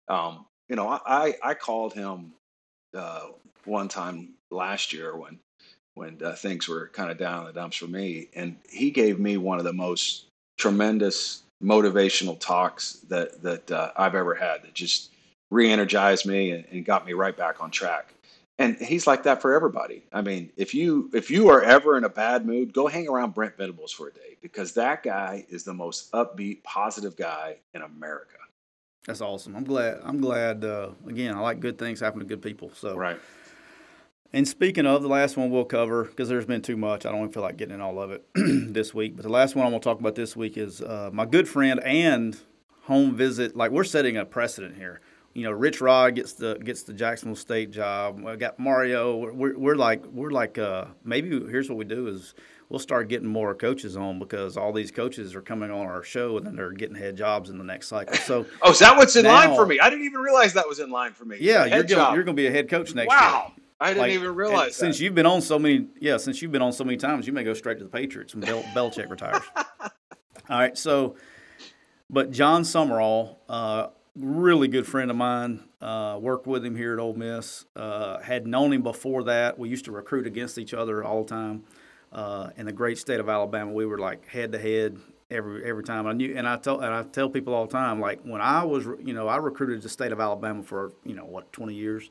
Um, 0.07 0.45
you 0.69 0.75
know, 0.75 0.87
I 0.87 1.35
I 1.43 1.53
called 1.55 1.93
him 1.93 2.33
uh, 2.95 3.27
one 3.65 3.87
time 3.89 4.35
last 4.51 4.93
year 4.93 5.15
when 5.17 5.39
when 5.99 6.17
uh, 6.23 6.31
things 6.31 6.67
were 6.67 6.87
kind 6.93 7.11
of 7.11 7.17
down 7.17 7.41
in 7.41 7.47
the 7.47 7.53
dumps 7.53 7.77
for 7.77 7.87
me, 7.87 8.29
and 8.33 8.55
he 8.69 8.89
gave 8.89 9.19
me 9.19 9.35
one 9.37 9.59
of 9.59 9.65
the 9.65 9.73
most 9.73 10.25
tremendous 10.57 11.43
motivational 11.61 12.39
talks 12.39 12.93
that 13.09 13.41
that 13.43 13.69
uh, 13.69 13.91
I've 13.97 14.15
ever 14.15 14.33
had. 14.33 14.63
That 14.63 14.73
just 14.73 15.11
re-energized 15.51 16.25
me 16.25 16.51
and, 16.51 16.65
and 16.71 16.85
got 16.85 17.05
me 17.05 17.13
right 17.13 17.35
back 17.35 17.61
on 17.61 17.69
track. 17.69 18.13
And 18.59 18.75
he's 18.77 19.07
like 19.07 19.23
that 19.23 19.41
for 19.41 19.53
everybody. 19.53 20.03
I 20.11 20.21
mean, 20.21 20.51
if 20.57 20.73
you 20.73 21.09
if 21.13 21.29
you 21.29 21.49
are 21.49 21.61
ever 21.61 21.97
in 21.97 22.05
a 22.05 22.09
bad 22.09 22.45
mood, 22.45 22.73
go 22.73 22.87
hang 22.87 23.07
around 23.07 23.33
Brent 23.33 23.57
Venables 23.57 23.91
for 23.91 24.07
a 24.07 24.13
day 24.13 24.37
because 24.41 24.73
that 24.73 25.03
guy 25.03 25.45
is 25.49 25.63
the 25.63 25.73
most 25.73 26.11
upbeat, 26.13 26.63
positive 26.63 27.15
guy 27.15 27.57
in 27.73 27.81
America. 27.81 28.35
That's 29.05 29.21
awesome. 29.21 29.55
I'm 29.55 29.63
glad. 29.63 29.99
I'm 30.03 30.19
glad. 30.19 30.63
Uh, 30.63 30.91
again, 31.07 31.35
I 31.35 31.39
like 31.39 31.59
good 31.59 31.77
things 31.77 31.99
happen 31.99 32.19
to 32.19 32.25
good 32.25 32.41
people. 32.41 32.71
So 32.73 32.95
Right. 32.95 33.19
And 34.31 34.47
speaking 34.47 34.85
of 34.85 35.01
the 35.01 35.07
last 35.09 35.37
one, 35.37 35.49
we'll 35.49 35.65
cover 35.65 36.03
because 36.03 36.29
there's 36.29 36.45
been 36.45 36.61
too 36.61 36.77
much. 36.77 37.05
I 37.05 37.09
don't 37.11 37.19
even 37.21 37.31
feel 37.31 37.41
like 37.43 37.57
getting 37.57 37.73
in 37.75 37.81
all 37.81 37.99
of 37.99 38.11
it 38.11 38.23
this 38.35 38.93
week. 38.93 39.15
But 39.15 39.23
the 39.23 39.29
last 39.29 39.55
one 39.55 39.65
I'm 39.65 39.71
going 39.71 39.81
to 39.81 39.83
talk 39.83 39.99
about 39.99 40.13
this 40.15 40.35
week 40.35 40.55
is 40.57 40.81
uh, 40.81 41.09
my 41.11 41.25
good 41.25 41.47
friend 41.49 41.79
and 41.83 42.37
home 42.83 43.15
visit. 43.15 43.55
Like 43.55 43.71
we're 43.71 43.83
setting 43.83 44.17
a 44.17 44.25
precedent 44.25 44.75
here. 44.75 45.01
You 45.33 45.43
know, 45.43 45.51
Rich 45.51 45.79
Rod 45.81 46.15
gets 46.15 46.33
the 46.33 46.55
gets 46.63 46.83
the 46.83 46.93
Jacksonville 46.93 47.35
State 47.35 47.71
job. 47.71 48.19
We 48.19 48.35
got 48.35 48.59
Mario. 48.59 49.15
We're, 49.17 49.31
we're, 49.33 49.57
we're 49.57 49.75
like 49.75 50.05
we're 50.07 50.31
like 50.31 50.57
uh, 50.57 50.85
maybe 51.03 51.29
here's 51.29 51.69
what 51.69 51.77
we 51.77 51.85
do 51.85 52.07
is 52.07 52.33
we'll 52.67 52.79
start 52.79 53.09
getting 53.09 53.27
more 53.27 53.55
coaches 53.55 53.95
on 53.97 54.19
because 54.19 54.57
all 54.57 54.71
these 54.73 54.91
coaches 54.91 55.33
are 55.35 55.41
coming 55.41 55.71
on 55.71 55.85
our 55.87 56.03
show 56.03 56.37
and 56.37 56.45
then 56.45 56.55
they're 56.55 56.71
getting 56.71 56.95
head 56.95 57.15
jobs 57.15 57.49
in 57.49 57.57
the 57.57 57.63
next 57.63 57.87
cycle. 57.87 58.15
So 58.15 58.45
Oh, 58.61 58.71
is 58.71 58.79
that 58.79 58.95
what's 58.97 59.15
in 59.15 59.25
line 59.25 59.55
for 59.55 59.65
me? 59.65 59.79
I 59.79 59.89
didn't 59.89 60.05
even 60.05 60.19
realize 60.21 60.53
that 60.53 60.67
was 60.67 60.79
in 60.79 60.91
line 60.91 61.13
for 61.13 61.25
me. 61.25 61.37
yeah, 61.39 61.63
Head 61.65 61.71
you're 61.71 61.83
job. 61.83 61.97
going, 62.07 62.15
you're 62.15 62.23
going 62.23 62.35
to 62.37 62.41
be 62.41 62.47
a 62.47 62.51
head 62.51 62.69
coach 62.69 62.93
next 62.93 63.11
year. 63.11 63.41
I 63.81 63.89
didn't 63.89 64.01
Like, 64.01 64.11
even 64.11 64.35
realize 64.35 64.75
Since 64.75 64.97
that. 64.97 65.03
you've 65.03 65.15
been 65.15 65.25
on 65.25 65.41
so 65.41 65.57
many, 65.57 65.87
yeah, 65.99 66.17
since 66.17 66.41
you've 66.41 66.51
been 66.51 66.61
on 66.61 66.73
so 66.73 66.83
many 66.83 66.97
times, 66.97 67.25
you 67.27 67.33
may 67.33 67.43
go 67.43 67.53
straight 67.53 67.77
to 67.79 67.83
the 67.85 67.89
Patriots 67.89 68.35
when 68.35 68.41
Bel- 68.43 68.63
Belichick 68.75 69.09
retires. 69.09 69.41
All 69.55 69.89
right, 70.59 70.77
so, 70.77 71.15
but 72.09 72.31
Jon 72.31 72.63
Sumrall, 72.63 73.35
uh, 73.47 73.87
really 74.15 74.67
good 74.67 74.85
friend 74.85 75.09
of 75.11 75.15
mine, 75.17 75.63
uh, 75.81 76.17
worked 76.19 76.45
with 76.47 76.65
him 76.65 76.75
here 76.75 76.93
at 76.93 76.99
Ole 76.99 77.13
Miss. 77.13 77.65
Uh, 77.75 78.19
had 78.19 78.45
known 78.47 78.73
him 78.73 78.81
before 78.81 79.23
that. 79.25 79.57
We 79.57 79.69
used 79.69 79.85
to 79.85 79.91
recruit 79.91 80.27
against 80.27 80.57
each 80.57 80.73
other 80.73 81.03
all 81.03 81.23
the 81.23 81.29
time. 81.29 81.63
Uh, 82.11 82.49
in 82.57 82.65
the 82.65 82.71
great 82.73 82.97
state 82.97 83.19
of 83.19 83.29
Alabama, 83.29 83.71
we 83.71 83.85
were 83.85 83.99
like 83.99 84.27
head 84.27 84.51
to 84.51 84.57
head 84.59 84.97
every 85.29 85.63
every 85.63 85.83
time. 85.83 86.07
I 86.07 86.13
knew, 86.13 86.35
and 86.35 86.47
I 86.47 86.57
tell 86.57 86.79
and 86.81 86.91
I 86.91 87.03
tell 87.03 87.29
people 87.29 87.53
all 87.53 87.67
the 87.67 87.71
time, 87.71 88.01
like 88.01 88.21
when 88.23 88.41
I 88.41 88.63
was, 88.63 88.85
you 89.05 89.13
know, 89.13 89.27
I 89.27 89.37
recruited 89.37 89.83
the 89.83 89.89
state 89.89 90.11
of 90.11 90.19
Alabama 90.19 90.63
for 90.63 90.91
you 91.05 91.13
know 91.13 91.25
what 91.25 91.53
twenty 91.53 91.75
years. 91.75 92.09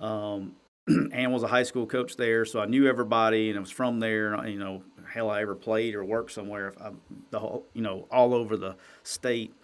Um, 0.00 0.56
and 1.12 1.32
was 1.32 1.42
a 1.42 1.48
high 1.48 1.62
school 1.62 1.86
coach 1.86 2.16
there, 2.16 2.44
so 2.44 2.60
I 2.60 2.66
knew 2.66 2.86
everybody, 2.86 3.50
and 3.50 3.58
I 3.58 3.60
was 3.60 3.70
from 3.70 4.00
there. 4.00 4.34
And, 4.34 4.52
you 4.52 4.58
know, 4.58 4.82
hell, 5.12 5.30
I 5.30 5.42
ever 5.42 5.54
played 5.54 5.94
or 5.94 6.04
worked 6.04 6.32
somewhere, 6.32 6.72
I, 6.80 6.90
the 7.30 7.38
whole, 7.40 7.66
you 7.74 7.82
know, 7.82 8.06
all 8.10 8.34
over 8.34 8.56
the 8.56 8.76
state. 9.02 9.54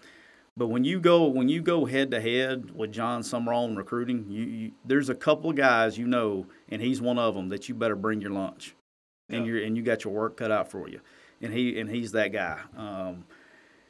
But 0.56 0.68
when 0.68 0.84
you 0.84 1.00
go 1.00 1.26
when 1.26 1.48
you 1.48 1.60
go 1.60 1.84
head 1.84 2.12
to 2.12 2.20
head 2.20 2.70
with 2.72 2.92
Jon 2.92 3.22
Sumrall 3.22 3.68
in 3.68 3.74
recruiting, 3.76 4.26
you, 4.28 4.44
you 4.44 4.72
there's 4.84 5.08
a 5.08 5.14
couple 5.14 5.50
of 5.50 5.56
guys 5.56 5.98
you 5.98 6.06
know, 6.06 6.46
and 6.68 6.80
he's 6.80 7.00
one 7.00 7.18
of 7.18 7.34
them 7.34 7.48
that 7.48 7.68
you 7.68 7.74
better 7.74 7.96
bring 7.96 8.20
your 8.20 8.30
lunch, 8.30 8.76
and 9.28 9.44
Yeah. 9.46 9.52
you 9.52 9.64
and 9.64 9.76
you 9.76 9.82
got 9.82 10.04
your 10.04 10.12
work 10.12 10.36
cut 10.36 10.52
out 10.52 10.70
for 10.70 10.88
you, 10.88 11.00
and 11.42 11.52
he 11.52 11.80
and 11.80 11.90
he's 11.90 12.12
that 12.12 12.28
guy. 12.32 12.60
Um, 12.76 13.24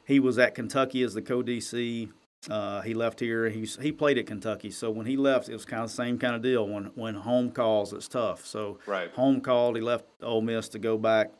he 0.05 0.19
was 0.19 0.39
at 0.39 0.55
Kentucky 0.55 1.03
as 1.03 1.13
the 1.13 1.21
co 1.21 1.43
DC. 1.43 2.09
Uh, 2.49 2.81
he 2.81 2.93
left 2.93 3.19
here. 3.19 3.49
He's 3.49 3.77
he 3.77 3.91
played 3.91 4.17
at 4.17 4.27
Kentucky, 4.27 4.69
so 4.69 4.91
when 4.91 5.05
he 5.05 5.17
left, 5.17 5.49
it 5.49 5.53
was 5.53 5.65
kind 5.65 5.83
of 5.83 5.89
the 5.89 5.95
same 5.95 6.19
kind 6.19 6.35
of 6.35 6.41
deal. 6.41 6.67
When 6.67 6.85
when 6.95 7.15
home 7.15 7.51
calls, 7.51 7.91
it's 7.91 8.07
tough. 8.07 8.45
So 8.45 8.77
Right. 8.85 9.11
home 9.11 9.41
called. 9.41 9.75
He 9.75 9.81
left 9.81 10.05
Ole 10.21 10.41
Miss 10.41 10.69
to 10.69 10.79
go 10.79 10.97
back 10.97 11.31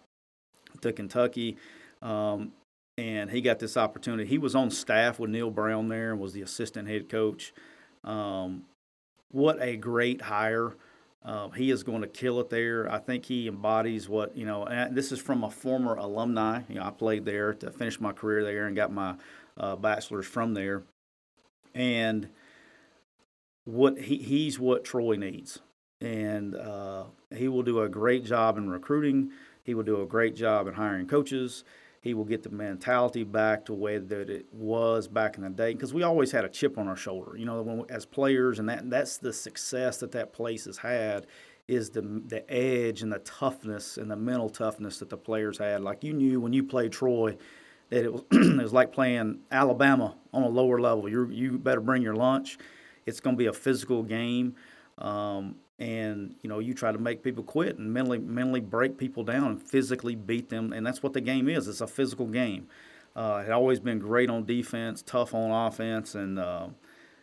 to 0.81 0.91
Kentucky, 0.91 1.57
um, 2.01 2.53
and 2.97 3.29
he 3.29 3.41
got 3.41 3.59
this 3.59 3.77
opportunity. 3.77 4.27
He 4.27 4.37
was 4.39 4.55
on 4.55 4.71
staff 4.71 5.19
with 5.19 5.29
Neal 5.29 5.51
Brown 5.51 5.89
there 5.89 6.11
and 6.11 6.19
was 6.19 6.33
the 6.33 6.41
assistant 6.41 6.87
head 6.87 7.07
coach. 7.07 7.53
Um, 8.03 8.63
what 9.31 9.61
a 9.61 9.77
great 9.77 10.21
hire! 10.23 10.75
Uh, 11.23 11.49
he 11.49 11.69
is 11.71 11.83
going 11.83 12.01
to 12.01 12.07
kill 12.07 12.39
it 12.39 12.49
there. 12.49 12.91
I 12.91 12.97
think 12.99 13.25
he 13.25 13.47
embodies 13.47 14.09
what 14.09 14.35
you 14.35 14.45
know. 14.45 14.65
And 14.65 14.95
this 14.95 15.11
is 15.11 15.19
from 15.19 15.43
a 15.43 15.51
former 15.51 15.93
alumni. 15.95 16.61
You 16.67 16.75
know, 16.75 16.83
I 16.83 16.89
played 16.89 17.25
there 17.25 17.53
to 17.53 17.69
finish 17.69 17.99
my 17.99 18.11
career 18.11 18.43
there 18.43 18.65
and 18.65 18.75
got 18.75 18.91
my 18.91 19.15
uh, 19.57 19.75
bachelor's 19.75 20.25
from 20.25 20.55
there. 20.55 20.83
And 21.75 22.29
what 23.65 23.99
he, 23.99 24.17
he's 24.17 24.57
what 24.59 24.83
Troy 24.83 25.15
needs, 25.15 25.59
and 26.01 26.55
uh, 26.55 27.03
he 27.35 27.47
will 27.47 27.63
do 27.63 27.81
a 27.81 27.89
great 27.89 28.23
job 28.23 28.57
in 28.57 28.69
recruiting. 28.69 29.31
He 29.63 29.73
will 29.73 29.83
do 29.83 30.01
a 30.01 30.05
great 30.05 30.35
job 30.35 30.67
in 30.67 30.75
hiring 30.75 31.07
coaches. 31.07 31.63
He 31.99 32.13
will 32.13 32.23
get 32.23 32.43
the 32.43 32.51
mentality 32.51 33.23
back 33.23 33.65
to 33.65 33.73
where 33.73 33.99
that 33.99 34.29
it 34.29 34.45
was 34.53 35.07
back 35.07 35.37
in 35.37 35.43
the 35.43 35.49
day 35.49 35.73
because 35.73 35.91
we 35.93 36.03
always 36.03 36.31
had 36.31 36.45
a 36.45 36.49
chip 36.49 36.77
on 36.77 36.87
our 36.87 36.95
shoulder, 36.95 37.35
you 37.35 37.45
know, 37.45 37.61
when, 37.63 37.83
as 37.89 38.05
players, 38.05 38.59
and 38.59 38.69
that 38.69 38.89
that's 38.89 39.17
the 39.17 39.33
success 39.33 39.97
that 39.97 40.11
that 40.11 40.31
place 40.31 40.65
has 40.65 40.77
had 40.77 41.25
is 41.67 41.89
the 41.89 42.01
the 42.27 42.49
edge 42.51 43.01
and 43.01 43.11
the 43.11 43.19
toughness 43.19 43.97
and 43.97 44.11
the 44.11 44.15
mental 44.15 44.49
toughness 44.49 44.99
that 44.99 45.09
the 45.09 45.17
players 45.17 45.57
had. 45.57 45.81
Like 45.81 46.03
you 46.03 46.13
knew 46.13 46.39
when 46.39 46.53
you 46.53 46.63
played 46.63 46.91
Troy 46.91 47.37
that 47.89 48.03
it 48.03 48.11
was 48.11 48.23
it 48.31 48.61
was 48.61 48.73
like 48.73 48.91
playing 48.91 49.39
Alabama 49.51 50.15
on 50.33 50.43
a 50.43 50.49
lower 50.49 50.79
level. 50.79 51.09
You 51.09 51.27
you 51.29 51.57
better 51.57 51.81
bring 51.81 52.01
your 52.01 52.15
lunch. 52.15 52.57
It's 53.05 53.19
going 53.19 53.35
to 53.35 53.37
be 53.37 53.45
a 53.45 53.53
physical 53.53 54.03
game, 54.03 54.55
um, 54.97 55.55
and 55.79 56.35
you 56.41 56.49
know 56.49 56.59
you 56.59 56.73
try 56.73 56.91
to 56.91 56.97
make 56.97 57.23
people 57.23 57.43
quit 57.43 57.77
and 57.77 57.93
mentally 57.93 58.17
mentally 58.17 58.61
break 58.61 58.97
people 58.97 59.23
down 59.23 59.45
and 59.45 59.61
physically 59.61 60.15
beat 60.15 60.49
them. 60.49 60.73
And 60.73 60.85
that's 60.85 61.03
what 61.03 61.13
the 61.13 61.21
game 61.21 61.47
is. 61.47 61.67
It's 61.67 61.81
a 61.81 61.87
physical 61.87 62.27
game. 62.27 62.67
Uh, 63.15 63.43
it 63.45 63.51
always 63.51 63.79
been 63.79 63.99
great 63.99 64.29
on 64.29 64.45
defense, 64.45 65.01
tough 65.01 65.33
on 65.33 65.51
offense, 65.51 66.15
and 66.15 66.39
uh, 66.39 66.67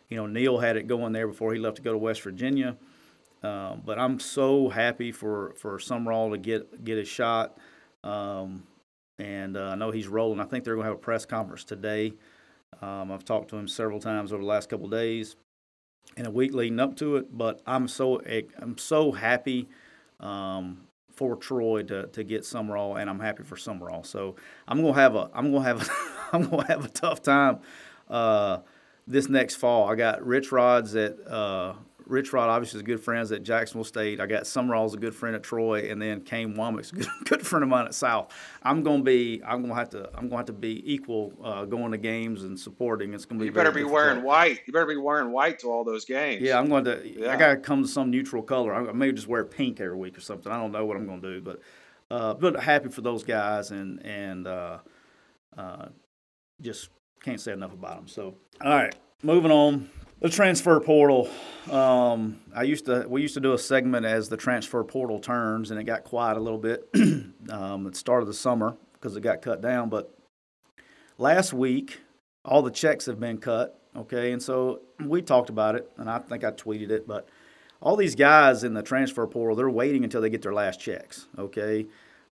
you 0.09 0.17
know 0.17 0.25
Neal 0.25 0.59
had 0.59 0.77
it 0.77 0.87
going 0.87 1.13
there 1.13 1.27
before 1.27 1.53
he 1.53 1.59
left 1.59 1.77
to 1.77 1.81
go 1.81 1.91
to 1.91 1.97
West 1.97 2.21
Virginia. 2.21 2.77
Uh, 3.43 3.75
but 3.75 3.99
I'm 3.99 4.19
so 4.19 4.69
happy 4.69 5.11
for 5.11 5.53
for 5.57 5.77
Sumrall 5.77 6.31
to 6.31 6.37
get 6.37 6.83
get 6.83 6.97
his 6.97 7.09
shot. 7.09 7.57
Um, 8.03 8.63
and 9.19 9.57
uh, 9.57 9.69
I 9.69 9.75
know 9.75 9.91
he's 9.91 10.07
rolling. 10.07 10.39
I 10.39 10.45
think 10.45 10.63
they're 10.63 10.75
going 10.75 10.85
to 10.85 10.91
have 10.91 10.97
a 10.97 11.01
press 11.01 11.25
conference 11.25 11.63
today. 11.63 12.13
Um, 12.81 13.11
I've 13.11 13.25
talked 13.25 13.49
to 13.49 13.57
him 13.57 13.67
several 13.67 13.99
times 13.99 14.33
over 14.33 14.41
the 14.41 14.47
last 14.47 14.69
couple 14.69 14.87
days, 14.89 15.35
and 16.17 16.27
a 16.27 16.31
week 16.31 16.53
leading 16.53 16.79
up 16.79 16.95
to 16.97 17.17
it. 17.17 17.37
But 17.37 17.61
I'm 17.65 17.87
so 17.87 18.21
I'm 18.59 18.77
so 18.77 19.11
happy 19.11 19.69
um, 20.19 20.87
for 21.13 21.35
Troy 21.35 21.83
to, 21.83 22.07
to 22.07 22.23
get 22.23 22.41
Sumrall, 22.41 22.99
and 22.99 23.09
I'm 23.09 23.19
happy 23.19 23.43
for 23.43 23.55
Sumrall. 23.55 24.05
So 24.05 24.35
I'm 24.67 24.81
gonna 24.81 24.93
have 24.93 25.15
a 25.15 25.29
I'm 25.33 25.51
gonna 25.51 25.65
have 25.65 25.87
a, 25.87 25.91
I'm 26.35 26.49
gonna 26.49 26.67
have 26.67 26.85
a 26.85 26.89
tough 26.89 27.21
time 27.21 27.59
uh, 28.09 28.59
this 29.07 29.29
next 29.29 29.55
fall. 29.55 29.89
I 29.89 29.95
got 29.95 30.25
Rich 30.25 30.51
Rods 30.51 30.95
at 30.95 31.15
uh, 31.27 31.73
Rich 32.13 32.31
Rod 32.31 32.47
obviously 32.47 32.77
is 32.77 32.83
good 32.83 33.01
friends 33.01 33.31
at 33.31 33.41
Jacksonville 33.41 33.83
State. 33.83 34.21
I 34.21 34.27
got 34.27 34.43
Sumrall's 34.43 34.93
a 34.93 34.97
good 34.97 35.15
friend 35.15 35.35
at 35.35 35.41
Troy, 35.41 35.89
and 35.89 35.99
then 35.99 36.21
Kane 36.21 36.53
Wommack's 36.53 36.91
a 36.91 36.95
good, 36.97 37.07
good 37.25 37.45
friend 37.45 37.63
of 37.63 37.69
mine 37.69 37.87
at 37.87 37.95
South. 37.95 38.31
I'm 38.61 38.83
gonna 38.83 39.01
be 39.01 39.41
I'm 39.43 39.63
gonna 39.63 39.73
have 39.73 39.89
to 39.89 40.09
I'm 40.15 40.27
gonna 40.29 40.37
have 40.37 40.45
to 40.45 40.53
be 40.53 40.83
equal 40.93 41.33
uh, 41.43 41.65
going 41.65 41.91
to 41.91 41.97
games 41.97 42.43
and 42.43 42.57
supporting. 42.57 43.15
It's 43.15 43.25
gonna 43.25 43.39
be 43.39 43.45
You 43.47 43.51
better 43.51 43.71
be 43.71 43.79
difficult. 43.79 43.93
wearing 43.93 44.23
white. 44.23 44.61
You 44.67 44.73
better 44.73 44.85
be 44.85 44.95
wearing 44.95 45.31
white 45.31 45.57
to 45.59 45.71
all 45.71 45.83
those 45.83 46.05
games. 46.05 46.43
Yeah, 46.43 46.59
I'm 46.59 46.69
going 46.69 46.85
to. 46.85 47.01
Yeah. 47.03 47.31
I 47.33 47.35
got 47.35 47.49
to 47.49 47.57
come 47.57 47.81
to 47.81 47.87
some 47.87 48.11
neutral 48.11 48.43
color. 48.43 48.75
I 48.75 48.91
may 48.93 49.11
just 49.11 49.27
wear 49.27 49.43
pink 49.43 49.81
every 49.81 49.97
week 49.97 50.15
or 50.15 50.21
something. 50.21 50.51
I 50.51 50.57
don't 50.57 50.71
know 50.71 50.85
what 50.85 50.95
I'm 50.95 51.07
going 51.07 51.21
to 51.21 51.33
do, 51.33 51.41
but 51.41 51.61
uh, 52.11 52.35
but 52.35 52.59
happy 52.61 52.89
for 52.89 53.01
those 53.01 53.23
guys 53.23 53.71
and 53.71 54.05
and 54.05 54.45
uh, 54.45 54.77
uh, 55.57 55.87
just 56.61 56.89
can't 57.23 57.41
say 57.41 57.53
enough 57.53 57.73
about 57.73 57.95
them. 57.97 58.07
So 58.07 58.35
all 58.63 58.71
right, 58.71 58.95
moving 59.23 59.51
on. 59.51 59.89
The 60.23 60.29
transfer 60.29 60.79
portal. 60.79 61.29
Um, 61.69 62.39
I 62.55 62.63
used 62.63 62.85
to 62.85 63.05
we 63.09 63.21
used 63.21 63.33
to 63.33 63.41
do 63.41 63.51
a 63.51 63.57
segment 63.57 64.05
as 64.05 64.29
the 64.29 64.37
transfer 64.37 64.81
portal 64.85 65.19
turns, 65.19 65.69
and 65.69 65.77
it 65.77 65.83
got 65.83 66.05
quiet 66.05 66.37
a 66.37 66.39
little 66.39 66.57
bit 66.57 66.87
um, 67.49 67.85
at 67.85 67.91
the 67.91 67.99
start 67.99 68.21
of 68.21 68.27
the 68.27 68.33
summer 68.33 68.77
because 68.93 69.17
it 69.17 69.21
got 69.21 69.41
cut 69.41 69.59
down. 69.59 69.89
But 69.89 70.17
last 71.17 71.51
week, 71.51 71.99
all 72.45 72.61
the 72.61 72.71
checks 72.71 73.05
have 73.07 73.19
been 73.19 73.37
cut. 73.37 73.77
Okay, 73.97 74.31
and 74.31 74.41
so 74.41 74.79
we 75.03 75.21
talked 75.21 75.49
about 75.49 75.75
it, 75.75 75.91
and 75.97 76.09
I 76.09 76.19
think 76.19 76.45
I 76.45 76.51
tweeted 76.51 76.89
it, 76.89 77.05
but 77.05 77.27
all 77.81 77.97
these 77.97 78.15
guys 78.15 78.63
in 78.63 78.73
the 78.73 78.81
transfer 78.81 79.27
portal, 79.27 79.57
they're 79.57 79.69
waiting 79.69 80.05
until 80.05 80.21
they 80.21 80.29
get 80.29 80.41
their 80.41 80.53
last 80.53 80.79
checks. 80.79 81.27
Okay, 81.37 81.85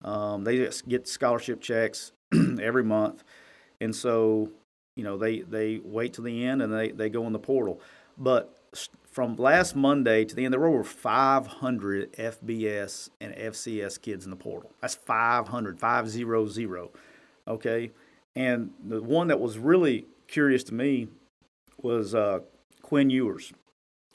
um, 0.04 0.44
they 0.44 0.70
get 0.86 1.08
scholarship 1.08 1.60
checks 1.60 2.12
every 2.60 2.84
month, 2.84 3.24
and 3.80 3.96
so 3.96 4.52
you 4.96 5.04
know 5.04 5.16
they 5.16 5.40
they 5.40 5.80
wait 5.82 6.14
till 6.14 6.24
the 6.24 6.44
end 6.44 6.62
and 6.62 6.72
they 6.72 6.90
they 6.90 7.08
go 7.08 7.26
in 7.26 7.32
the 7.32 7.38
portal. 7.38 7.80
But 8.18 8.56
from 9.10 9.36
last 9.36 9.74
Monday 9.74 10.24
to 10.24 10.34
the 10.34 10.44
end, 10.44 10.52
there 10.52 10.60
were 10.60 10.68
over 10.68 10.84
500 10.84 12.12
FBS 12.12 13.10
and 13.20 13.34
FCS 13.34 14.00
kids 14.00 14.24
in 14.24 14.30
the 14.30 14.36
portal. 14.36 14.72
That's 14.80 14.94
500, 14.94 15.80
500. 15.80 16.88
Okay, 17.48 17.90
and 18.36 18.70
the 18.84 19.02
one 19.02 19.28
that 19.28 19.40
was 19.40 19.58
really 19.58 20.06
curious 20.28 20.62
to 20.64 20.74
me 20.74 21.08
was 21.82 22.14
uh, 22.14 22.40
Quinn 22.82 23.10
Ewers. 23.10 23.52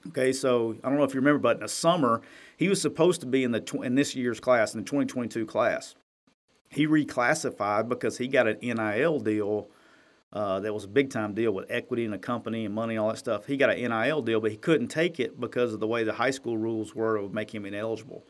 Okay, 0.08 0.32
so 0.32 0.78
I 0.84 0.90
don't 0.90 0.98
know 0.98 1.04
if 1.04 1.14
you 1.14 1.20
remember, 1.20 1.40
but 1.40 1.58
in 1.58 1.64
the 1.64 1.68
summer 1.68 2.22
he 2.58 2.70
was 2.70 2.82
supposed 2.82 3.22
to 3.22 3.28
be 3.28 3.44
in 3.44 3.52
the 3.52 3.60
tw- 3.60 3.84
in 3.84 3.96
this 3.96 4.16
year's 4.16 4.40
class, 4.40 4.74
in 4.74 4.82
the 4.82 4.86
2022 4.86 5.46
class. 5.46 5.96
He 6.70 6.88
reclassified 6.88 7.90
because 7.90 8.18
he 8.18 8.28
got 8.28 8.48
an 8.48 8.58
NIL 8.62 9.20
deal 9.20 9.70
uh, 10.36 10.60
that 10.60 10.74
was 10.74 10.84
a 10.84 10.90
big 10.90 11.10
time 11.10 11.34
deal 11.34 11.54
with 11.54 11.66
equity 11.70 12.04
in 12.04 12.12
a 12.12 12.20
company 12.20 12.66
and 12.66 12.76
money, 12.76 12.98
all 12.98 13.08
that 13.08 13.18
stuff. 13.18 13.46
He 13.46 13.56
got 13.56 13.70
an 13.70 13.78
NIL 13.78 14.22
deal, 14.22 14.42
but 14.42 14.52
he 14.52 14.58
couldn't 14.58 14.90
take 14.90 15.18
it 15.18 15.40
because 15.40 15.74
of 15.74 15.80
the 15.80 15.88
way 15.88 16.04
the 16.04 16.12
high 16.12 16.32
school 16.32 16.58
rules 16.58 16.94
were 16.94 17.16
It 17.16 17.24
would 17.24 17.34
make 17.34 17.56
him 17.56 17.66
ineligible. 17.66 18.28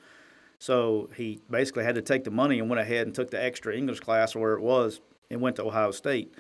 So 0.60 1.10
he 1.16 1.42
basically 1.50 1.84
had 1.84 1.96
to 1.96 2.04
take 2.04 2.24
the 2.24 2.32
money 2.32 2.60
and 2.60 2.70
went 2.70 2.80
ahead 2.80 3.08
and 3.08 3.16
took 3.16 3.32
the 3.32 3.44
extra 3.44 3.76
English 3.76 4.02
class 4.02 4.36
or 4.36 4.40
where 4.40 4.54
it 4.54 4.62
was 4.62 5.02
and 5.32 5.42
went 5.42 5.56
to 5.56 5.64
Ohio 5.64 5.90
State. 5.90 6.36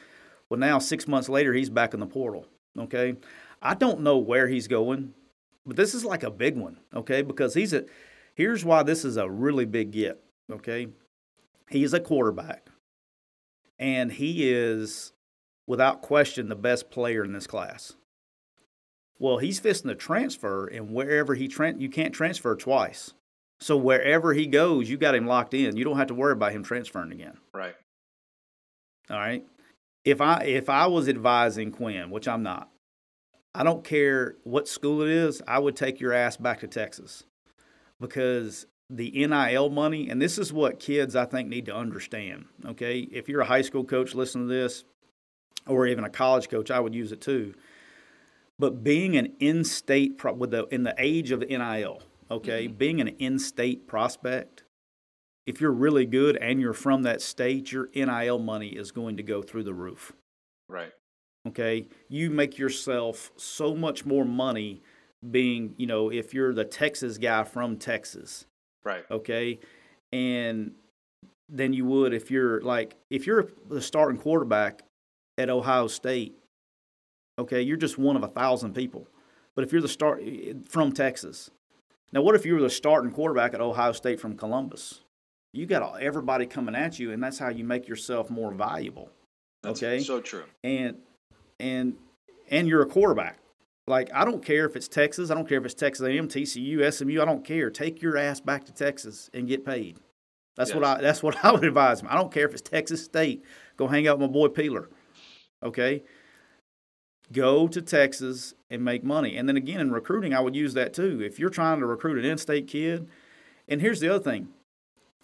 Well, 0.49 0.59
now 0.59 0.78
six 0.78 1.07
months 1.07 1.30
later, 1.30 1.51
he's 1.51 1.72
back 1.72 1.95
in 1.95 1.99
the 1.99 2.05
portal. 2.05 2.45
Okay, 2.78 3.16
I 3.59 3.74
don't 3.74 4.01
know 4.01 4.20
where 4.20 4.47
he's 4.47 4.68
going, 4.68 5.16
but 5.66 5.78
this 5.78 5.95
is 5.95 6.05
like 6.05 6.22
a 6.22 6.30
big 6.30 6.55
one. 6.55 6.78
Okay, 6.93 7.24
because 7.24 7.55
he's 7.55 7.74
a. 7.74 7.86
Here's 8.36 8.63
why 8.63 8.84
this 8.84 9.03
is 9.03 9.18
a 9.18 9.28
really 9.28 9.66
big 9.66 9.89
get. 9.91 10.24
Okay, 10.51 10.89
he 11.72 11.84
is 11.84 11.93
a 11.95 11.99
quarterback, 11.99 12.68
and 13.80 14.11
he 14.11 14.51
is 14.51 15.13
without 15.68 16.01
question 16.01 16.49
the 16.49 16.55
best 16.55 16.89
player 16.91 17.24
in 17.24 17.34
this 17.34 17.47
class. 17.47 17.93
Well, 19.18 19.38
he's 19.38 19.61
fisting 19.61 19.88
to 19.88 19.95
transfer, 19.95 20.68
and 20.68 20.91
wherever 20.91 21.36
he 21.36 21.47
tra- 21.47 21.78
you 21.78 21.89
can't 21.89 22.13
transfer 22.13 22.55
twice. 22.55 23.13
So 23.59 23.78
wherever 23.78 24.34
he 24.34 24.47
goes, 24.47 24.89
you 24.89 24.97
got 24.97 25.16
him 25.16 25.26
locked 25.26 25.53
in. 25.53 25.78
You 25.78 25.86
don't 25.86 25.97
have 25.97 26.07
to 26.07 26.13
worry 26.13 26.34
about 26.34 26.51
him 26.51 26.63
transferring 26.63 27.13
again. 27.13 27.38
Right. 27.53 27.76
All 29.09 29.18
right. 29.18 29.45
If 30.03 30.22
I 30.22 30.43
if 30.43 30.70
I 30.70 30.88
was 30.88 31.07
advising 31.07 31.72
Quinn, 31.72 32.09
which 32.09 32.28
I'm 32.28 32.43
not, 32.43 32.70
I 33.55 33.63
don't 33.63 33.84
care 33.84 34.36
what 34.43 34.68
school 34.68 35.01
it 35.01 35.09
is, 35.09 35.41
I 35.47 35.59
would 35.59 35.76
take 35.76 35.99
your 35.99 36.13
ass 36.13 36.38
back 36.38 36.59
to 36.59 36.68
Texas. 36.68 37.24
Because 37.99 38.68
the 38.89 39.09
NIL 39.26 39.70
money, 39.70 40.09
and 40.09 40.22
this 40.22 40.38
is 40.38 40.51
what 40.51 40.82
kids 40.82 41.16
I 41.16 41.26
think 41.26 41.47
need 41.47 41.66
to 41.68 41.76
understand. 41.76 42.45
Okay. 42.66 42.99
If 42.99 43.30
you're 43.30 43.41
a 43.41 43.45
high 43.45 43.61
school 43.61 43.86
coach, 43.86 44.13
listen 44.13 44.41
to 44.41 44.47
this, 44.47 44.84
or 45.68 45.88
even 45.88 46.03
a 46.03 46.09
college 46.09 46.49
coach, 46.49 46.72
I 46.72 46.80
would 46.80 46.95
use 46.95 47.11
it 47.11 47.22
too. 47.22 47.53
But 48.57 48.84
being 48.84 49.18
an 49.18 49.34
in-state 49.39 50.18
pro- 50.18 50.34
with 50.34 50.51
the 50.51 50.66
in 50.68 50.84
the 50.84 50.95
age 50.97 51.32
of 51.32 51.41
NIL, 51.41 52.01
okay, 52.32 52.68
mm-hmm. 52.68 52.78
being 52.78 53.01
an 53.01 53.09
in-state 53.20 53.88
prospect, 53.88 54.63
if 55.45 55.59
you're 55.59 55.72
really 55.72 56.05
good 56.05 56.38
and 56.38 56.61
you're 56.61 56.74
from 56.74 57.03
that 57.03 57.22
state, 57.22 57.72
your 57.72 57.89
NIL 57.93 58.39
money 58.39 58.70
is 58.70 58.91
going 58.91 59.18
to 59.18 59.24
go 59.24 59.41
through 59.41 59.63
the 59.63 59.74
roof. 59.74 60.13
Right. 60.70 60.91
Okay. 61.47 61.88
You 62.09 62.32
make 62.32 62.57
yourself 62.57 63.32
so 63.36 63.76
much 63.76 64.05
more 64.05 64.26
money 64.26 64.82
being, 65.30 65.76
you 65.78 65.86
know, 65.86 66.11
if 66.11 66.34
you're 66.34 66.53
the 66.53 66.66
Texas 66.66 67.18
guy 67.18 67.43
from 67.43 67.78
Texas. 67.78 68.45
Right. 68.84 69.03
Okay. 69.11 69.59
And 70.11 70.72
than 71.49 71.74
you 71.74 71.86
would 71.86 72.13
if 72.13 72.32
you're 72.32 72.61
like 72.61 72.95
if 73.09 73.28
you're 73.28 73.49
the 73.70 73.82
starting 73.82 74.20
quarterback 74.20 74.82
at 75.38 75.49
Ohio 75.49 75.88
State, 75.88 76.36
okay, 77.39 77.61
you're 77.61 77.77
just 77.77 77.97
one 77.97 78.15
of 78.15 78.23
a 78.23 78.27
thousand 78.27 78.73
people. 78.73 79.07
But 79.55 79.63
if 79.63 79.71
you're 79.71 79.81
the 79.81 79.88
start 79.88 80.21
eh, 80.23 80.53
from 80.67 80.91
Texas, 80.91 81.51
now 82.11 82.21
what 82.21 82.36
if 82.36 82.45
you 82.45 82.55
were 82.55 82.61
the 82.61 82.69
starting 82.69 83.11
quarterback 83.11 83.53
at 83.53 83.61
Ohio 83.61 83.91
State 83.91 84.19
from 84.19 84.36
Columbus? 84.36 85.01
You 85.53 85.65
got 85.65 86.01
everybody 86.01 86.45
coming 86.45 86.75
at 86.75 86.99
you, 86.99 87.11
and 87.11 87.23
that's 87.23 87.39
how 87.39 87.49
you 87.49 87.63
make 87.63 87.88
yourself 87.88 88.29
more 88.29 88.51
valuable. 88.51 89.09
That's 89.63 89.81
okay, 89.81 89.99
so 89.99 90.19
true. 90.19 90.43
And 90.63 90.97
and 91.59 91.95
and 92.49 92.67
you're 92.67 92.81
a 92.81 92.86
quarterback. 92.86 93.39
Like 93.88 94.09
I 94.13 94.25
don't 94.25 94.43
care 94.43 94.65
if 94.65 94.75
it's 94.75 94.88
Texas, 94.88 95.31
I 95.31 95.36
don't 95.36 95.47
care 95.47 95.59
if 95.59 95.65
it's 95.65 95.73
Texas 95.73 96.05
A&M, 96.05 96.27
TCU, 96.27 96.91
SMU. 96.91 97.21
I 97.21 97.25
don't 97.25 97.45
care. 97.45 97.69
Take 97.69 98.01
your 98.01 98.17
ass 98.17 98.41
back 98.41 98.65
to 98.65 98.73
Texas 98.73 99.29
and 99.33 99.47
get 99.47 99.65
paid. 99.65 99.97
That's 100.55 100.71
yes. 100.71 100.75
what 100.75 100.83
I. 100.83 101.01
That's 101.01 101.23
what 101.23 101.38
I 101.43 101.51
would 101.51 101.63
advise 101.63 102.01
them. 102.01 102.09
I 102.11 102.15
don't 102.15 102.31
care 102.31 102.45
if 102.45 102.53
it's 102.53 102.61
Texas 102.61 103.03
State. 103.03 103.43
Go 103.77 103.88
hang 103.88 104.07
out 104.07 104.19
with 104.19 104.29
my 104.29 104.33
boy 104.33 104.47
Peeler. 104.49 104.89
Okay? 105.66 106.03
Go 107.34 107.68
to 107.68 107.82
Texas 107.82 108.53
and 108.70 108.86
make 108.86 109.03
money. 109.03 109.36
And 109.36 109.49
then 109.49 109.57
again, 109.57 109.82
in 109.82 109.91
recruiting, 109.91 110.34
I 110.34 110.39
would 110.39 110.55
use 110.55 110.76
that 110.76 110.93
too. 110.93 111.22
If 111.22 111.39
you're 111.39 111.49
trying 111.49 111.80
to 111.80 111.86
recruit 111.86 112.20
an 112.20 112.26
in 112.26 112.38
state 112.38 112.68
kid, 112.68 113.07
and 113.68 113.82
here's 113.82 113.99
the 113.99 114.09
other 114.09 114.24
thing 114.24 114.49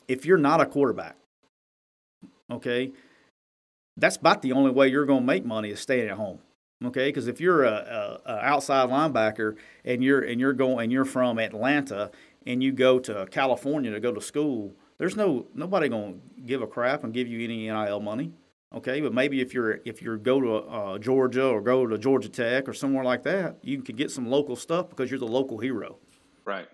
if 0.07 0.25
you're 0.25 0.37
not 0.37 0.59
a 0.59 0.65
quarterback, 0.65 1.15
okay, 2.49 2.91
that's 3.95 4.17
about 4.17 4.41
the 4.41 4.51
only 4.51 4.71
way 4.71 4.87
you're 4.87 5.05
going 5.05 5.21
to 5.21 5.25
make 5.25 5.45
money 5.45 5.69
is 5.69 5.79
staying 5.79 6.09
at 6.09 6.17
home. 6.17 6.39
Okay, 6.83 7.09
because 7.09 7.27
if 7.27 7.39
you're 7.39 7.63
a, 7.63 8.19
a, 8.25 8.31
a, 8.31 8.39
outside 8.39 8.89
linebacker 8.89 9.55
and 9.85 10.03
you're 10.03 10.21
and 10.21 10.39
you're 10.39 10.53
going 10.53 10.83
and 10.83 10.91
you're 10.91 11.05
from 11.05 11.37
Atlanta 11.37 12.09
and 12.47 12.63
you 12.63 12.71
go 12.71 12.97
to 12.97 13.27
California 13.29 13.91
to 13.91 13.99
go 13.99 14.11
to 14.11 14.19
school, 14.19 14.73
there's 14.97 15.15
no 15.15 15.45
nobody 15.53 15.89
going 15.89 16.19
to 16.35 16.41
give 16.41 16.63
a 16.63 16.67
crap 16.67 17.03
and 17.03 17.13
give 17.13 17.27
you 17.27 17.43
any 17.43 17.67
NIL 17.67 17.99
money. 17.99 18.33
Okay, 18.73 19.01
but 19.01 19.13
maybe 19.13 19.41
if 19.41 19.53
you're 19.53 19.81
if 19.83 20.01
you 20.01 20.17
go 20.17 20.39
to 20.39 20.55
uh, 20.55 20.97
Georgia 20.97 21.45
or 21.45 21.61
go 21.61 21.85
to 21.85 21.97
Georgia 21.97 22.29
Tech 22.29 22.69
or 22.69 22.73
somewhere 22.73 23.03
like 23.03 23.23
that, 23.23 23.57
you 23.61 23.81
can 23.81 23.97
get 23.97 24.11
some 24.11 24.25
local 24.29 24.55
stuff 24.55 24.89
because 24.89 25.11
you're 25.11 25.19
the 25.19 25.27
local 25.27 25.57
hero. 25.57 25.97
Right. 26.45 26.67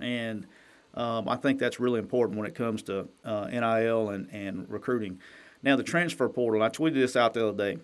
And 0.00 0.46
um, 0.94 1.28
I 1.28 1.36
think 1.36 1.58
that's 1.58 1.80
really 1.80 1.98
important 1.98 2.38
when 2.38 2.46
it 2.46 2.54
comes 2.54 2.82
to 2.84 3.08
uh, 3.24 3.46
NIL 3.46 4.10
and, 4.10 4.28
and 4.30 4.70
recruiting. 4.70 5.20
Now 5.62 5.74
the 5.74 5.82
transfer 5.82 6.28
portal. 6.28 6.62
I 6.62 6.68
tweeted 6.68 6.94
this 6.94 7.16
out 7.16 7.34
the 7.34 7.48
other 7.48 7.74
day. 7.74 7.80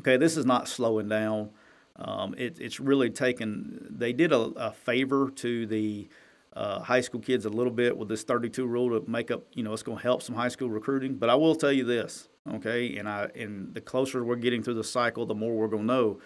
Okay, 0.00 0.16
this 0.16 0.36
is 0.36 0.46
not 0.46 0.68
slowing 0.68 1.08
down. 1.08 1.50
Um, 1.96 2.34
it, 2.38 2.60
it's 2.60 2.78
really 2.78 3.10
taken. 3.10 3.88
They 3.90 4.12
did 4.12 4.32
a, 4.32 4.38
a 4.38 4.72
favor 4.72 5.30
to 5.30 5.66
the 5.66 6.08
uh, 6.52 6.80
high 6.80 7.00
school 7.00 7.20
kids 7.20 7.44
a 7.44 7.50
little 7.50 7.72
bit 7.72 7.96
with 7.96 8.08
this 8.08 8.22
32 8.22 8.64
rule 8.66 9.00
to 9.00 9.10
make 9.10 9.32
up. 9.32 9.44
You 9.54 9.64
know, 9.64 9.72
it's 9.72 9.82
going 9.82 9.98
to 9.98 10.02
help 10.02 10.22
some 10.22 10.36
high 10.36 10.48
school 10.48 10.70
recruiting. 10.70 11.16
But 11.16 11.28
I 11.28 11.34
will 11.34 11.56
tell 11.56 11.72
you 11.72 11.84
this 11.84 12.28
okay? 12.56 12.96
And 12.96 13.08
I 13.08 13.28
and 13.34 13.74
the 13.74 13.80
closer 13.80 14.24
we're 14.24 14.36
getting 14.36 14.62
through 14.62 14.74
the 14.74 14.84
cycle, 14.84 15.26
the 15.26 15.34
more 15.34 15.54
we're 15.54 15.68
gonna 15.68 15.84
know. 15.84 16.20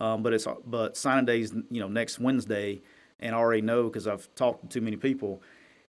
Um, 0.00 0.22
but 0.22 0.32
it's 0.32 0.46
but 0.66 0.96
signing 0.96 1.26
days, 1.26 1.52
you 1.70 1.80
know, 1.80 1.88
next 1.88 2.18
Wednesday, 2.18 2.82
and 3.18 3.34
I 3.34 3.38
already 3.38 3.62
know 3.62 3.84
because 3.84 4.06
I've 4.06 4.34
talked 4.34 4.62
to 4.62 4.68
too 4.68 4.80
many 4.80 4.96
people, 4.96 5.42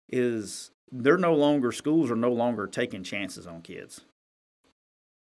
is 0.09 0.71
they're 0.91 1.17
no 1.17 1.33
longer 1.33 1.71
schools 1.71 2.11
are 2.11 2.15
no 2.15 2.31
longer 2.31 2.67
taking 2.67 3.03
chances 3.03 3.47
on 3.47 3.61
kids. 3.61 4.01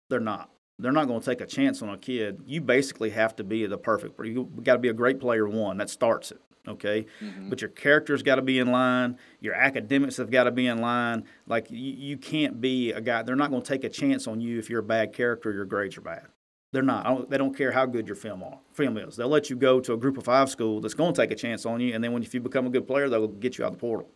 They're 0.10 0.20
not. 0.20 0.50
They're 0.80 0.92
not 0.92 1.08
going 1.08 1.22
to 1.22 1.26
take 1.26 1.40
a 1.40 1.46
chance 1.46 1.84
on 1.84 1.90
a 1.90 1.98
kid. 1.98 2.42
You 2.48 2.60
basically 2.60 3.12
have 3.12 3.36
to 3.36 3.44
be 3.44 3.68
the 3.68 3.78
perfect. 3.78 4.20
You 4.26 4.50
got 4.64 4.74
to 4.74 4.80
be 4.80 4.90
a 4.90 4.94
great 4.94 5.20
player. 5.20 5.48
One 5.48 5.78
that 5.78 5.90
starts 5.90 6.32
it 6.32 6.42
okay? 6.68 7.06
Mm-hmm. 7.22 7.50
but 7.50 7.62
your 7.62 7.70
character's 7.70 8.24
got 8.24 8.36
to 8.36 8.42
be 8.42 8.60
in 8.60 8.72
line. 8.72 9.18
Your 9.40 9.54
academics 9.54 10.18
have 10.18 10.32
got 10.32 10.46
to 10.46 10.52
be 10.52 10.68
in 10.68 10.80
line. 10.80 11.26
Like 11.48 11.70
you, 11.70 11.94
you 11.94 12.18
can't 12.18 12.62
be 12.62 12.92
a 12.92 13.02
guy 13.02 13.24
they're 13.24 13.36
not 13.36 13.50
going 13.50 13.62
to 13.62 13.68
take 13.68 13.84
a 13.84 13.90
chance 13.90 14.28
on 14.28 14.42
you 14.42 14.60
if 14.60 14.70
you're 14.70 14.80
a 14.80 14.84
bad 14.84 15.14
character 15.14 15.50
or 15.50 15.54
your 15.54 15.66
grades 15.66 15.98
are 15.98 16.02
bad. 16.02 16.28
They're 16.72 16.82
not. 16.82 17.06
Don't, 17.06 17.30
they 17.30 17.38
don't 17.38 17.56
care 17.56 17.72
how 17.72 17.86
good 17.86 18.08
your 18.08 18.16
film 18.16 18.42
are, 18.44 18.58
film 18.74 18.98
is. 18.98 19.16
They'll 19.16 19.28
let 19.28 19.50
you 19.50 19.56
go 19.56 19.80
to 19.80 19.94
a 19.94 19.98
group 19.98 20.18
of 20.18 20.24
five 20.24 20.50
school 20.50 20.82
that's 20.82 20.96
going 20.96 21.14
to 21.14 21.22
take 21.22 21.32
a 21.32 21.36
chance 21.36 21.66
on 21.66 21.80
you 21.80 21.94
and 21.94 22.04
then 22.04 22.14
when 22.14 22.24
if 22.24 22.34
you 22.34 22.40
become 22.40 22.66
a 22.66 22.70
good 22.70 22.88
player 22.88 23.10
they'll 23.10 23.28
get 23.28 23.58
you 23.58 23.66
out 23.66 23.68
of 23.68 23.74
the 23.74 23.80
portal. 23.80 24.10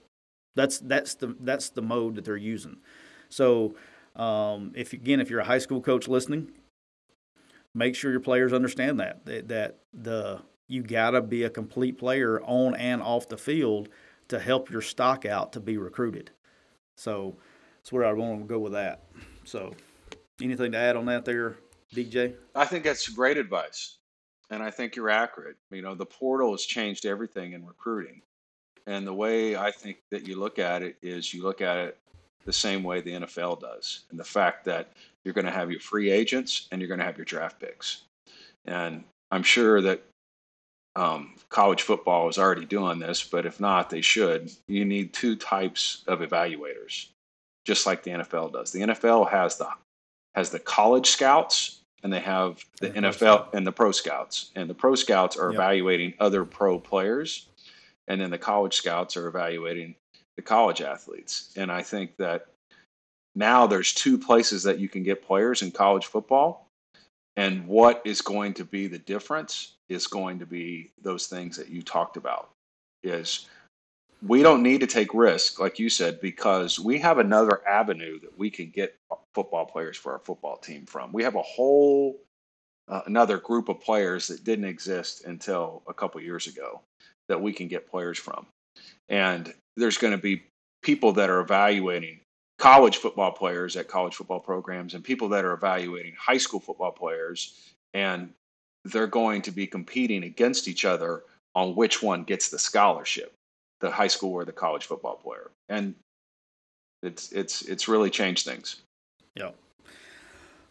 That's 0.56 0.80
that's 0.80 1.16
the 1.16 1.36
that's 1.40 1.70
the 1.70 1.82
mode 1.82 2.16
that 2.16 2.26
they're 2.26 2.36
using. 2.36 2.78
So 3.30 3.76
um, 4.16 4.72
if 4.76 4.94
again 4.94 5.20
if 5.20 5.30
you're 5.30 5.42
a 5.42 5.46
high 5.46 5.60
school 5.60 5.82
coach 5.82 6.08
listening 6.08 6.52
make 7.78 7.96
sure 7.96 8.12
your 8.12 8.20
players 8.20 8.52
understand 8.54 9.00
that 9.00 9.26
that, 9.26 9.48
that 9.48 9.78
the 9.94 10.42
you 10.68 10.84
got 10.84 11.12
to 11.12 11.22
be 11.22 11.44
a 11.44 11.50
complete 11.50 11.98
player 11.98 12.42
on 12.44 12.76
and 12.76 13.02
off 13.02 13.30
the 13.30 13.38
field 13.38 13.90
to 14.28 14.40
help 14.40 14.70
your 14.70 14.82
stock 14.82 15.26
out 15.26 15.54
to 15.54 15.60
be 15.60 15.78
recruited. 15.78 16.32
So 16.96 17.38
that's 17.78 17.92
where 17.92 18.06
I 18.06 18.12
want 18.14 18.42
to 18.42 18.48
go 18.48 18.60
with 18.60 18.74
that. 18.74 19.04
So, 19.46 19.74
anything 20.42 20.74
to 20.74 20.78
add 20.78 20.98
on 20.98 21.06
that 21.06 21.24
there, 21.24 21.56
DJ? 21.94 22.36
I 22.54 22.66
think 22.66 22.84
that's 22.84 23.08
great 23.08 23.38
advice. 23.38 23.98
And 24.50 24.64
I 24.64 24.72
think 24.72 24.96
you're 24.96 25.10
accurate. 25.10 25.58
You 25.72 25.82
know, 25.82 25.96
the 25.96 26.06
portal 26.06 26.52
has 26.52 26.64
changed 26.64 27.06
everything 27.06 27.54
in 27.54 27.66
recruiting. 27.66 28.22
And 28.86 29.06
the 29.06 29.14
way 29.14 29.56
I 29.56 29.72
think 29.72 29.98
that 30.12 30.28
you 30.28 30.40
look 30.40 30.60
at 30.60 30.82
it 30.82 30.98
is 31.02 31.34
you 31.34 31.44
look 31.44 31.62
at 31.62 31.78
it 31.78 31.98
the 32.46 32.54
same 32.54 32.84
way 32.84 33.02
the 33.02 33.12
NFL 33.12 33.60
does. 33.60 34.06
And 34.10 34.20
the 34.20 34.24
fact 34.24 34.64
that 34.66 34.94
you're 35.24 35.34
going 35.34 35.46
to 35.46 35.52
have 35.52 35.70
your 35.70 35.82
free 35.82 36.10
agents 36.10 36.70
and 36.72 36.80
you're 36.80 36.88
going 36.88 37.00
to 37.00 37.06
have 37.06 37.18
your 37.18 37.26
draft 37.26 37.60
picks. 37.60 38.04
And 38.66 39.04
I'm 39.32 39.44
sure 39.44 39.82
that 39.82 40.02
um, 40.98 41.36
college 41.50 41.84
football 41.84 42.28
is 42.28 42.40
already 42.40 42.66
doing 42.66 42.98
this, 42.98 43.24
but 43.24 43.46
if 43.46 43.60
not, 43.60 43.90
they 43.90 44.02
should. 44.02 44.52
You 44.68 44.84
need 44.84 45.14
two 45.14 45.36
types 45.36 46.04
of 46.08 46.20
evaluators, 46.20 47.10
just 47.66 47.86
like 47.86 48.02
the 48.02 48.12
NFL 48.12 48.54
does. 48.54 48.72
The 48.72 48.80
NFL 48.82 49.30
has 49.30 49.58
the 49.58 49.70
has 50.34 50.50
the 50.50 50.60
college 50.60 51.08
scouts 51.08 51.82
and 52.04 52.12
they 52.12 52.20
have 52.20 52.66
the 52.82 52.94
and 52.96 53.06
NFL 53.06 53.54
and 53.54 53.66
the 53.66 53.72
pro 53.72 53.92
scouts. 53.92 54.52
And 54.56 54.68
the 54.68 54.74
pro 54.74 54.96
scouts 54.96 55.38
are 55.38 55.52
yep. 55.52 55.56
evaluating 55.60 56.16
other 56.20 56.44
pro 56.46 56.80
players, 56.80 57.48
and 58.08 58.20
then 58.20 58.32
the 58.32 58.38
college 58.40 58.76
scouts 58.76 59.16
are 59.18 59.28
evaluating 59.28 59.96
the 60.36 60.42
college 60.42 60.82
athletes. 60.82 61.54
And 61.56 61.72
I 61.72 61.84
think 61.84 62.18
that 62.18 62.48
now 63.36 63.68
there's 63.68 63.94
two 63.94 64.18
places 64.18 64.64
that 64.64 64.80
you 64.80 64.90
can 64.90 65.04
get 65.04 65.26
players 65.26 65.62
in 65.62 65.70
college 65.72 66.08
football. 66.08 66.68
And 67.36 67.68
what 67.68 68.02
is 68.04 68.22
going 68.22 68.56
to 68.56 68.66
be 68.66 68.88
the 68.88 68.98
difference 68.98 69.77
is 69.90 70.08
going 70.08 70.40
to 70.40 70.46
be 70.46 70.92
those 71.02 71.28
things 71.28 71.58
that 71.58 71.70
you 71.70 71.82
talked 71.82 72.18
about. 72.18 72.50
Is 73.04 73.48
we 74.26 74.42
don't 74.42 74.64
need 74.64 74.82
to 74.82 74.88
take 74.88 75.14
risk, 75.14 75.60
like 75.60 75.80
you 75.80 75.90
said, 75.90 76.20
because 76.20 76.80
we 76.80 76.98
have 77.00 77.20
another 77.20 77.66
avenue 77.68 78.20
that 78.22 78.38
we 78.38 78.50
can 78.50 78.70
get 78.70 78.96
football 79.36 79.66
players 79.66 79.98
for 79.98 80.14
our 80.14 80.20
football 80.20 80.58
team 80.58 80.86
from. 80.86 81.14
We 81.14 81.24
have 81.24 81.36
a 81.36 81.42
whole 81.42 82.20
uh, 82.88 83.02
another 83.06 83.38
group 83.38 83.70
of 83.70 83.82
players 83.82 84.28
that 84.28 84.44
didn't 84.44 84.66
exist 84.66 85.26
until 85.26 85.84
a 85.88 85.94
couple 85.94 86.22
years 86.22 86.48
ago 86.48 86.82
that 87.28 87.42
we 87.42 87.52
can 87.52 87.68
get 87.68 87.90
players 87.90 88.18
from. 88.18 88.46
And 89.10 89.54
there's 89.76 89.98
going 89.98 90.12
to 90.12 90.18
be 90.18 90.44
people 90.82 91.12
that 91.14 91.30
are 91.30 91.42
evaluating 91.42 92.20
college 92.58 92.98
football 92.98 93.32
players 93.32 93.76
at 93.76 93.88
college 93.88 94.16
football 94.16 94.40
programs 94.40 94.94
and 94.94 95.04
people 95.04 95.30
that 95.30 95.46
are 95.46 95.54
evaluating 95.54 96.14
high 96.18 96.38
school 96.38 96.60
football 96.60 96.92
players 96.92 97.54
and 97.94 98.32
they're 98.92 99.08
going 99.08 99.42
to 99.42 99.52
be 99.52 99.68
competing 99.68 100.24
against 100.24 100.68
each 100.68 100.86
other 100.86 101.24
on 101.56 101.76
which 101.76 102.02
one 102.02 102.24
gets 102.24 102.50
the 102.50 102.60
scholarship 102.60 103.34
the 103.80 103.92
high 103.92 104.08
school 104.08 104.34
or 104.34 104.46
the 104.46 104.52
college 104.52 104.86
football 104.86 105.16
player 105.16 105.52
and 105.70 105.96
it's 107.04 107.32
it's 107.32 107.62
it's 107.64 107.88
really 107.88 108.10
changed 108.10 108.46
things 108.46 108.82
yeah 109.36 109.52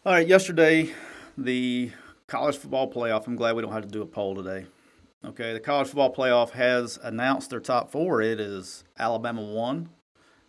all 0.05 0.13
right 0.13 0.27
yesterday 0.27 0.93
the 1.39 1.91
college 2.27 2.57
football 2.57 2.91
playoff 2.91 3.27
i'm 3.27 3.37
glad 3.37 3.55
we 3.55 3.63
don't 3.63 3.73
have 3.73 3.83
to 3.83 3.89
do 3.89 4.03
a 4.03 4.07
poll 4.07 4.35
today 4.35 4.67
Okay, 5.27 5.53
the 5.53 5.61
college 5.61 5.89
football 5.89 6.15
playoff 6.15 6.51
has 6.51 7.01
announced 7.03 7.51
their 7.51 7.59
top 7.59 7.91
four. 7.91 8.23
It 8.23 8.39
is 8.39 8.85
Alabama 8.97 9.43
one, 9.43 9.89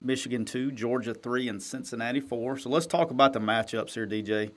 Michigan 0.02 0.46
two, 0.46 0.72
Georgia 0.72 1.16
three, 1.16 1.48
and 1.48 1.64
Cincinnati 1.64 2.20
four. 2.20 2.60
So 2.60 2.70
let's 2.70 2.86
talk 2.86 3.10
about 3.10 3.34
the 3.34 3.40
matchups 3.40 3.96
here, 3.96 4.06
DJ. 4.06 4.52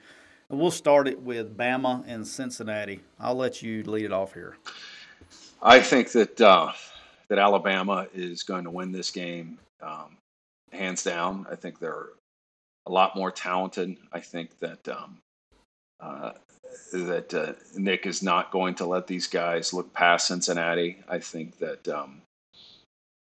We'll 0.52 0.72
start 0.72 1.06
it 1.06 1.20
with 1.20 1.56
Bama 1.56 2.02
and 2.08 2.26
Cincinnati. 2.26 3.00
I'll 3.20 3.36
let 3.36 3.62
you 3.62 3.84
lead 3.84 4.04
it 4.04 4.12
off 4.12 4.34
here. 4.34 4.56
I 5.62 5.78
think 5.78 6.10
that 6.10 6.40
uh, 6.40 6.72
that 7.28 7.38
Alabama 7.38 8.08
is 8.12 8.42
going 8.42 8.64
to 8.64 8.70
win 8.70 8.90
this 8.90 9.12
game 9.12 9.58
um, 9.80 10.16
hands 10.72 11.04
down. 11.04 11.46
I 11.48 11.54
think 11.54 11.78
they're 11.78 12.08
a 12.86 12.90
lot 12.90 13.14
more 13.14 13.30
talented. 13.30 13.96
I 14.12 14.18
think 14.18 14.58
that 14.58 14.88
um, 14.88 15.18
uh, 16.00 16.32
that 16.92 17.32
uh, 17.32 17.52
Nick 17.76 18.04
is 18.06 18.20
not 18.20 18.50
going 18.50 18.74
to 18.76 18.86
let 18.86 19.06
these 19.06 19.28
guys 19.28 19.72
look 19.72 19.92
past 19.92 20.26
Cincinnati. 20.26 20.98
I 21.08 21.20
think 21.20 21.58
that 21.58 21.86
um, 21.86 22.22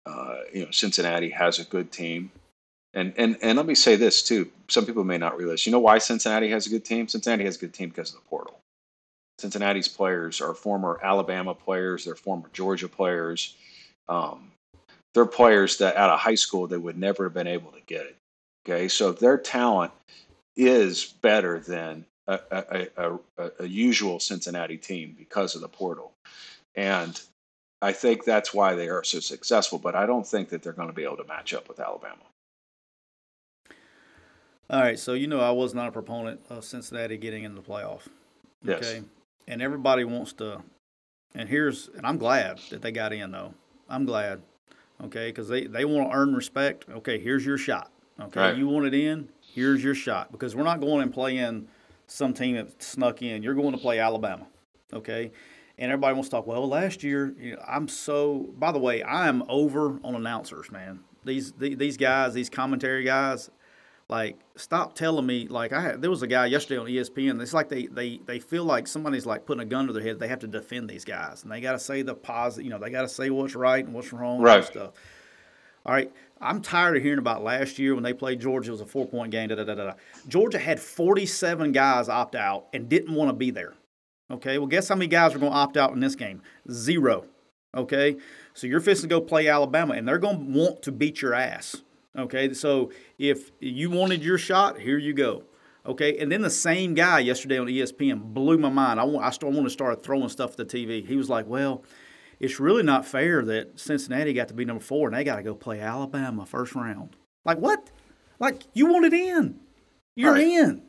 uh, 0.05 0.39
you 0.53 0.65
know 0.65 0.71
Cincinnati 0.71 1.29
has 1.29 1.59
a 1.59 1.63
good 1.63 1.93
team, 1.93 2.29
and 2.95 3.13
and 3.17 3.37
and 3.41 3.57
let 3.57 3.65
me 3.65 3.75
say 3.75 3.95
this 3.95 4.23
too. 4.23 4.49
Some 4.69 4.85
people 4.85 5.03
may 5.03 5.17
not 5.17 5.37
realize. 5.37 5.65
You 5.65 5.71
know 5.71 5.79
why 5.79 5.99
Cincinnati 5.99 6.49
has 6.49 6.65
a 6.65 6.69
good 6.69 6.85
team? 6.85 7.07
Cincinnati 7.07 7.43
has 7.43 7.57
a 7.57 7.59
good 7.59 7.73
team 7.73 7.89
because 7.89 8.09
of 8.09 8.15
the 8.15 8.29
portal. 8.29 8.59
Cincinnati's 9.37 9.89
players 9.89 10.41
are 10.41 10.53
former 10.53 10.99
Alabama 11.03 11.53
players. 11.53 12.05
They're 12.05 12.15
former 12.15 12.49
Georgia 12.53 12.87
players. 12.87 13.55
Um, 14.07 14.51
they're 15.13 15.25
players 15.25 15.77
that 15.77 15.97
out 15.97 16.09
of 16.09 16.19
high 16.19 16.35
school 16.35 16.67
they 16.67 16.77
would 16.77 16.97
never 16.97 17.25
have 17.25 17.33
been 17.33 17.47
able 17.47 17.71
to 17.71 17.81
get 17.85 18.05
it. 18.05 18.15
Okay, 18.65 18.87
so 18.87 19.11
their 19.11 19.37
talent 19.37 19.91
is 20.55 21.05
better 21.21 21.59
than 21.59 22.05
a, 22.27 22.39
a, 22.51 22.87
a, 23.37 23.51
a 23.59 23.67
usual 23.67 24.19
Cincinnati 24.19 24.77
team 24.77 25.15
because 25.17 25.53
of 25.53 25.61
the 25.61 25.67
portal. 25.67 26.13
And 26.75 27.19
I 27.81 27.91
think 27.91 28.23
that's 28.23 28.53
why 28.53 28.73
they 28.73 28.89
are 28.89 29.03
so 29.03 29.19
successful, 29.19 29.79
but 29.79 29.95
I 29.95 30.05
don't 30.05 30.25
think 30.25 30.49
that 30.49 30.63
they're 30.63 30.73
going 30.73 30.87
to 30.87 30.93
be 30.93 31.03
able 31.03 31.17
to 31.17 31.25
match 31.25 31.53
up 31.53 31.67
with 31.67 31.79
Alabama. 31.79 32.23
All 34.69 34.81
right, 34.81 34.97
so 34.97 35.13
you 35.13 35.27
know 35.27 35.39
I 35.39 35.51
was 35.51 35.73
not 35.75 35.87
a 35.87 35.91
proponent 35.91 36.41
of 36.49 36.63
Cincinnati 36.63 37.17
getting 37.17 37.43
in 37.43 37.55
the 37.55 37.61
playoff. 37.61 38.01
Okay. 38.67 39.03
And 39.47 39.61
everybody 39.61 40.03
wants 40.03 40.33
to 40.33 40.63
and 41.35 41.49
here's 41.49 41.89
and 41.95 42.05
I'm 42.05 42.17
glad 42.17 42.59
that 42.69 42.81
they 42.81 42.91
got 42.91 43.13
in 43.13 43.31
though. 43.31 43.53
I'm 43.89 44.05
glad. 44.05 44.41
Okay, 45.03 45.27
because 45.27 45.49
they, 45.49 45.65
they 45.65 45.83
want 45.83 46.09
to 46.09 46.17
earn 46.17 46.33
respect. 46.33 46.85
Okay, 46.89 47.19
here's 47.19 47.45
your 47.45 47.57
shot. 47.57 47.91
Okay, 48.19 48.39
right. 48.39 48.55
you 48.55 48.67
want 48.67 48.85
it 48.85 48.93
in, 48.93 49.27
here's 49.41 49.83
your 49.83 49.93
shot. 49.93 50.31
Because 50.31 50.55
we're 50.55 50.63
not 50.63 50.79
going 50.79 51.01
and 51.01 51.13
playing 51.13 51.67
some 52.07 52.33
team 52.33 52.55
that 52.55 52.81
snuck 52.81 53.21
in. 53.21 53.43
You're 53.43 53.55
going 53.55 53.73
to 53.73 53.77
play 53.77 53.99
Alabama, 53.99 54.47
okay? 54.93 55.31
And 55.77 55.91
everybody 55.91 56.13
wants 56.13 56.29
to 56.29 56.37
talk. 56.37 56.47
Well, 56.47 56.65
last 56.65 57.03
year, 57.03 57.35
you 57.37 57.55
know, 57.55 57.61
I'm 57.67 57.89
so. 57.89 58.53
By 58.57 58.71
the 58.71 58.79
way, 58.79 59.03
I 59.03 59.27
am 59.27 59.43
over 59.49 59.99
on 60.03 60.15
announcers, 60.15 60.71
man. 60.71 61.01
These 61.25 61.51
these 61.53 61.97
guys, 61.97 62.33
these 62.33 62.49
commentary 62.49 63.03
guys, 63.03 63.49
like 64.07 64.37
stop 64.55 64.93
telling 64.93 65.25
me. 65.25 65.47
Like 65.47 65.73
I 65.73 65.81
had, 65.81 66.01
there 66.01 66.09
was 66.09 66.21
a 66.21 66.27
guy 66.27 66.45
yesterday 66.45 66.79
on 66.79 66.87
ESPN. 66.87 67.41
It's 67.41 67.53
like 67.53 67.69
they 67.69 67.87
they 67.87 68.19
they 68.25 68.39
feel 68.39 68.63
like 68.63 68.87
somebody's 68.87 69.25
like 69.25 69.45
putting 69.45 69.61
a 69.61 69.65
gun 69.65 69.87
to 69.87 69.93
their 69.93 70.03
head. 70.03 70.19
They 70.19 70.27
have 70.27 70.39
to 70.39 70.47
defend 70.47 70.89
these 70.89 71.05
guys, 71.05 71.43
and 71.43 71.51
they 71.51 71.61
got 71.61 71.73
to 71.73 71.79
say 71.79 72.01
the 72.01 72.13
positive. 72.13 72.65
You 72.65 72.71
know, 72.71 72.79
they 72.79 72.89
got 72.89 73.01
to 73.01 73.09
say 73.09 73.29
what's 73.29 73.55
right 73.55 73.83
and 73.83 73.93
what's 73.93 74.13
wrong. 74.13 74.41
Right. 74.41 74.57
And 74.57 74.65
stuff. 74.65 74.91
All 75.85 75.93
right. 75.93 76.11
I'm 76.41 76.61
tired 76.61 76.97
of 76.97 77.03
hearing 77.03 77.19
about 77.19 77.43
last 77.43 77.79
year 77.79 77.95
when 77.95 78.03
they 78.03 78.13
played 78.13 78.41
Georgia. 78.41 78.69
It 78.69 78.73
was 78.73 78.81
a 78.81 78.85
four 78.85 79.07
point 79.07 79.31
game. 79.31 79.49
Da, 79.49 79.55
da, 79.55 79.63
da, 79.63 79.75
da. 79.75 79.93
Georgia 80.27 80.59
had 80.59 80.79
47 80.79 81.71
guys 81.71 82.09
opt 82.09 82.35
out 82.35 82.67
and 82.73 82.89
didn't 82.89 83.15
want 83.15 83.29
to 83.29 83.33
be 83.33 83.51
there. 83.51 83.73
Okay. 84.29 84.57
Well, 84.57 84.67
guess 84.67 84.89
how 84.89 84.95
many 84.95 85.07
guys 85.07 85.33
are 85.33 85.39
going 85.39 85.51
to 85.51 85.57
opt 85.57 85.77
out 85.77 85.93
in 85.93 85.99
this 85.99 86.15
game? 86.15 86.41
Zero. 86.69 87.25
Okay. 87.75 88.17
So 88.53 88.67
you're 88.67 88.81
fixing 88.81 89.09
to 89.09 89.15
go 89.15 89.21
play 89.21 89.47
Alabama, 89.47 89.93
and 89.93 90.07
they're 90.07 90.17
going 90.17 90.53
to 90.53 90.59
want 90.59 90.81
to 90.83 90.91
beat 90.91 91.21
your 91.21 91.33
ass. 91.33 91.77
Okay. 92.17 92.53
So 92.53 92.91
if 93.17 93.51
you 93.59 93.89
wanted 93.89 94.23
your 94.23 94.37
shot, 94.37 94.79
here 94.79 94.97
you 94.97 95.13
go. 95.13 95.43
Okay, 95.87 96.17
and 96.17 96.31
then 96.31 96.41
the 96.41 96.49
same 96.49 96.95
guy 96.95 97.19
yesterday 97.19 97.59
on 97.59 97.67
ESPN 97.67 98.33
blew 98.33 98.57
my 98.57 98.69
mind. 98.69 98.99
I 98.99 99.03
want 99.03 99.23
I 99.23 99.29
start 99.29 99.53
want 99.53 99.67
to 99.67 99.69
start 99.69 100.01
throwing 100.01 100.29
stuff 100.29 100.51
at 100.51 100.57
the 100.57 100.65
TV. 100.65 101.05
He 101.05 101.15
was 101.15 101.29
like, 101.29 101.45
"Well, 101.45 101.83
it's 102.39 102.59
really 102.59 102.83
not 102.83 103.05
fair 103.05 103.43
that 103.45 103.79
Cincinnati 103.79 104.33
got 104.33 104.47
to 104.49 104.53
be 104.53 104.65
number 104.65 104.83
four 104.83 105.07
and 105.07 105.15
they 105.15 105.23
got 105.23 105.37
to 105.37 105.43
go 105.43 105.55
play 105.55 105.79
Alabama 105.79 106.45
first 106.45 106.75
round. 106.75 107.15
Like 107.43 107.57
what? 107.59 107.91
Like 108.39 108.63
you 108.73 108.87
want 108.87 109.05
it 109.05 109.13
in? 109.13 109.59
You're 110.15 110.33
right. 110.33 110.45
in. 110.45 110.81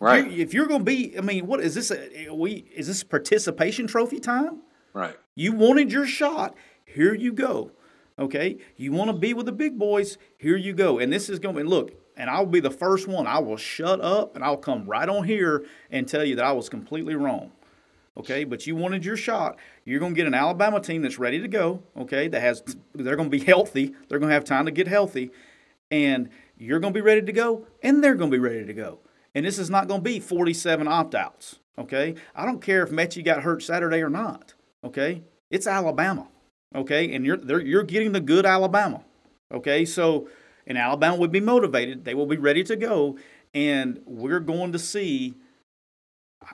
Right. 0.00 0.30
You're, 0.30 0.40
if 0.40 0.54
you're 0.54 0.66
going 0.66 0.80
to 0.80 0.84
be, 0.84 1.16
I 1.16 1.20
mean, 1.20 1.46
what 1.46 1.60
is 1.60 1.74
this? 1.74 1.90
A, 1.90 2.32
we 2.32 2.66
is 2.74 2.86
this 2.86 3.02
participation 3.02 3.86
trophy 3.86 4.20
time? 4.20 4.62
Right. 4.92 5.16
You 5.34 5.52
wanted 5.52 5.92
your 5.92 6.06
shot. 6.06 6.54
Here 6.84 7.14
you 7.14 7.32
go. 7.32 7.72
Okay. 8.18 8.58
You 8.76 8.92
want 8.92 9.10
to 9.10 9.16
be 9.16 9.34
with 9.34 9.46
the 9.46 9.52
big 9.52 9.78
boys. 9.78 10.18
Here 10.38 10.56
you 10.56 10.72
go. 10.72 10.98
And 10.98 11.12
this 11.12 11.28
is 11.28 11.38
going 11.38 11.54
to 11.54 11.62
be 11.62 11.68
look. 11.68 11.92
And 12.16 12.30
I'll 12.30 12.46
be 12.46 12.60
the 12.60 12.70
first 12.70 13.06
one. 13.06 13.26
I 13.26 13.38
will 13.40 13.58
shut 13.58 14.00
up 14.00 14.34
and 14.34 14.44
I'll 14.44 14.56
come 14.56 14.86
right 14.86 15.08
on 15.08 15.24
here 15.24 15.66
and 15.90 16.08
tell 16.08 16.24
you 16.24 16.36
that 16.36 16.44
I 16.44 16.52
was 16.52 16.68
completely 16.68 17.14
wrong 17.14 17.52
okay? 18.16 18.44
But 18.44 18.66
you 18.66 18.76
wanted 18.76 19.04
your 19.04 19.16
shot. 19.16 19.58
You're 19.84 20.00
going 20.00 20.14
to 20.14 20.16
get 20.16 20.26
an 20.26 20.34
Alabama 20.34 20.80
team 20.80 21.02
that's 21.02 21.18
ready 21.18 21.40
to 21.40 21.48
go, 21.48 21.82
okay? 21.96 22.28
That 22.28 22.40
has 22.40 22.62
they're 22.94 23.16
going 23.16 23.30
to 23.30 23.38
be 23.38 23.44
healthy. 23.44 23.94
They're 24.08 24.18
going 24.18 24.30
to 24.30 24.34
have 24.34 24.44
time 24.44 24.66
to 24.66 24.70
get 24.70 24.88
healthy, 24.88 25.30
and 25.90 26.30
you're 26.56 26.80
going 26.80 26.92
to 26.92 26.98
be 26.98 27.02
ready 27.02 27.22
to 27.22 27.32
go, 27.32 27.66
and 27.82 28.02
they're 28.02 28.14
going 28.14 28.30
to 28.30 28.34
be 28.34 28.40
ready 28.40 28.64
to 28.64 28.72
go. 28.72 29.00
And 29.34 29.44
this 29.44 29.58
is 29.58 29.68
not 29.68 29.88
going 29.88 30.00
to 30.00 30.04
be 30.04 30.18
47 30.18 30.88
opt-outs, 30.88 31.58
okay? 31.78 32.14
I 32.34 32.46
don't 32.46 32.62
care 32.62 32.82
if 32.82 32.90
Metchie 32.90 33.24
got 33.24 33.42
hurt 33.42 33.62
Saturday 33.62 34.00
or 34.00 34.08
not, 34.08 34.54
okay? 34.82 35.22
It's 35.50 35.66
Alabama, 35.66 36.28
okay? 36.74 37.14
And 37.14 37.24
you're 37.24 37.60
you're 37.60 37.82
getting 37.82 38.12
the 38.12 38.20
good 38.20 38.46
Alabama, 38.46 39.02
okay? 39.52 39.84
So, 39.84 40.28
and 40.66 40.76
Alabama 40.78 41.16
would 41.16 41.32
be 41.32 41.40
motivated. 41.40 42.04
They 42.04 42.14
will 42.14 42.26
be 42.26 42.36
ready 42.36 42.64
to 42.64 42.76
go, 42.76 43.18
and 43.54 44.00
we're 44.06 44.40
going 44.40 44.72
to 44.72 44.78
see 44.78 45.34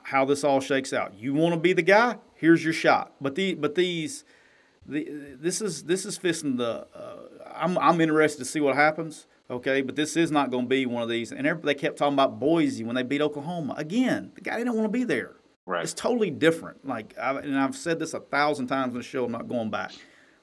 how 0.03 0.25
this 0.25 0.43
all 0.43 0.59
shakes 0.59 0.93
out. 0.93 1.13
You 1.13 1.33
want 1.33 1.53
to 1.53 1.59
be 1.59 1.73
the 1.73 1.81
guy? 1.81 2.17
Here's 2.35 2.63
your 2.63 2.73
shot. 2.73 3.13
But 3.21 3.35
the 3.35 3.53
but 3.53 3.75
these 3.75 4.23
the, 4.85 5.35
this 5.39 5.61
is 5.61 5.83
this 5.83 6.05
is 6.05 6.17
fisting 6.17 6.57
the. 6.57 6.87
Uh, 6.93 7.15
I'm 7.55 7.77
I'm 7.77 8.01
interested 8.01 8.39
to 8.39 8.45
see 8.45 8.59
what 8.59 8.75
happens. 8.75 9.27
Okay, 9.49 9.81
but 9.81 9.95
this 9.95 10.15
is 10.15 10.31
not 10.31 10.51
going 10.51 10.65
to 10.65 10.69
be 10.69 10.85
one 10.85 11.03
of 11.03 11.09
these. 11.09 11.31
And 11.31 11.45
they 11.63 11.75
kept 11.75 11.97
talking 11.97 12.13
about 12.13 12.39
Boise 12.39 12.83
when 12.83 12.95
they 12.95 13.03
beat 13.03 13.21
Oklahoma. 13.21 13.75
Again, 13.77 14.31
the 14.35 14.41
guy 14.41 14.57
didn't 14.57 14.73
want 14.73 14.85
to 14.85 14.89
be 14.89 15.03
there. 15.03 15.33
Right. 15.65 15.83
It's 15.83 15.93
totally 15.93 16.29
different. 16.29 16.85
Like, 16.85 17.17
I, 17.17 17.39
and 17.39 17.57
I've 17.57 17.75
said 17.75 17.99
this 17.99 18.13
a 18.13 18.19
thousand 18.19 18.67
times 18.67 18.93
in 18.93 18.99
the 18.99 19.03
show. 19.03 19.25
I'm 19.25 19.31
not 19.31 19.47
going 19.47 19.69
back. 19.69 19.93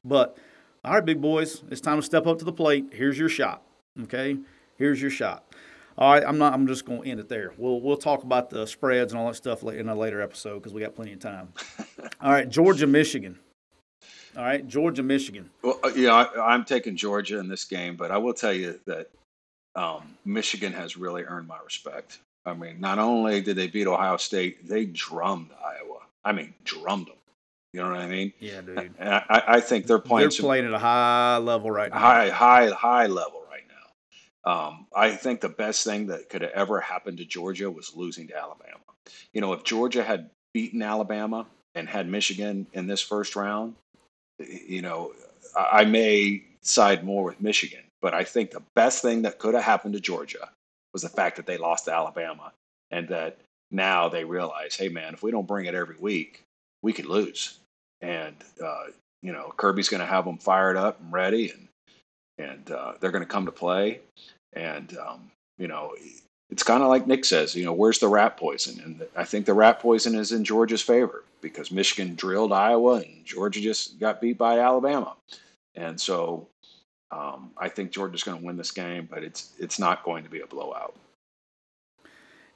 But 0.05 0.39
all 0.85 0.95
right, 0.95 1.05
big 1.05 1.21
boys, 1.21 1.63
it's 1.71 1.81
time 1.81 1.99
to 1.99 2.03
step 2.03 2.27
up 2.27 2.39
to 2.39 2.45
the 2.45 2.53
plate. 2.53 2.87
Here's 2.93 3.19
your 3.19 3.29
shot. 3.29 3.63
Okay, 4.05 4.39
here's 4.77 5.01
your 5.01 5.11
shot. 5.11 5.45
All 5.99 6.11
right, 6.11 6.23
I'm 6.27 6.39
not. 6.39 6.55
I'm 6.55 6.67
just 6.67 6.87
going 6.87 7.03
to 7.03 7.09
end 7.11 7.21
it 7.21 7.29
there. 7.29 7.53
We'll 7.59 7.83
we'll 7.83 7.99
talk 7.99 8.23
about 8.23 8.49
the 8.49 8.67
spreads 8.67 9.13
and 9.13 9.21
all 9.21 9.29
that 9.29 9.35
stuff 9.35 9.63
in 9.65 9.89
a 9.91 9.95
later 9.95 10.23
episode 10.23 10.61
because 10.61 10.73
we 10.73 10.81
got 10.81 10.95
plenty 10.95 11.13
of 11.13 11.19
time. 11.19 11.53
all 12.23 12.33
right, 12.33 12.49
Georgia, 12.49 12.87
Michigan. 12.87 13.39
All 14.37 14.45
right, 14.45 14.67
Georgia, 14.67 15.03
Michigan. 15.03 15.51
Well, 15.63 15.79
uh, 15.85 15.91
yeah, 15.95 16.15
I, 16.15 16.55
am 16.55 16.65
taking 16.65 16.97
Georgia 16.97 17.39
in 17.39 17.49
this 17.49 17.65
game, 17.65 17.97
but 17.97 18.11
I 18.11 18.17
will 18.19 18.33
tell 18.33 18.53
you 18.53 18.81
that 18.87 19.11
um, 19.75 20.17
Michigan 20.25 20.73
has 20.73 20.97
really 20.97 21.25
earned 21.25 21.49
my 21.49 21.59
respect. 21.63 22.21
I 22.47 22.55
mean, 22.55 22.81
not 22.81 22.99
only 22.99 23.41
did 23.41 23.57
they 23.57 23.67
beat 23.67 23.87
Ohio 23.87 24.17
State, 24.17 24.67
they 24.67 24.87
drummed 24.87 25.51
Iowa. 25.63 26.01
I 26.25 26.33
mean, 26.33 26.55
drummed 26.65 27.07
them. 27.07 27.15
You 27.73 27.83
know 27.83 27.91
what 27.91 28.01
I 28.01 28.09
mean? 28.09 28.33
Yeah, 28.41 28.63
dude. 28.63 28.91
And 28.99 29.09
I, 29.09 29.43
I 29.47 29.61
think 29.61 29.87
they're 29.87 29.99
playing. 29.99 30.31
They're 30.31 30.41
playing 30.41 30.67
at 30.67 30.73
a 30.73 30.79
high 30.79 31.37
level 31.37 31.71
right 31.71 31.91
now. 31.91 31.99
High, 31.99 32.29
high, 32.29 32.69
high 32.71 33.07
level 33.07 33.43
right 33.49 33.63
now. 33.69 34.53
Um, 34.53 34.87
I 34.95 35.11
think 35.13 35.41
the 35.41 35.49
best 35.49 35.85
thing 35.85 36.09
that 36.09 36.29
could 36.29 36.43
have 36.43 36.51
ever 36.53 36.81
happened 36.81 37.19
to 37.19 37.25
Georgia 37.25 37.71
was 37.71 37.95
losing 37.95 38.27
to 38.29 38.37
Alabama. 38.37 38.81
You 39.33 39.41
know, 39.41 39.53
if 39.53 39.63
Georgia 39.63 40.03
had 40.03 40.31
beaten 40.53 40.83
Alabama 40.83 41.47
and 41.75 41.89
had 41.89 42.09
Michigan 42.09 42.67
in 42.73 42.89
this 42.89 43.01
first 43.01 43.37
round, 43.37 43.75
you 44.39 44.83
know, 44.83 45.13
I 45.55 45.85
may 45.85 46.43
side 46.63 47.05
more 47.05 47.23
with 47.23 47.41
Michigan. 47.41 47.83
But 48.03 48.15
I 48.15 48.25
think 48.25 48.51
the 48.51 48.63
best 48.75 49.03
thing 49.03 49.23
that 49.23 49.39
could 49.39 49.55
have 49.55 49.63
happened 49.63 49.95
to 49.95 50.01
Georgia 50.01 50.49
was 50.93 51.03
the 51.03 51.09
fact 51.09 51.37
that 51.37 51.47
they 51.47 51.57
lost 51.57 51.85
to 51.87 51.95
Alabama 51.95 52.53
and 52.91 53.09
that 53.09 53.39
now 53.71 54.09
they 54.09 54.25
realize, 54.25 54.75
hey, 54.75 54.89
man, 54.89 55.15
if 55.15 55.23
we 55.23 55.31
don't 55.31 55.47
bring 55.47 55.67
it 55.67 55.75
every 55.75 55.97
week, 55.99 56.43
we 56.83 56.93
could 56.93 57.07
lose. 57.07 57.59
And, 58.01 58.37
uh, 58.65 58.87
you 59.23 59.33
know, 59.33 59.53
Kirby's 59.57 59.89
going 59.89 60.01
to 60.01 60.07
have 60.07 60.25
them 60.25 60.39
fired 60.39 60.77
up 60.77 61.01
and 61.01 61.13
ready, 61.13 61.51
and, 61.51 61.69
and 62.39 62.71
uh, 62.71 62.93
they're 62.99 63.11
going 63.11 63.25
to 63.25 63.29
come 63.29 63.47
to 63.47 63.53
play. 63.53 64.01
And, 64.55 64.97
um, 64.99 65.31
you 65.59 65.69
know, 65.69 65.95
it's 66.51 66.63
kind 66.63 66.83
of 66.83 66.89
like 66.89 67.07
Nick 67.07 67.25
says, 67.25 67.55
you 67.55 67.65
know, 67.65 67.73
where's 67.73 67.99
the 67.99 68.09
rat 68.09 68.37
poison? 68.37 68.81
And 68.81 69.07
I 69.17 69.25
think 69.25 69.47
the 69.47 69.55
rat 69.55 69.79
poison 69.79 70.15
is 70.15 70.33
in 70.33 70.45
Georgia's 70.45 70.83
favor 70.83 71.25
because 71.41 71.71
Michigan 71.71 72.15
drilled 72.17 72.53
Iowa 72.53 72.95
and 72.95 73.25
Georgia 73.25 73.61
just 73.61 74.01
got 74.01 74.21
beat 74.21 74.39
by 74.39 74.59
Alabama. 74.59 75.15
And 75.77 76.01
so 76.01 76.49
um, 77.13 77.51
I 77.57 77.69
think 77.69 77.91
Georgia's 77.91 78.23
going 78.23 78.39
to 78.39 78.45
win 78.45 78.57
this 78.57 78.71
game, 78.71 79.09
but 79.11 79.25
it's 79.25 79.53
it's 79.59 79.79
not 79.79 80.05
going 80.05 80.25
to 80.25 80.31
be 80.31 80.41
a 80.41 80.47
blowout. 80.47 80.95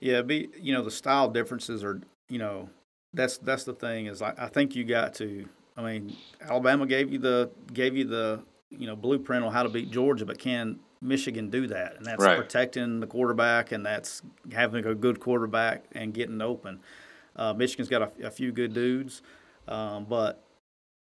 Yeah, 0.01 0.23
be 0.23 0.49
you 0.61 0.73
know 0.73 0.83
the 0.83 0.91
style 0.91 1.29
differences 1.29 1.83
are 1.83 2.01
you 2.29 2.39
know 2.39 2.69
that's 3.13 3.39
that's 3.39 3.65
the 3.65 3.73
thing 3.73 4.07
is 4.07 4.23
I, 4.23 4.35
I 4.37 4.47
think 4.49 4.77
you 4.77 4.85
got 4.85 5.15
to 5.15 5.49
I 5.77 5.83
mean 5.83 6.17
Alabama 6.41 6.87
gave 6.87 7.13
you 7.13 7.19
the 7.19 7.51
gave 7.73 7.97
you 7.97 8.05
the 8.05 8.43
you 8.71 8.87
know 8.87 8.97
blueprint 8.97 9.45
on 9.45 9.53
how 9.53 9.63
to 9.63 9.69
beat 9.69 9.91
Georgia, 9.91 10.27
but 10.27 10.39
can 10.39 10.79
Michigan 11.01 11.51
do 11.51 11.67
that? 11.69 11.97
And 11.97 12.07
that's 12.07 12.23
right. 12.23 12.37
protecting 12.37 13.01
the 13.01 13.07
quarterback, 13.07 13.73
and 13.73 13.85
that's 13.85 14.23
having 14.53 14.85
a 14.87 14.95
good 14.95 15.21
quarterback 15.21 15.85
and 15.93 16.15
getting 16.15 16.41
open. 16.41 16.81
Uh, 17.37 17.53
Michigan's 17.53 17.89
got 17.89 18.03
a, 18.03 18.27
a, 18.29 18.31
few 18.31 18.53
good 18.53 18.73
dudes, 18.73 19.23
um, 19.67 20.07
but 20.09 20.45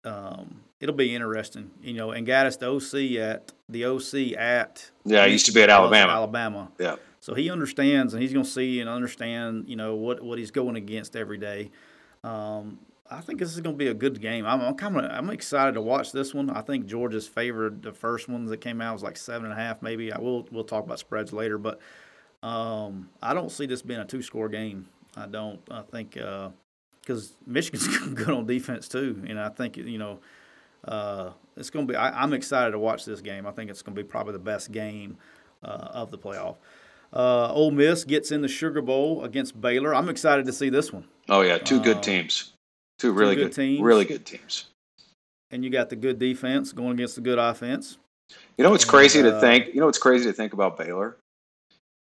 um, 0.06 0.62
it'll 0.82 0.96
be 0.96 1.16
interesting, 1.16 1.72
you 1.82 1.94
know. 1.94 2.12
And 2.12 2.28
got 2.28 2.48
us 2.48 2.58
the 2.58 2.70
OC 2.70 3.22
at 3.22 3.54
the 3.70 3.86
OC 3.86 4.38
at 4.38 4.92
yeah, 5.06 5.26
he 5.26 5.34
used 5.34 5.46
to 5.46 5.54
be 5.54 5.62
at 5.62 5.70
Alabama. 5.70 6.12
Alabama. 6.12 6.72
Yeah. 6.78 6.98
So 7.22 7.36
he 7.36 7.50
understands, 7.50 8.14
and 8.14 8.22
he's 8.22 8.34
going 8.34 8.46
to 8.46 8.52
see 8.52 8.82
and 8.82 8.90
understand, 8.90 9.70
you 9.70 9.76
know, 9.76 9.96
what 9.96 10.22
what 10.22 10.40
he's 10.40 10.52
going 10.52 10.76
against 10.76 11.16
every 11.16 11.38
day. 11.38 11.72
Um, 12.24 12.80
I 13.10 13.20
think 13.22 13.40
this 13.40 13.54
is 13.54 13.60
going 13.60 13.76
to 13.76 13.78
be 13.78 13.88
a 13.88 13.94
good 13.94 14.22
game. 14.22 14.46
I'm, 14.46 14.62
I'm 14.62 14.76
kind 14.76 14.98
of 14.98 15.06
I'm 15.06 15.30
excited 15.30 15.74
to 15.74 15.82
watch 15.82 16.12
this 16.12 16.34
one. 16.34 16.50
I 16.50 16.62
think 16.62 16.88
Georgia's 16.88 17.28
favored 17.28 17.84
the 17.84 17.94
first 17.94 18.28
ones 18.28 18.50
that 18.50 18.58
came 18.58 18.82
out 18.82 18.94
was 18.94 19.04
like 19.04 19.18
seven 19.18 19.52
and 19.52 19.54
a 19.54 19.62
half, 19.62 19.82
maybe. 19.82 20.12
I 20.12 20.20
will 20.20 20.48
we'll 20.52 20.64
talk 20.64 20.84
about 20.84 21.00
spreads 21.00 21.32
later, 21.32 21.58
but 21.58 21.80
um, 22.42 23.10
I 23.22 23.34
don't 23.34 23.52
see 23.52 23.68
this 23.68 23.82
being 23.82 24.00
a 24.00 24.06
two 24.06 24.22
score 24.22 24.50
game. 24.50 24.88
I 25.16 25.28
don't. 25.28 25.60
I 25.70 25.82
think 25.82 26.14
because 26.14 27.32
uh, 27.32 27.36
Michigan's 27.46 27.88
good 28.14 28.30
on 28.30 28.48
defense 28.48 28.88
too, 28.88 29.24
and 29.28 29.40
I 29.40 29.50
think 29.50 29.78
you 29.78 30.00
know 30.00 30.20
uh, 30.86 31.32
it's 31.56 31.70
going 31.70 31.88
to 31.88 31.94
be. 31.94 31.98
I, 31.98 32.24
am 32.24 32.34
excited 32.34 32.72
to 32.72 32.80
watch 32.80 33.06
this 33.06 33.22
game. 33.22 33.46
I 33.46 33.52
think 33.52 33.70
it's 33.70 33.82
going 33.82 33.96
to 33.96 34.04
be 34.04 34.08
probably 34.08 34.34
the 34.34 34.40
best 34.40 34.72
game 34.72 35.18
uh, 35.64 35.90
of 35.92 36.12
the 36.12 36.18
playoff. 36.18 36.58
Uh, 37.14 37.52
Ole 37.52 37.72
Miss 37.72 38.04
gets 38.04 38.32
in 38.32 38.42
the 38.42 38.48
Sugar 38.48 38.82
Bowl 38.82 39.24
against 39.24 39.60
Baylor. 39.60 39.94
I'm 39.94 40.10
excited 40.10 40.46
to 40.46 40.54
see 40.54 40.70
this 40.70 40.94
one. 40.94 41.06
Oh 41.30 41.42
yeah, 41.42 41.58
two 41.58 41.82
good 41.82 41.98
uh, 41.98 42.02
teams, 42.02 42.54
two 43.00 43.12
really 43.12 43.36
two 43.36 43.42
good, 43.42 43.48
good, 43.48 43.56
teams, 43.56 43.82
really 43.82 44.06
good 44.06 44.26
teams. 44.26 44.68
And 45.52 45.64
you 45.64 45.70
got 45.70 45.90
the 45.90 45.98
good 45.98 46.18
defense 46.18 46.72
going 46.72 46.94
against 46.94 47.16
the 47.16 47.22
good 47.22 47.38
offense. 47.38 47.98
You 48.58 48.64
know 48.64 48.72
what's 48.72 48.86
and, 48.86 48.92
crazy 48.92 49.22
to 49.22 49.36
uh, 49.36 49.40
think? 49.42 49.74
You 49.74 49.82
know 49.82 49.88
what's 49.88 49.98
crazy 49.98 50.26
to 50.26 50.34
think 50.34 50.54
about 50.54 50.78
Baylor 50.78 51.18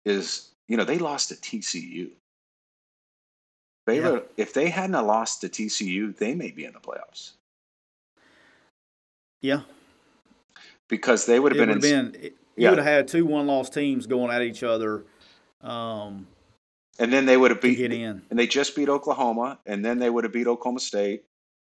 is 0.05 0.49
you 0.67 0.75
know 0.75 0.83
they 0.83 0.97
lost 0.97 1.29
to 1.29 1.35
TCU. 1.35 2.09
Baylor, 3.85 4.17
yeah. 4.17 4.23
if 4.35 4.53
they 4.53 4.69
hadn't 4.69 5.07
lost 5.07 5.39
to 5.41 5.47
TCU, 5.47 6.15
they 6.17 6.35
may 6.35 6.51
be 6.51 6.65
in 6.65 6.73
the 6.73 6.79
playoffs. 6.79 7.31
Yeah. 9.41 9.61
Because 10.87 11.25
they 11.25 11.39
would 11.39 11.55
have 11.55 11.67
been, 11.67 12.11
been. 12.11 12.17
You 12.21 12.31
yeah. 12.55 12.69
would 12.69 12.79
have 12.79 12.87
had 12.87 13.07
two 13.07 13.25
one-loss 13.25 13.69
teams 13.69 14.07
going 14.07 14.31
at 14.31 14.41
each 14.41 14.63
other. 14.63 15.03
Um, 15.61 16.27
and 16.99 17.11
then 17.11 17.25
they 17.25 17.37
would 17.37 17.51
have 17.51 17.61
beat 17.61 17.77
get 17.77 17.93
in, 17.93 18.21
and 18.29 18.39
they 18.39 18.47
just 18.47 18.75
beat 18.75 18.89
Oklahoma, 18.89 19.59
and 19.65 19.83
then 19.83 19.99
they 19.99 20.09
would 20.09 20.23
have 20.23 20.33
beat 20.33 20.47
Oklahoma 20.47 20.79
State. 20.79 21.23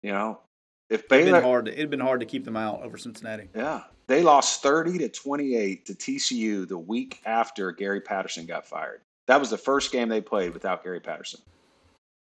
You 0.02 0.12
know, 0.12 0.40
if 0.88 1.08
Baylor, 1.08 1.22
it'd 1.22 1.34
been 1.34 1.42
hard. 1.42 1.64
To, 1.66 1.72
it'd 1.72 1.90
been 1.90 2.00
hard 2.00 2.20
to 2.20 2.26
keep 2.26 2.44
them 2.44 2.56
out 2.56 2.82
over 2.82 2.96
Cincinnati. 2.96 3.48
Yeah, 3.54 3.82
they 4.06 4.22
lost 4.22 4.62
thirty 4.62 4.98
to 4.98 5.08
twenty-eight 5.08 5.86
to 5.86 5.94
TCU 5.94 6.66
the 6.66 6.78
week 6.78 7.20
after 7.26 7.70
Gary 7.72 8.00
Patterson 8.00 8.46
got 8.46 8.66
fired. 8.66 9.02
That 9.26 9.40
was 9.40 9.50
the 9.50 9.58
first 9.58 9.92
game 9.92 10.08
they 10.08 10.20
played 10.20 10.54
without 10.54 10.82
Gary 10.82 11.00
Patterson. 11.00 11.40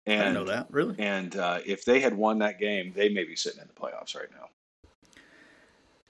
And, 0.05 0.29
I 0.29 0.31
know 0.33 0.45
that 0.45 0.67
really. 0.71 0.95
And 0.97 1.35
uh, 1.35 1.59
if 1.65 1.85
they 1.85 1.99
had 1.99 2.15
won 2.15 2.39
that 2.39 2.59
game, 2.59 2.93
they 2.95 3.09
may 3.09 3.23
be 3.23 3.35
sitting 3.35 3.61
in 3.61 3.67
the 3.67 3.73
playoffs 3.73 4.15
right 4.15 4.29
now. 4.31 4.49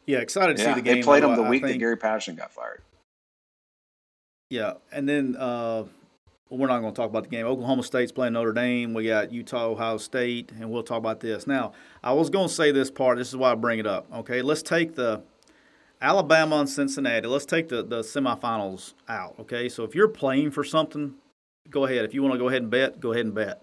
Yeah, 0.09 0.21
excited 0.21 0.57
to 0.57 0.63
yeah, 0.63 0.69
see 0.69 0.81
the 0.81 0.81
game. 0.81 0.95
They 0.95 1.03
played 1.03 1.21
them 1.21 1.35
the 1.35 1.43
week 1.43 1.61
think, 1.61 1.73
that 1.73 1.77
Gary 1.77 1.95
Patterson 1.95 2.35
got 2.35 2.51
fired. 2.51 2.81
Yeah, 4.49 4.73
and 4.91 5.07
then 5.07 5.35
uh, 5.37 5.83
we're 6.49 6.65
not 6.65 6.79
going 6.79 6.91
to 6.91 6.99
talk 6.99 7.11
about 7.11 7.25
the 7.25 7.29
game. 7.29 7.45
Oklahoma 7.45 7.83
State's 7.83 8.11
playing 8.11 8.33
Notre 8.33 8.51
Dame. 8.51 8.95
We 8.95 9.05
got 9.05 9.31
Utah, 9.31 9.67
Ohio 9.67 9.97
State, 9.97 10.51
and 10.59 10.71
we'll 10.71 10.81
talk 10.81 10.97
about 10.97 11.19
this. 11.19 11.45
Now, 11.45 11.73
I 12.03 12.13
was 12.13 12.31
going 12.31 12.47
to 12.47 12.53
say 12.53 12.71
this 12.71 12.89
part. 12.89 13.19
This 13.19 13.27
is 13.27 13.35
why 13.35 13.51
I 13.51 13.55
bring 13.55 13.77
it 13.77 13.85
up. 13.85 14.07
Okay, 14.11 14.41
let's 14.41 14.63
take 14.63 14.95
the 14.95 15.21
Alabama 16.01 16.55
and 16.55 16.69
Cincinnati. 16.69 17.27
Let's 17.27 17.45
take 17.45 17.69
the 17.69 17.83
the 17.83 18.01
semifinals 18.01 18.95
out. 19.07 19.35
Okay, 19.41 19.69
so 19.69 19.83
if 19.83 19.93
you're 19.93 20.07
playing 20.07 20.49
for 20.49 20.63
something, 20.63 21.13
go 21.69 21.85
ahead. 21.85 22.03
If 22.03 22.15
you 22.15 22.23
want 22.23 22.33
to 22.33 22.39
go 22.39 22.49
ahead 22.49 22.63
and 22.63 22.71
bet, 22.71 22.99
go 22.99 23.11
ahead 23.11 23.25
and 23.25 23.35
bet. 23.35 23.61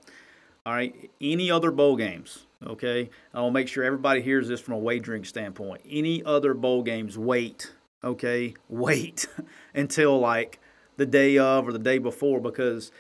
All 0.65 0.75
right. 0.75 1.11
Any 1.21 1.51
other 1.51 1.73
bowl 1.73 1.97
games? 1.97 2.46
Okay. 2.67 3.11
I'll 3.33 3.51
make 3.51 3.69
sure 3.69 3.85
everybody 3.85 4.23
hears 4.23 4.49
this 4.49 4.61
from 4.61 4.75
a 4.75 4.79
wagering 4.79 5.25
standpoint. 5.25 5.83
Any 5.89 6.23
other 6.25 6.55
bowl 6.55 6.83
games, 6.83 7.17
wait. 7.17 7.73
Okay. 8.03 8.55
Wait 8.69 9.27
until 9.75 10.19
like 10.19 10.61
the 10.97 11.07
day 11.07 11.39
of 11.39 11.69
or 11.69 11.73
the 11.73 11.79
day 11.79 11.99
before 11.99 12.41
because 12.41 12.91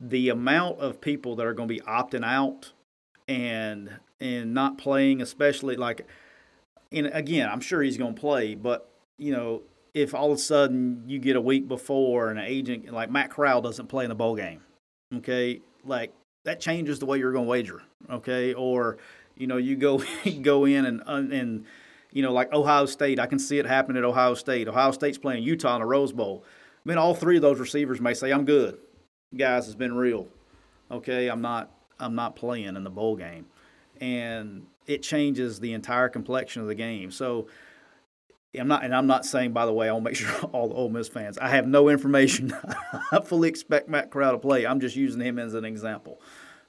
the 0.00 0.28
amount 0.28 0.78
of 0.80 1.00
people 1.00 1.36
that 1.36 1.46
are 1.46 1.54
going 1.54 1.68
to 1.68 1.74
be 1.74 1.80
opting 1.80 2.24
out 2.24 2.72
and 3.28 3.98
and 4.20 4.54
not 4.54 4.78
playing, 4.78 5.20
especially 5.20 5.76
like, 5.76 6.06
and 6.90 7.06
again, 7.12 7.48
I'm 7.50 7.60
sure 7.60 7.82
he's 7.82 7.98
going 7.98 8.14
to 8.14 8.20
play, 8.20 8.54
but 8.54 8.90
you 9.18 9.32
know, 9.32 9.62
if 9.94 10.14
all 10.14 10.32
of 10.32 10.38
a 10.38 10.40
sudden 10.40 11.04
you 11.06 11.18
get 11.18 11.36
a 11.36 11.40
week 11.40 11.68
before 11.68 12.30
an 12.30 12.38
agent 12.38 12.90
like 12.92 13.10
Matt 13.10 13.30
Corral 13.30 13.62
doesn't 13.62 13.88
play 13.88 14.04
in 14.04 14.08
the 14.08 14.14
bowl 14.14 14.36
game, 14.36 14.60
okay, 15.14 15.60
like 15.84 16.12
that 16.46 16.60
changes 16.60 17.00
the 17.00 17.06
way 17.06 17.18
you're 17.18 17.32
going 17.32 17.44
to 17.44 17.50
wager, 17.50 17.82
okay? 18.08 18.54
Or 18.54 18.98
you 19.36 19.48
know, 19.48 19.56
you 19.56 19.76
go 19.76 20.02
go 20.42 20.64
in 20.64 20.86
and 20.86 21.02
uh, 21.06 21.22
and 21.30 21.66
you 22.12 22.22
know, 22.22 22.32
like 22.32 22.52
Ohio 22.52 22.86
State, 22.86 23.18
I 23.18 23.26
can 23.26 23.38
see 23.38 23.58
it 23.58 23.66
happen 23.66 23.96
at 23.96 24.04
Ohio 24.04 24.34
State. 24.34 24.68
Ohio 24.68 24.92
State's 24.92 25.18
playing 25.18 25.42
Utah 25.42 25.76
in 25.76 25.82
a 25.82 25.86
Rose 25.86 26.12
Bowl. 26.12 26.44
I 26.44 26.88
mean, 26.88 26.98
all 26.98 27.14
three 27.14 27.36
of 27.36 27.42
those 27.42 27.58
receivers 27.58 28.00
may 28.00 28.14
say, 28.14 28.32
"I'm 28.32 28.44
good, 28.44 28.78
guys. 29.36 29.66
It's 29.66 29.74
been 29.74 29.96
real. 29.96 30.28
Okay, 30.90 31.28
I'm 31.28 31.42
not 31.42 31.70
I'm 31.98 32.14
not 32.14 32.36
playing 32.36 32.76
in 32.76 32.84
the 32.84 32.90
bowl 32.90 33.16
game," 33.16 33.46
and 34.00 34.66
it 34.86 35.02
changes 35.02 35.58
the 35.58 35.72
entire 35.74 36.08
complexion 36.08 36.62
of 36.62 36.68
the 36.68 36.74
game. 36.74 37.10
So. 37.10 37.48
I'm 38.58 38.68
not, 38.68 38.84
and 38.84 38.94
I'm 38.94 39.06
not 39.06 39.24
saying, 39.24 39.52
by 39.52 39.66
the 39.66 39.72
way, 39.72 39.88
I'll 39.88 40.00
make 40.00 40.16
sure 40.16 40.30
all 40.52 40.68
the 40.68 40.74
Ole 40.74 40.90
Miss 40.90 41.08
fans. 41.08 41.38
I 41.38 41.48
have 41.48 41.66
no 41.66 41.88
information. 41.88 42.52
I 43.12 43.20
fully 43.20 43.48
expect 43.48 43.88
Matt 43.88 44.10
Corral 44.10 44.32
to 44.32 44.38
play. 44.38 44.66
I'm 44.66 44.80
just 44.80 44.96
using 44.96 45.20
him 45.20 45.38
as 45.38 45.54
an 45.54 45.64
example. 45.64 46.20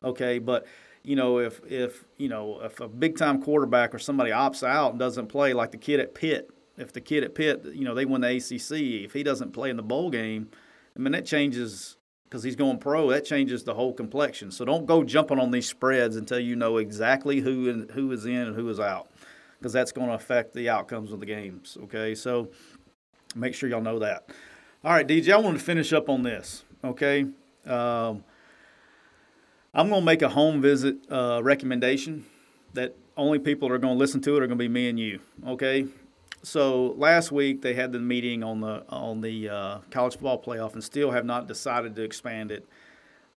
Okay, 0.03 0.39
but 0.39 0.67
you 1.03 1.15
know, 1.15 1.39
if 1.39 1.61
if 1.65 2.03
you 2.17 2.29
know 2.29 2.59
if 2.61 2.79
a 2.79 2.87
big 2.87 3.17
time 3.17 3.41
quarterback 3.41 3.95
or 3.95 3.99
somebody 3.99 4.31
opts 4.31 4.67
out 4.67 4.91
and 4.91 4.99
doesn't 4.99 5.27
play, 5.27 5.53
like 5.53 5.71
the 5.71 5.77
kid 5.77 5.99
at 5.99 6.13
Pitt, 6.13 6.49
if 6.77 6.93
the 6.93 7.01
kid 7.01 7.23
at 7.23 7.33
Pitt, 7.33 7.65
you 7.73 7.85
know, 7.85 7.95
they 7.95 8.05
win 8.05 8.21
the 8.21 8.35
ACC, 8.35 9.05
if 9.05 9.13
he 9.13 9.23
doesn't 9.23 9.51
play 9.51 9.69
in 9.69 9.77
the 9.77 9.83
bowl 9.83 10.09
game, 10.09 10.49
I 10.95 10.99
mean 10.99 11.13
that 11.13 11.25
changes 11.25 11.97
because 12.25 12.43
he's 12.43 12.55
going 12.55 12.77
pro. 12.77 13.09
That 13.09 13.25
changes 13.25 13.63
the 13.63 13.73
whole 13.73 13.93
complexion. 13.93 14.51
So 14.51 14.65
don't 14.65 14.85
go 14.85 15.03
jumping 15.03 15.39
on 15.39 15.51
these 15.51 15.67
spreads 15.67 16.15
until 16.15 16.39
you 16.39 16.55
know 16.55 16.77
exactly 16.77 17.39
who 17.39 17.87
who 17.93 18.11
is 18.11 18.25
in 18.25 18.35
and 18.35 18.55
who 18.55 18.69
is 18.69 18.79
out, 18.79 19.09
because 19.59 19.73
that's 19.73 19.91
going 19.91 20.07
to 20.07 20.13
affect 20.13 20.53
the 20.53 20.69
outcomes 20.69 21.11
of 21.11 21.19
the 21.19 21.25
games. 21.25 21.77
Okay, 21.83 22.15
so 22.15 22.49
make 23.35 23.53
sure 23.53 23.69
y'all 23.69 23.81
know 23.81 23.99
that. 23.99 24.29
All 24.83 24.91
right, 24.93 25.07
DJ, 25.07 25.33
I 25.33 25.37
want 25.37 25.57
to 25.57 25.63
finish 25.63 25.91
up 25.93 26.09
on 26.09 26.23
this. 26.23 26.63
Okay. 26.83 27.25
Um, 27.65 28.23
I'm 29.73 29.89
going 29.89 30.01
to 30.01 30.05
make 30.05 30.21
a 30.21 30.29
home 30.29 30.61
visit 30.61 30.97
uh, 31.11 31.41
recommendation 31.43 32.25
that 32.73 32.95
only 33.15 33.39
people 33.39 33.69
that 33.69 33.75
are 33.75 33.79
going 33.79 33.95
to 33.95 33.99
listen 33.99 34.21
to 34.21 34.37
it 34.37 34.43
are 34.43 34.47
going 34.47 34.57
to 34.57 34.63
be 34.63 34.69
me 34.69 34.89
and 34.89 34.99
you. 34.99 35.19
Okay. 35.45 35.87
So 36.43 36.93
last 36.97 37.31
week 37.31 37.61
they 37.61 37.73
had 37.73 37.91
the 37.91 37.99
meeting 37.99 38.43
on 38.43 38.61
the 38.61 38.83
on 38.89 39.21
the 39.21 39.49
uh, 39.49 39.77
college 39.91 40.13
football 40.13 40.41
playoff 40.41 40.73
and 40.73 40.83
still 40.83 41.11
have 41.11 41.25
not 41.25 41.47
decided 41.47 41.95
to 41.95 42.03
expand 42.03 42.51
it. 42.51 42.67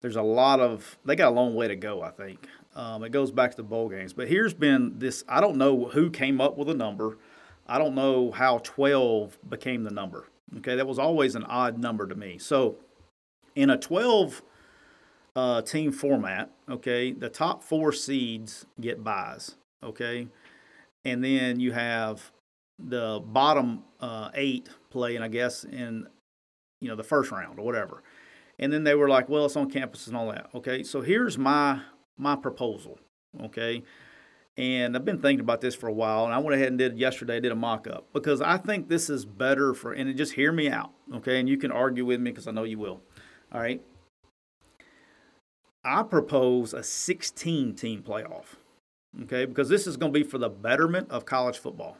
There's 0.00 0.16
a 0.16 0.22
lot 0.22 0.60
of 0.60 0.98
they 1.04 1.16
got 1.16 1.28
a 1.28 1.34
long 1.34 1.54
way 1.54 1.66
to 1.68 1.76
go. 1.76 2.02
I 2.02 2.10
think 2.10 2.46
um, 2.74 3.02
it 3.04 3.10
goes 3.10 3.30
back 3.30 3.50
to 3.52 3.56
the 3.56 3.62
bowl 3.62 3.88
games. 3.88 4.12
But 4.12 4.28
here's 4.28 4.54
been 4.54 4.98
this. 4.98 5.24
I 5.28 5.40
don't 5.40 5.56
know 5.56 5.86
who 5.86 6.10
came 6.10 6.40
up 6.40 6.56
with 6.56 6.68
a 6.68 6.74
number. 6.74 7.18
I 7.66 7.78
don't 7.78 7.94
know 7.94 8.30
how 8.30 8.58
12 8.58 9.38
became 9.48 9.84
the 9.84 9.90
number. 9.90 10.26
Okay, 10.58 10.74
that 10.76 10.86
was 10.86 10.98
always 10.98 11.34
an 11.34 11.44
odd 11.44 11.78
number 11.78 12.06
to 12.06 12.14
me. 12.14 12.38
So 12.38 12.76
in 13.54 13.70
a 13.70 13.76
12 13.76 14.42
uh, 15.36 15.62
team 15.62 15.92
format, 15.92 16.50
okay, 16.68 17.12
the 17.12 17.28
top 17.28 17.62
four 17.62 17.92
seeds 17.92 18.66
get 18.80 19.04
buys, 19.04 19.54
okay, 19.82 20.26
and 21.04 21.22
then 21.22 21.60
you 21.60 21.72
have 21.72 22.32
the 22.78 23.22
bottom 23.24 23.84
uh, 24.00 24.30
eight 24.34 24.68
play, 24.90 25.14
and 25.14 25.24
I 25.24 25.28
guess 25.28 25.62
in 25.64 26.08
you 26.80 26.88
know 26.88 26.96
the 26.96 27.04
first 27.04 27.30
round 27.30 27.60
or 27.60 27.64
whatever, 27.64 28.02
and 28.58 28.72
then 28.72 28.82
they 28.82 28.94
were 28.96 29.08
like, 29.08 29.28
well, 29.28 29.46
it's 29.46 29.56
on 29.56 29.70
campus 29.70 30.08
and 30.08 30.16
all 30.16 30.32
that, 30.32 30.50
okay. 30.54 30.82
So 30.82 31.00
here's 31.00 31.38
my 31.38 31.82
my 32.20 32.36
proposal, 32.36 32.98
okay, 33.42 33.82
and 34.56 34.94
I've 34.94 35.04
been 35.04 35.20
thinking 35.20 35.40
about 35.40 35.60
this 35.60 35.74
for 35.74 35.88
a 35.88 35.92
while, 35.92 36.24
and 36.24 36.34
I 36.34 36.38
went 36.38 36.54
ahead 36.54 36.68
and 36.68 36.78
did 36.78 36.98
yesterday. 36.98 37.40
Did 37.40 37.52
a 37.52 37.56
mock 37.56 37.86
up 37.86 38.06
because 38.12 38.40
I 38.40 38.58
think 38.58 38.88
this 38.88 39.08
is 39.08 39.24
better 39.24 39.72
for, 39.74 39.92
and 39.92 40.14
just 40.16 40.34
hear 40.34 40.52
me 40.52 40.68
out, 40.68 40.92
okay, 41.14 41.40
and 41.40 41.48
you 41.48 41.56
can 41.56 41.72
argue 41.72 42.04
with 42.04 42.20
me 42.20 42.30
because 42.30 42.46
I 42.46 42.50
know 42.50 42.64
you 42.64 42.78
will. 42.78 43.00
All 43.52 43.60
right. 43.60 43.82
I 45.82 46.02
propose 46.02 46.74
a 46.74 46.82
16 46.82 47.74
team 47.74 48.02
playoff, 48.02 48.56
okay, 49.22 49.46
because 49.46 49.70
this 49.70 49.86
is 49.86 49.96
going 49.96 50.12
to 50.12 50.18
be 50.18 50.24
for 50.24 50.36
the 50.36 50.50
betterment 50.50 51.10
of 51.10 51.24
college 51.24 51.56
football. 51.56 51.96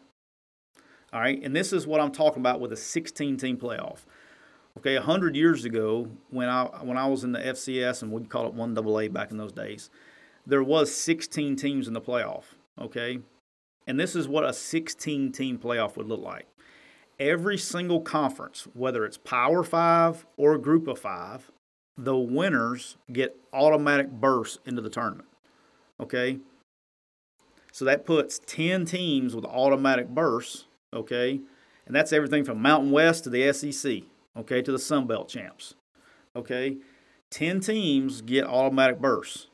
All 1.13 1.21
right, 1.21 1.41
and 1.43 1.57
this 1.57 1.73
is 1.73 1.87
what 1.87 2.01
I'm 2.01 2.13
talking 2.13 2.41
about 2.41 2.61
with 2.61 2.73
a 2.73 2.77
16 2.77 3.39
team 3.39 3.57
playoff. 3.57 4.01
Okay, 4.79 4.95
100 4.95 5.35
years 5.35 5.65
ago, 5.65 6.09
when 6.29 6.49
I 6.49 6.65
when 6.83 6.97
I 6.97 7.07
was 7.07 7.25
in 7.25 7.33
the 7.33 7.41
FCS 7.41 8.03
and 8.03 8.13
we'd 8.13 8.29
call 8.29 8.47
it 8.47 8.55
1AA 8.55 9.13
back 9.13 9.31
in 9.31 9.37
those 9.37 9.53
days, 9.53 9.91
there 10.47 10.63
was 10.63 10.95
16 10.95 11.57
teams 11.57 11.89
in 11.89 11.95
the 11.95 12.01
playoff. 12.01 12.45
Okay, 12.81 13.21
and 13.87 13.99
this 13.99 14.15
is 14.15 14.29
what 14.29 14.45
a 14.45 14.53
16 14.53 15.33
team 15.33 15.59
playoff 15.59 15.97
would 15.97 16.07
look 16.07 16.21
like. 16.21 16.47
Every 17.19 17.59
single 17.59 18.01
conference, 18.01 18.67
whether 18.73 19.05
it's 19.05 19.19
Power 19.19 19.63
Five 19.63 20.27
or 20.37 20.57
Group 20.59 20.89
of 20.89 20.99
Five, 20.99 21.51
the 21.97 22.17
winners 22.17 22.97
get 23.13 23.37
automatic 23.53 24.11
bursts 24.11 24.59
into 24.65 24.81
the 24.81 24.89
tournament. 24.89 25.29
Okay? 25.99 26.39
So 27.73 27.85
that 27.85 28.07
puts 28.07 28.41
10 28.47 28.85
teams 28.85 29.35
with 29.35 29.45
automatic 29.45 30.09
bursts, 30.09 30.67
okay? 30.95 31.41
And 31.87 31.95
that's 31.95 32.13
everything 32.13 32.45
from 32.45 32.63
Mountain 32.63 32.91
West 32.91 33.25
to 33.25 33.31
the 33.31 33.53
SEC, 33.53 34.03
okay, 34.37 34.63
to 34.63 34.73
the 34.73 34.79
Sun 34.79 35.07
Belt 35.07 35.29
champs. 35.29 35.75
Okay? 36.35 36.79
10 37.31 37.61
teams 37.61 38.23
get 38.23 38.45
automatic 38.45 39.01
bursts. 39.01 39.49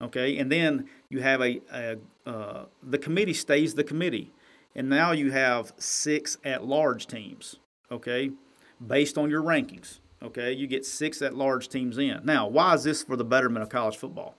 Okay? 0.00 0.38
And 0.38 0.50
then 0.50 0.88
you 1.08 1.20
have 1.20 1.40
a, 1.40 1.60
a 1.72 1.98
uh, 2.26 2.64
the 2.82 2.98
committee 2.98 3.34
stays 3.34 3.74
the 3.74 3.84
committee. 3.84 4.32
And 4.74 4.88
now 4.88 5.12
you 5.12 5.32
have 5.32 5.72
six 5.78 6.36
at 6.44 6.64
large 6.64 7.06
teams, 7.06 7.56
okay, 7.90 8.30
based 8.84 9.18
on 9.18 9.28
your 9.28 9.42
rankings. 9.42 9.98
Okay, 10.22 10.52
you 10.52 10.66
get 10.66 10.84
six 10.84 11.22
at 11.22 11.34
large 11.34 11.68
teams 11.68 11.96
in. 11.96 12.20
Now, 12.24 12.46
why 12.46 12.74
is 12.74 12.84
this 12.84 13.02
for 13.02 13.16
the 13.16 13.24
betterment 13.24 13.62
of 13.62 13.70
college 13.70 13.96
football? 13.96 14.36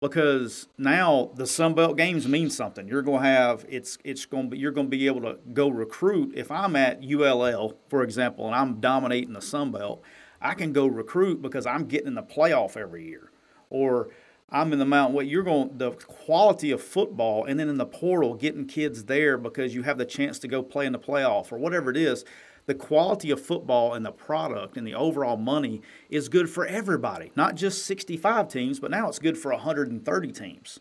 Because 0.00 0.68
now 0.78 1.32
the 1.34 1.46
Sun 1.46 1.74
Belt 1.74 1.96
games 1.96 2.28
mean 2.28 2.48
something. 2.48 2.86
You're 2.86 3.02
going 3.02 3.22
to 3.22 3.28
have 3.28 3.66
it's 3.68 3.98
it's 4.04 4.24
going 4.24 4.44
to 4.44 4.50
be 4.50 4.58
you're 4.58 4.70
going 4.70 4.86
to 4.86 4.96
be 4.96 5.06
able 5.06 5.22
to 5.22 5.38
go 5.52 5.68
recruit. 5.68 6.32
If 6.36 6.50
I'm 6.50 6.76
at 6.76 7.02
ULL, 7.04 7.76
for 7.88 8.02
example, 8.02 8.46
and 8.46 8.54
I'm 8.54 8.80
dominating 8.80 9.32
the 9.32 9.42
Sun 9.42 9.72
Belt, 9.72 10.02
I 10.40 10.54
can 10.54 10.72
go 10.72 10.86
recruit 10.86 11.42
because 11.42 11.66
I'm 11.66 11.84
getting 11.86 12.06
in 12.06 12.14
the 12.14 12.22
playoff 12.22 12.76
every 12.76 13.04
year, 13.04 13.29
or 13.70 14.10
I'm 14.50 14.72
in 14.72 14.78
the 14.78 14.84
Mountain 14.84 15.14
What 15.14 15.26
You're 15.26 15.42
going 15.44 15.78
the 15.78 15.92
quality 15.92 16.70
of 16.70 16.82
football, 16.82 17.44
and 17.44 17.58
then 17.58 17.68
in 17.68 17.78
the 17.78 17.86
portal, 17.86 18.34
getting 18.34 18.66
kids 18.66 19.04
there 19.04 19.38
because 19.38 19.74
you 19.74 19.82
have 19.82 19.96
the 19.96 20.04
chance 20.04 20.38
to 20.40 20.48
go 20.48 20.62
play 20.62 20.86
in 20.86 20.92
the 20.92 20.98
playoff 20.98 21.52
or 21.52 21.58
whatever 21.58 21.90
it 21.90 21.96
is 21.96 22.24
the 22.66 22.74
quality 22.74 23.32
of 23.32 23.40
football 23.44 23.94
and 23.94 24.06
the 24.06 24.12
product 24.12 24.76
and 24.76 24.86
the 24.86 24.94
overall 24.94 25.36
money 25.36 25.82
is 26.08 26.28
good 26.28 26.48
for 26.48 26.66
everybody, 26.66 27.32
not 27.34 27.56
just 27.56 27.84
65 27.84 28.46
teams, 28.48 28.78
but 28.78 28.92
now 28.92 29.08
it's 29.08 29.18
good 29.18 29.36
for 29.36 29.50
130 29.50 30.32
teams 30.32 30.78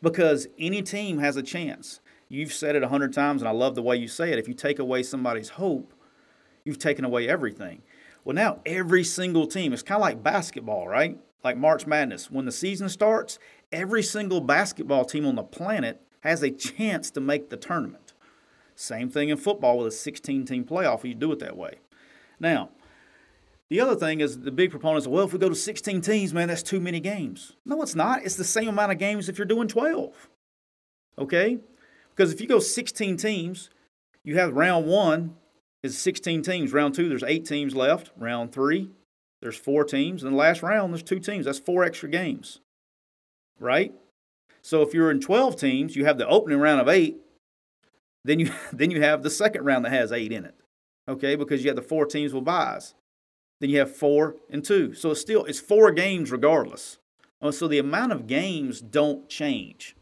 because 0.00 0.46
any 0.58 0.82
team 0.82 1.18
has 1.18 1.36
a 1.36 1.42
chance. 1.42 2.00
You've 2.30 2.52
said 2.52 2.76
it 2.76 2.82
100 2.82 3.12
times, 3.12 3.42
and 3.42 3.48
I 3.48 3.52
love 3.52 3.74
the 3.74 3.82
way 3.82 3.96
you 3.96 4.08
say 4.08 4.32
it. 4.32 4.38
If 4.38 4.48
you 4.48 4.54
take 4.54 4.78
away 4.78 5.02
somebody's 5.02 5.50
hope, 5.50 5.92
you've 6.64 6.78
taken 6.78 7.04
away 7.04 7.28
everything. 7.28 7.82
Well, 8.24 8.34
now 8.34 8.60
every 8.64 9.04
single 9.04 9.46
team, 9.46 9.72
it's 9.72 9.82
kind 9.82 10.00
of 10.00 10.02
like 10.02 10.22
basketball, 10.22 10.88
right? 10.88 11.18
Like 11.44 11.56
March 11.56 11.86
Madness. 11.86 12.30
When 12.30 12.44
the 12.44 12.52
season 12.52 12.88
starts, 12.88 13.38
every 13.72 14.02
single 14.02 14.40
basketball 14.40 15.04
team 15.04 15.26
on 15.26 15.36
the 15.36 15.42
planet 15.42 16.02
has 16.20 16.42
a 16.42 16.50
chance 16.50 17.10
to 17.12 17.20
make 17.20 17.50
the 17.50 17.56
tournament. 17.56 18.12
Same 18.74 19.10
thing 19.10 19.28
in 19.28 19.36
football 19.36 19.78
with 19.78 19.88
a 19.88 19.96
16 19.96 20.44
team 20.44 20.64
playoff, 20.64 21.04
you 21.04 21.14
do 21.14 21.32
it 21.32 21.38
that 21.40 21.56
way. 21.56 21.78
Now, 22.38 22.70
the 23.70 23.80
other 23.80 23.96
thing 23.96 24.20
is 24.20 24.40
the 24.40 24.50
big 24.50 24.70
proponents, 24.70 25.06
well, 25.06 25.24
if 25.24 25.32
we 25.32 25.38
go 25.38 25.48
to 25.48 25.54
16 25.54 26.00
teams, 26.00 26.32
man, 26.32 26.48
that's 26.48 26.62
too 26.62 26.80
many 26.80 27.00
games. 27.00 27.56
No, 27.64 27.82
it's 27.82 27.94
not. 27.94 28.24
It's 28.24 28.36
the 28.36 28.44
same 28.44 28.68
amount 28.68 28.92
of 28.92 28.98
games 28.98 29.28
if 29.28 29.36
you're 29.36 29.46
doing 29.46 29.68
12. 29.68 30.28
Okay? 31.18 31.58
Because 32.10 32.32
if 32.32 32.40
you 32.40 32.46
go 32.46 32.58
16 32.58 33.16
teams, 33.16 33.70
you 34.24 34.36
have 34.36 34.54
round 34.54 34.86
one 34.86 35.36
is 35.82 35.98
16 35.98 36.42
teams. 36.42 36.72
Round 36.72 36.94
two, 36.94 37.08
there's 37.08 37.22
eight 37.22 37.46
teams 37.46 37.74
left. 37.74 38.10
Round 38.16 38.52
three, 38.52 38.90
there's 39.40 39.56
four 39.56 39.84
teams. 39.84 40.22
In 40.22 40.30
the 40.30 40.36
last 40.36 40.62
round, 40.62 40.92
there's 40.92 41.02
two 41.02 41.20
teams. 41.20 41.46
That's 41.46 41.58
four 41.58 41.84
extra 41.84 42.08
games. 42.08 42.60
Right? 43.60 43.92
So 44.62 44.82
if 44.82 44.94
you're 44.94 45.10
in 45.10 45.20
12 45.20 45.56
teams, 45.56 45.96
you 45.96 46.04
have 46.04 46.18
the 46.18 46.26
opening 46.26 46.58
round 46.58 46.80
of 46.80 46.88
eight, 46.88 47.18
then 48.24 48.38
you 48.40 48.52
then 48.72 48.90
you 48.90 49.02
have 49.02 49.22
the 49.22 49.30
second 49.30 49.64
round 49.64 49.84
that 49.84 49.92
has 49.92 50.12
eight 50.12 50.32
in 50.32 50.44
it. 50.44 50.54
Okay, 51.08 51.36
because 51.36 51.64
you 51.64 51.70
have 51.70 51.76
the 51.76 51.82
four 51.82 52.04
teams 52.04 52.34
with 52.34 52.44
buys. 52.44 52.94
Then 53.60 53.70
you 53.70 53.78
have 53.78 53.94
four 53.94 54.36
and 54.50 54.64
two. 54.64 54.94
So 54.94 55.12
it's 55.12 55.20
still 55.20 55.44
it's 55.44 55.60
four 55.60 55.90
games 55.90 56.30
regardless. 56.30 56.98
Uh, 57.40 57.52
so 57.52 57.68
the 57.68 57.78
amount 57.78 58.12
of 58.12 58.26
games 58.26 58.80
don't 58.80 59.28
change. 59.28 59.96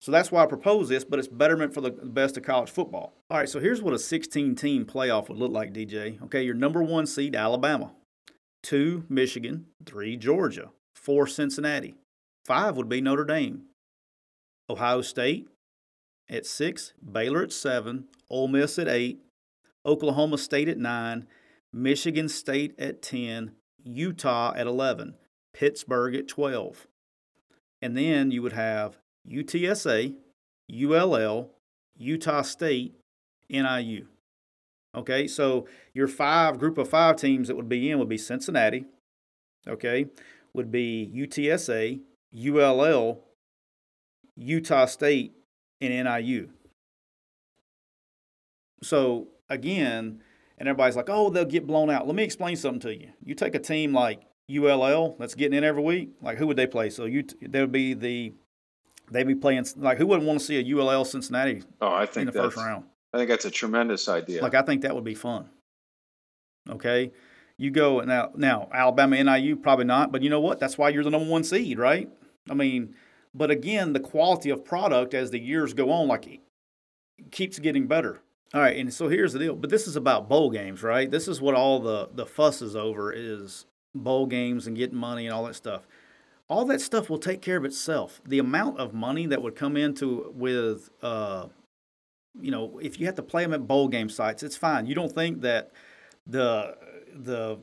So 0.00 0.10
that's 0.10 0.32
why 0.32 0.42
I 0.42 0.46
propose 0.46 0.88
this, 0.88 1.04
but 1.04 1.18
it's 1.18 1.28
betterment 1.28 1.74
for 1.74 1.82
the 1.82 1.90
best 1.90 2.36
of 2.36 2.42
college 2.42 2.70
football. 2.70 3.12
All 3.30 3.36
right, 3.36 3.48
so 3.48 3.60
here's 3.60 3.82
what 3.82 3.92
a 3.92 3.98
16 3.98 4.54
team 4.54 4.86
playoff 4.86 5.28
would 5.28 5.36
look 5.38 5.52
like, 5.52 5.74
DJ. 5.74 6.20
Okay, 6.22 6.42
your 6.42 6.54
number 6.54 6.82
one 6.82 7.06
seed, 7.06 7.36
Alabama. 7.36 7.92
Two, 8.62 9.04
Michigan. 9.08 9.66
Three, 9.84 10.16
Georgia. 10.16 10.70
Four, 10.94 11.26
Cincinnati. 11.26 11.94
Five 12.44 12.76
would 12.76 12.88
be 12.88 13.00
Notre 13.00 13.24
Dame. 13.24 13.62
Ohio 14.68 15.02
State, 15.02 15.48
at 16.28 16.46
six, 16.46 16.94
Baylor 17.02 17.42
at 17.42 17.52
seven, 17.52 18.04
Ole 18.30 18.48
Miss 18.48 18.78
at 18.78 18.88
eight, 18.88 19.20
Oklahoma 19.84 20.38
State 20.38 20.68
at 20.68 20.78
nine, 20.78 21.26
Michigan 21.72 22.28
State 22.28 22.78
at 22.78 23.02
10, 23.02 23.52
Utah 23.82 24.52
at 24.56 24.66
11, 24.66 25.14
Pittsburgh 25.52 26.14
at 26.14 26.28
12. 26.28 26.86
And 27.82 27.96
then 27.96 28.30
you 28.30 28.42
would 28.42 28.52
have 28.52 28.98
UTSA, 29.28 30.14
ULL, 30.70 31.50
Utah 31.96 32.42
State, 32.42 32.94
NIU. 33.48 34.06
Okay, 34.94 35.28
so 35.28 35.66
your 35.94 36.08
five 36.08 36.58
group 36.58 36.76
of 36.76 36.88
five 36.88 37.16
teams 37.16 37.48
that 37.48 37.56
would 37.56 37.68
be 37.68 37.90
in 37.90 37.98
would 37.98 38.08
be 38.08 38.18
Cincinnati, 38.18 38.86
okay, 39.68 40.06
would 40.52 40.72
be 40.72 41.10
UTSA, 41.14 42.00
ULL, 42.34 43.20
Utah 44.36 44.86
State, 44.86 45.32
and 45.80 46.06
NIU. 46.06 46.50
So 48.82 49.28
again, 49.48 50.22
and 50.58 50.68
everybody's 50.68 50.96
like, 50.96 51.08
oh, 51.08 51.30
they'll 51.30 51.44
get 51.44 51.66
blown 51.66 51.90
out. 51.90 52.06
Let 52.06 52.16
me 52.16 52.24
explain 52.24 52.56
something 52.56 52.80
to 52.80 52.94
you. 52.94 53.10
You 53.24 53.34
take 53.34 53.54
a 53.54 53.58
team 53.58 53.94
like 53.94 54.22
ULL 54.54 55.16
that's 55.18 55.34
getting 55.34 55.56
in 55.56 55.64
every 55.64 55.82
week, 55.82 56.10
like 56.20 56.38
who 56.38 56.46
would 56.46 56.56
they 56.56 56.66
play? 56.66 56.90
So 56.90 57.04
you 57.04 57.24
they 57.40 57.60
would 57.60 57.72
be 57.72 57.94
the 57.94 58.34
they'd 59.10 59.26
be 59.26 59.34
playing 59.34 59.66
like 59.76 59.98
who 59.98 60.06
wouldn't 60.06 60.26
want 60.26 60.40
to 60.40 60.44
see 60.44 60.58
a 60.58 60.76
ULL 60.76 61.04
Cincinnati 61.04 61.62
Oh, 61.80 61.92
I 61.92 62.06
think 62.06 62.28
in 62.28 62.34
the 62.34 62.42
first 62.42 62.56
round? 62.56 62.84
I 63.12 63.18
think 63.18 63.30
that's 63.30 63.44
a 63.44 63.50
tremendous 63.50 64.08
idea. 64.08 64.42
Like 64.42 64.54
I 64.54 64.62
think 64.62 64.82
that 64.82 64.94
would 64.94 65.04
be 65.04 65.14
fun. 65.14 65.48
Okay, 66.68 67.12
you 67.56 67.70
go 67.70 68.00
now. 68.00 68.30
Now 68.36 68.68
Alabama 68.72 69.22
NIU 69.22 69.56
probably 69.56 69.86
not, 69.86 70.12
but 70.12 70.22
you 70.22 70.30
know 70.30 70.40
what? 70.40 70.60
That's 70.60 70.78
why 70.78 70.90
you're 70.90 71.04
the 71.04 71.10
number 71.10 71.28
one 71.28 71.44
seed, 71.44 71.78
right? 71.78 72.08
I 72.48 72.54
mean, 72.54 72.94
but 73.34 73.50
again, 73.50 73.92
the 73.92 74.00
quality 74.00 74.50
of 74.50 74.64
product 74.64 75.14
as 75.14 75.30
the 75.30 75.40
years 75.40 75.74
go 75.74 75.90
on, 75.90 76.08
like 76.08 76.40
keeps 77.30 77.58
getting 77.58 77.86
better. 77.86 78.20
All 78.52 78.60
right, 78.60 78.76
and 78.76 78.92
so 78.92 79.08
here's 79.08 79.32
the 79.32 79.38
deal. 79.38 79.54
But 79.54 79.70
this 79.70 79.86
is 79.86 79.94
about 79.94 80.28
bowl 80.28 80.50
games, 80.50 80.82
right? 80.82 81.10
This 81.10 81.28
is 81.28 81.40
what 81.40 81.54
all 81.54 81.80
the 81.80 82.08
the 82.12 82.26
fuss 82.26 82.62
is 82.62 82.74
over 82.74 83.12
is 83.12 83.66
bowl 83.94 84.26
games 84.26 84.66
and 84.66 84.76
getting 84.76 84.98
money 84.98 85.26
and 85.26 85.34
all 85.34 85.44
that 85.44 85.54
stuff. 85.54 85.86
All 86.48 86.64
that 86.64 86.80
stuff 86.80 87.08
will 87.08 87.18
take 87.18 87.42
care 87.42 87.56
of 87.56 87.64
itself. 87.64 88.20
The 88.26 88.40
amount 88.40 88.78
of 88.78 88.92
money 88.92 89.26
that 89.26 89.40
would 89.40 89.54
come 89.54 89.76
into 89.76 90.32
with, 90.34 90.90
uh, 91.00 91.46
you 92.40 92.50
know, 92.50 92.78
if 92.82 93.00
you 93.00 93.06
have 93.06 93.14
to 93.16 93.22
play 93.22 93.42
them 93.42 93.52
at 93.54 93.66
bowl 93.66 93.88
game 93.88 94.08
sites, 94.08 94.42
it's 94.42 94.56
fine. 94.56 94.86
You 94.86 94.94
don't 94.94 95.12
think 95.12 95.40
that 95.42 95.70
the 96.26 96.76
the 97.14 97.58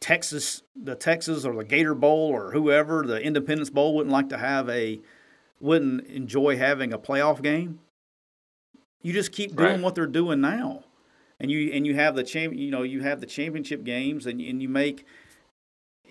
Texas 0.00 0.62
the 0.74 0.94
Texas 0.94 1.44
or 1.44 1.54
the 1.54 1.64
Gator 1.64 1.94
Bowl 1.94 2.30
or 2.30 2.50
whoever 2.52 3.02
the 3.06 3.20
Independence 3.22 3.70
Bowl 3.70 3.94
wouldn't 3.94 4.12
like 4.12 4.28
to 4.30 4.38
have 4.38 4.68
a 4.68 5.00
wouldn't 5.60 6.06
enjoy 6.08 6.56
having 6.56 6.92
a 6.92 6.98
playoff 6.98 7.42
game. 7.42 7.78
You 9.02 9.12
just 9.12 9.32
keep 9.32 9.54
doing 9.56 9.70
Right. 9.74 9.80
what 9.80 9.94
they're 9.94 10.06
doing 10.06 10.40
now, 10.40 10.84
and 11.40 11.50
you 11.50 11.72
and 11.72 11.86
you 11.86 11.94
have 11.94 12.14
the 12.16 12.24
champ. 12.24 12.54
You 12.54 12.70
know, 12.70 12.82
you 12.82 13.00
have 13.02 13.20
the 13.20 13.26
championship 13.26 13.84
games, 13.84 14.26
and 14.26 14.40
and 14.40 14.62
you 14.62 14.68
make 14.68 15.04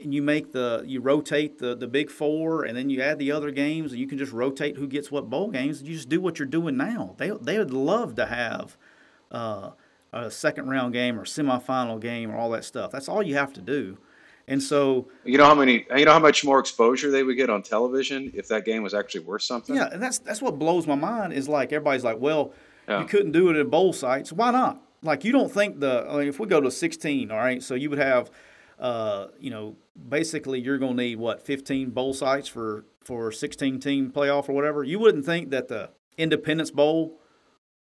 and 0.04 0.14
you 0.14 0.22
make 0.22 0.52
the 0.52 0.84
you 0.86 1.02
rotate 1.02 1.60
the 1.60 1.76
the 1.76 1.88
big 1.88 2.10
four, 2.10 2.64
and 2.64 2.76
then 2.78 2.90
you 2.90 3.02
add 3.02 3.20
the 3.20 3.32
other 3.32 3.52
games, 3.52 3.92
and 3.92 4.00
you 4.00 4.08
can 4.08 4.18
just 4.18 4.32
rotate 4.32 4.78
who 4.78 4.88
gets 4.88 5.12
what 5.12 5.30
bowl 5.30 5.50
games. 5.50 5.82
You 5.84 5.94
just 5.96 6.10
do 6.10 6.20
what 6.22 6.40
you're 6.40 6.48
doing 6.48 6.78
now. 6.78 7.16
They 7.18 7.32
they 7.42 7.58
would 7.58 7.72
love 7.74 8.16
to 8.16 8.26
have. 8.26 8.78
Uh, 9.32 9.72
a 10.14 10.30
second 10.30 10.68
round 10.70 10.92
game 10.92 11.18
or 11.18 11.24
semifinal 11.24 11.98
game 11.98 12.32
or 12.32 12.36
all 12.36 12.50
that 12.50 12.66
stuff. 12.66 12.92
That's 12.92 13.08
all 13.08 13.24
you 13.24 13.36
have 13.36 13.54
to 13.54 13.62
do. 13.62 13.98
And 14.46 14.62
so, 14.62 15.08
you 15.24 15.38
know 15.38 15.46
how 15.46 15.56
many 15.56 15.86
you 15.96 16.04
know 16.04 16.12
how 16.12 16.20
much 16.20 16.44
more 16.44 16.60
exposure 16.60 17.10
they 17.12 17.24
would 17.24 17.38
get 17.38 17.50
on 17.50 17.64
television 17.64 18.30
if 18.36 18.50
that 18.50 18.66
game 18.66 18.84
was 18.84 18.94
actually 18.94 19.22
worth 19.22 19.44
something? 19.44 19.74
yeah, 19.74 19.88
and 19.90 20.04
that's 20.04 20.18
that's 20.18 20.42
what 20.42 20.60
blows 20.60 20.86
my 20.86 20.96
mind 20.96 21.32
is 21.32 21.48
like 21.48 21.72
everybody's 21.72 22.04
like, 22.04 22.20
well, 22.20 22.54
Yeah. 22.90 23.00
you 23.00 23.06
couldn't 23.06 23.32
do 23.32 23.50
it 23.52 23.56
at 23.56 23.70
bowl 23.70 23.94
sites. 23.94 24.34
Why 24.34 24.52
not? 24.52 24.82
Like 25.02 25.24
you 25.24 25.32
don't 25.32 25.50
think 25.50 25.80
the 25.80 26.06
I 26.10 26.18
mean, 26.18 26.28
if 26.28 26.42
we 26.42 26.48
go 26.48 26.60
to 26.60 26.70
16, 26.70 27.32
all 27.32 27.38
right, 27.38 27.64
so 27.64 27.74
you 27.76 27.90
would 27.90 28.00
have 28.00 28.30
uh, 28.82 29.28
you 29.40 29.50
know, 29.52 29.78
basically 30.10 30.60
you're 30.60 30.78
going 30.80 30.98
to 30.98 31.04
need 31.04 31.16
what 31.18 31.42
15 31.46 31.92
bowl 31.92 32.14
sites 32.14 32.48
for 32.48 32.84
for 33.04 33.32
16 33.32 33.80
team 33.80 34.12
playoff 34.12 34.50
or 34.50 34.54
whatever. 34.54 34.84
You 34.84 35.00
wouldn't 35.00 35.26
think 35.26 35.50
that 35.52 35.68
the 35.70 35.90
Independence 36.18 36.72
Bowl 36.72 37.18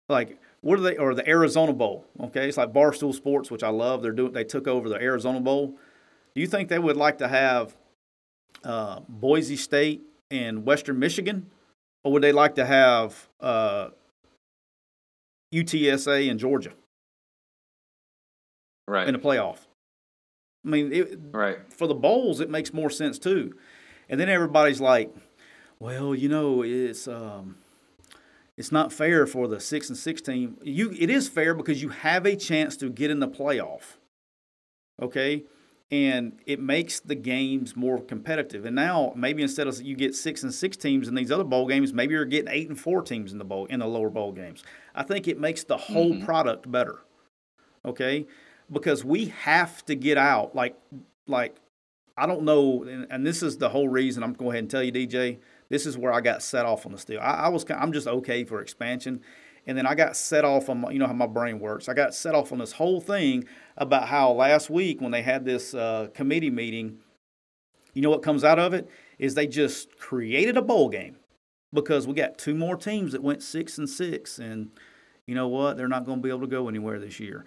like 0.08 0.40
what 0.62 0.78
are 0.78 0.82
they 0.82 0.96
or 0.96 1.14
the 1.14 1.28
Arizona 1.28 1.72
Bowl, 1.72 2.06
okay? 2.20 2.48
It's 2.48 2.56
like 2.56 2.72
Barstool 2.72 3.14
Sports, 3.14 3.50
which 3.50 3.62
I 3.62 3.68
love. 3.68 4.02
They're 4.02 4.12
doing 4.12 4.32
they 4.32 4.44
took 4.44 4.66
over 4.66 4.88
the 4.88 4.96
Arizona 4.96 5.40
Bowl. 5.40 5.76
Do 6.34 6.40
you 6.40 6.46
think 6.46 6.68
they 6.68 6.78
would 6.78 6.96
like 6.96 7.18
to 7.18 7.28
have 7.28 7.76
uh, 8.64 9.00
Boise 9.08 9.56
State 9.56 10.02
and 10.30 10.64
Western 10.64 10.98
Michigan, 10.98 11.50
or 12.04 12.12
would 12.12 12.22
they 12.22 12.32
like 12.32 12.54
to 12.56 12.66
have 12.66 13.28
uh, 13.40 13.88
UTSA 15.54 16.30
and 16.30 16.38
Georgia 16.40 16.72
Right. 18.86 19.06
in 19.06 19.12
the 19.14 19.20
playoff? 19.20 19.58
I 20.64 20.68
mean, 20.68 20.92
it, 20.92 21.18
right. 21.30 21.58
for 21.72 21.86
the 21.86 21.94
bowls, 21.94 22.40
it 22.40 22.50
makes 22.50 22.72
more 22.72 22.90
sense 22.90 23.18
too. 23.18 23.54
And 24.08 24.18
then 24.18 24.28
everybody's 24.28 24.80
like, 24.80 25.14
"Well, 25.78 26.14
you 26.14 26.28
know, 26.28 26.62
it's 26.62 27.06
um, 27.06 27.56
it's 28.56 28.72
not 28.72 28.92
fair 28.92 29.26
for 29.26 29.46
the 29.48 29.60
six 29.60 29.88
and 29.88 29.96
six 29.96 30.20
team. 30.20 30.58
You, 30.62 30.94
it 30.98 31.10
is 31.10 31.28
fair 31.28 31.54
because 31.54 31.82
you 31.82 31.90
have 31.90 32.26
a 32.26 32.36
chance 32.36 32.76
to 32.78 32.90
get 32.90 33.10
in 33.10 33.20
the 33.20 33.28
playoff. 33.28 33.96
Okay." 35.00 35.44
And 35.90 36.38
it 36.44 36.60
makes 36.60 37.00
the 37.00 37.14
games 37.14 37.74
more 37.74 37.98
competitive. 37.98 38.66
And 38.66 38.76
now 38.76 39.14
maybe 39.16 39.42
instead 39.42 39.66
of 39.66 39.80
you 39.80 39.96
get 39.96 40.14
six 40.14 40.42
and 40.42 40.52
six 40.52 40.76
teams 40.76 41.08
in 41.08 41.14
these 41.14 41.32
other 41.32 41.44
bowl 41.44 41.66
games, 41.66 41.94
maybe 41.94 42.12
you're 42.12 42.26
getting 42.26 42.52
eight 42.52 42.68
and 42.68 42.78
four 42.78 43.00
teams 43.00 43.32
in 43.32 43.38
the 43.38 43.44
bowl 43.44 43.64
in 43.66 43.80
the 43.80 43.86
lower 43.86 44.10
bowl 44.10 44.32
games. 44.32 44.62
I 44.94 45.02
think 45.02 45.28
it 45.28 45.40
makes 45.40 45.64
the 45.64 45.78
whole 45.78 46.20
product 46.20 46.70
better. 46.70 46.98
Okay, 47.86 48.26
because 48.70 49.04
we 49.04 49.26
have 49.42 49.84
to 49.86 49.94
get 49.94 50.18
out. 50.18 50.54
Like, 50.54 50.76
like 51.26 51.56
I 52.16 52.26
don't 52.26 52.42
know, 52.42 52.84
and, 52.84 53.06
and 53.10 53.26
this 53.26 53.42
is 53.42 53.58
the 53.58 53.68
whole 53.68 53.88
reason 53.88 54.22
I'm 54.22 54.32
going 54.32 54.38
to 54.38 54.44
go 54.44 54.50
ahead 54.50 54.62
and 54.64 54.70
tell 54.70 54.82
you, 54.82 54.92
DJ. 54.92 55.38
This 55.68 55.84
is 55.84 55.98
where 55.98 56.12
I 56.12 56.20
got 56.20 56.42
set 56.42 56.64
off 56.64 56.86
on 56.86 56.92
this 56.92 57.04
deal. 57.04 57.20
I, 57.20 57.32
I 57.32 57.48
was, 57.48 57.64
I'm 57.70 57.92
just 57.92 58.06
okay 58.06 58.44
for 58.44 58.60
expansion, 58.60 59.20
and 59.66 59.76
then 59.76 59.86
I 59.86 59.94
got 59.94 60.16
set 60.16 60.44
off 60.44 60.68
on, 60.70 60.80
my, 60.80 60.90
you 60.90 60.98
know 60.98 61.06
how 61.06 61.12
my 61.12 61.26
brain 61.26 61.60
works. 61.60 61.88
I 61.88 61.94
got 61.94 62.14
set 62.14 62.34
off 62.34 62.52
on 62.52 62.58
this 62.58 62.72
whole 62.72 63.00
thing 63.00 63.44
about 63.76 64.08
how 64.08 64.32
last 64.32 64.70
week 64.70 65.00
when 65.00 65.12
they 65.12 65.22
had 65.22 65.44
this 65.44 65.74
uh, 65.74 66.08
committee 66.14 66.50
meeting, 66.50 66.98
you 67.92 68.02
know 68.02 68.10
what 68.10 68.22
comes 68.22 68.44
out 68.44 68.58
of 68.58 68.72
it 68.72 68.88
is 69.18 69.34
they 69.34 69.46
just 69.46 69.98
created 69.98 70.56
a 70.56 70.62
bowl 70.62 70.88
game 70.88 71.16
because 71.72 72.06
we 72.06 72.14
got 72.14 72.38
two 72.38 72.54
more 72.54 72.76
teams 72.76 73.12
that 73.12 73.22
went 73.22 73.42
six 73.42 73.76
and 73.76 73.88
six, 73.88 74.38
and 74.38 74.70
you 75.26 75.34
know 75.34 75.48
what? 75.48 75.76
They're 75.76 75.88
not 75.88 76.06
going 76.06 76.18
to 76.18 76.22
be 76.22 76.30
able 76.30 76.40
to 76.40 76.46
go 76.46 76.68
anywhere 76.68 76.98
this 76.98 77.20
year. 77.20 77.44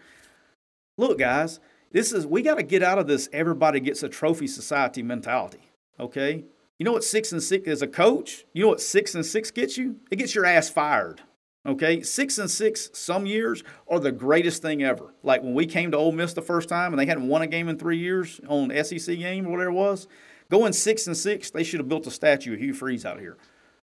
Look, 1.02 1.18
guys, 1.18 1.60
this 1.91 2.14
is 2.14 2.28
we 2.28 2.43
got 2.43 2.56
to 2.56 2.64
get 2.64 2.84
out 2.84 2.99
of 2.99 3.08
this 3.08 3.28
everybody 3.34 3.80
gets 3.80 4.04
a 4.04 4.08
trophy 4.08 4.45
society 4.45 5.02
mentality. 5.02 5.72
Okay? 5.99 6.45
You 6.78 6.86
know 6.86 6.91
what 6.91 7.04
six 7.04 7.32
and 7.32 7.41
six 7.41 7.68
as 7.68 7.82
a 7.82 7.88
coach? 7.88 8.45
You 8.54 8.62
know 8.62 8.68
what 8.68 8.82
six 8.82 9.16
and 9.16 9.26
six 9.26 9.49
gets 9.49 9.80
you? 9.80 9.95
It 10.12 10.18
gets 10.18 10.36
your 10.36 10.45
ass 10.45 10.70
fired. 10.70 11.22
Okay, 11.66 12.04
six 12.04 12.38
and 12.38 12.49
six 12.49 12.91
some 12.93 13.26
years 13.26 13.64
are 13.88 13.99
the 13.99 14.12
greatest 14.12 14.62
thing 14.62 14.84
ever. 14.84 15.16
Like 15.24 15.41
when 15.41 15.56
we 15.56 15.66
came 15.66 15.89
to 15.89 15.97
Ole 15.97 16.12
Miss 16.12 16.34
the 16.34 16.41
first 16.43 16.70
time 16.70 16.93
and 16.93 16.99
they 16.99 17.08
hadn't 17.08 17.28
won 17.28 17.41
a 17.41 17.47
game 17.47 17.68
in 17.68 17.80
three 17.80 17.97
years 17.97 18.39
on 18.47 18.72
SEC 18.84 19.18
game 19.18 19.47
or 19.47 19.52
whatever 19.52 19.72
it 19.72 19.74
was, 19.74 20.08
going 20.52 20.72
six 20.72 21.08
and 21.08 21.18
six, 21.18 21.49
they 21.49 21.64
should 21.64 21.80
have 21.80 21.89
built 21.89 22.06
a 22.06 22.12
statue 22.12 22.54
of 22.54 22.60
Hugh 22.60 22.76
Freeze 22.76 23.06
out 23.06 23.20
here. 23.20 23.38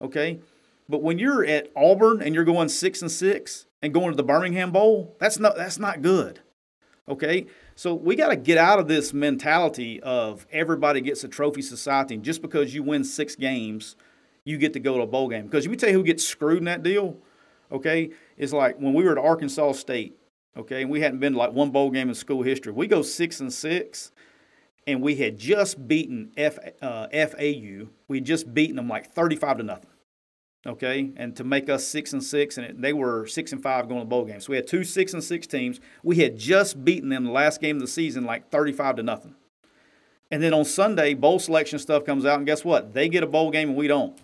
Okay, 0.01 0.41
but 0.89 1.03
when 1.03 1.19
you're 1.19 1.45
at 1.45 1.71
Auburn 1.77 2.23
and 2.23 2.35
you're 2.35 2.45
going 2.45 2.71
six 2.71 3.03
and 3.03 3.11
six 3.11 3.67
and 3.83 3.93
going 3.93 4.13
to 4.13 4.17
the 4.17 4.23
Birmingham 4.23 4.71
Bowl, 4.71 5.15
that's 5.19 5.39
not 5.39 5.57
that's 5.57 5.79
not 5.79 6.01
good. 6.01 6.41
Okay, 7.09 7.47
so 7.75 7.95
we 7.95 8.15
got 8.15 8.29
to 8.29 8.37
get 8.37 8.59
out 8.59 8.79
of 8.79 8.87
this 8.87 9.13
mentality 9.13 10.01
of 10.03 10.47
everybody 10.53 11.01
gets 11.01 11.25
a 11.25 11.29
trophy 11.29 11.61
society, 11.61 12.15
and 12.15 12.23
just 12.23 12.41
because 12.41 12.73
you 12.73 12.85
win 12.85 13.03
six 13.03 13.35
games, 13.35 13.97
you 14.45 14.57
get 14.57 14.73
to 14.75 14.81
go 14.81 14.97
to 14.97 15.03
a 15.03 15.07
bowl 15.07 15.29
game. 15.29 15.47
Because 15.47 15.65
let 15.65 15.73
me 15.73 15.77
tell 15.77 15.89
you 15.89 15.97
who 15.97 16.05
gets 16.05 16.27
screwed 16.27 16.59
in 16.59 16.65
that 16.67 16.85
deal. 16.85 17.17
Okay, 17.73 18.11
it's 18.37 18.53
like 18.53 18.77
when 18.79 18.95
we 18.95 19.03
were 19.03 19.13
at 19.13 19.19
Arkansas 19.19 19.73
State. 19.73 20.17
Okay, 20.57 20.83
and 20.83 20.91
we 20.91 21.01
hadn't 21.01 21.19
been 21.19 21.33
to 21.33 21.39
like 21.39 21.53
one 21.53 21.71
bowl 21.71 21.91
game 21.91 22.09
in 22.09 22.15
school 22.15 22.43
history. 22.43 22.73
We 22.73 22.87
go 22.87 23.03
six 23.03 23.41
and 23.41 23.53
six, 23.53 24.13
and 24.87 25.03
we 25.03 25.17
had 25.17 25.39
just 25.39 25.89
beaten 25.89 26.31
F, 26.37 26.59
uh, 26.83 27.09
FAU. 27.09 27.89
We 28.07 28.19
had 28.19 28.25
just 28.25 28.53
beaten 28.55 28.77
them 28.77 28.89
like 28.89 29.11
thirty-five 29.13 29.57
to 29.57 29.63
nothing 29.65 29.92
okay, 30.67 31.13
and 31.17 31.35
to 31.37 31.45
make 31.45 31.69
us 31.69 31.87
six 31.87 32.13
and 32.13 32.23
six, 32.23 32.59
and 32.59 32.83
they 32.83 32.93
were 32.93 33.27
six 33.27 33.53
and 33.53 33.63
five 33.63 33.89
going 33.89 34.01
to 34.01 34.07
bowl 34.07 34.25
games. 34.25 34.47
So 34.47 34.51
we 34.51 34.57
had 34.57 34.67
two 34.67 34.85
six 34.85 35.13
and 35.13 35.23
six 35.23 35.47
teams. 35.47 35.81
We 36.03 36.17
had 36.17 36.39
just 36.39 36.85
beaten 36.85 37.09
them 37.09 37.25
the 37.25 37.31
last 37.31 37.61
game 37.61 37.77
of 37.77 37.83
the 37.83 37.89
season, 37.89 38.25
like 38.25 38.51
thirty-five 38.51 38.97
to 38.97 39.03
nothing. 39.03 39.35
And 40.31 40.43
then 40.43 40.55
on 40.55 40.65
Sunday, 40.65 41.13
bowl 41.13 41.39
selection 41.39 41.79
stuff 41.79 42.05
comes 42.07 42.25
out, 42.25 42.39
and 42.39 42.47
guess 42.47 42.65
what? 42.65 42.95
They 42.95 43.09
get 43.09 43.23
a 43.23 43.27
bowl 43.27 43.51
game 43.51 43.69
and 43.69 43.77
we 43.77 43.87
don't. 43.87 44.19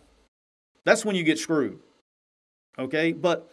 That's 0.84 1.04
when 1.04 1.14
you 1.16 1.22
get 1.22 1.38
screwed. 1.38 1.80
Okay, 2.78 3.12
but 3.12 3.50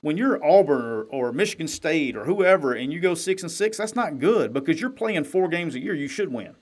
when 0.00 0.16
you're 0.16 0.42
Auburn 0.42 0.82
or, 0.82 1.02
or 1.28 1.32
Michigan 1.32 1.68
State 1.68 2.16
or 2.16 2.24
whoever, 2.24 2.72
and 2.72 2.90
you 2.90 3.00
go 3.00 3.14
six 3.14 3.42
and 3.42 3.52
six, 3.52 3.76
that's 3.76 3.94
not 3.94 4.18
good 4.18 4.52
because 4.54 4.80
you're 4.80 4.88
playing 4.88 5.24
four 5.24 5.48
games 5.48 5.74
a 5.74 5.80
year. 5.80 5.94
You 5.94 6.08
should 6.08 6.32
win. 6.32 6.54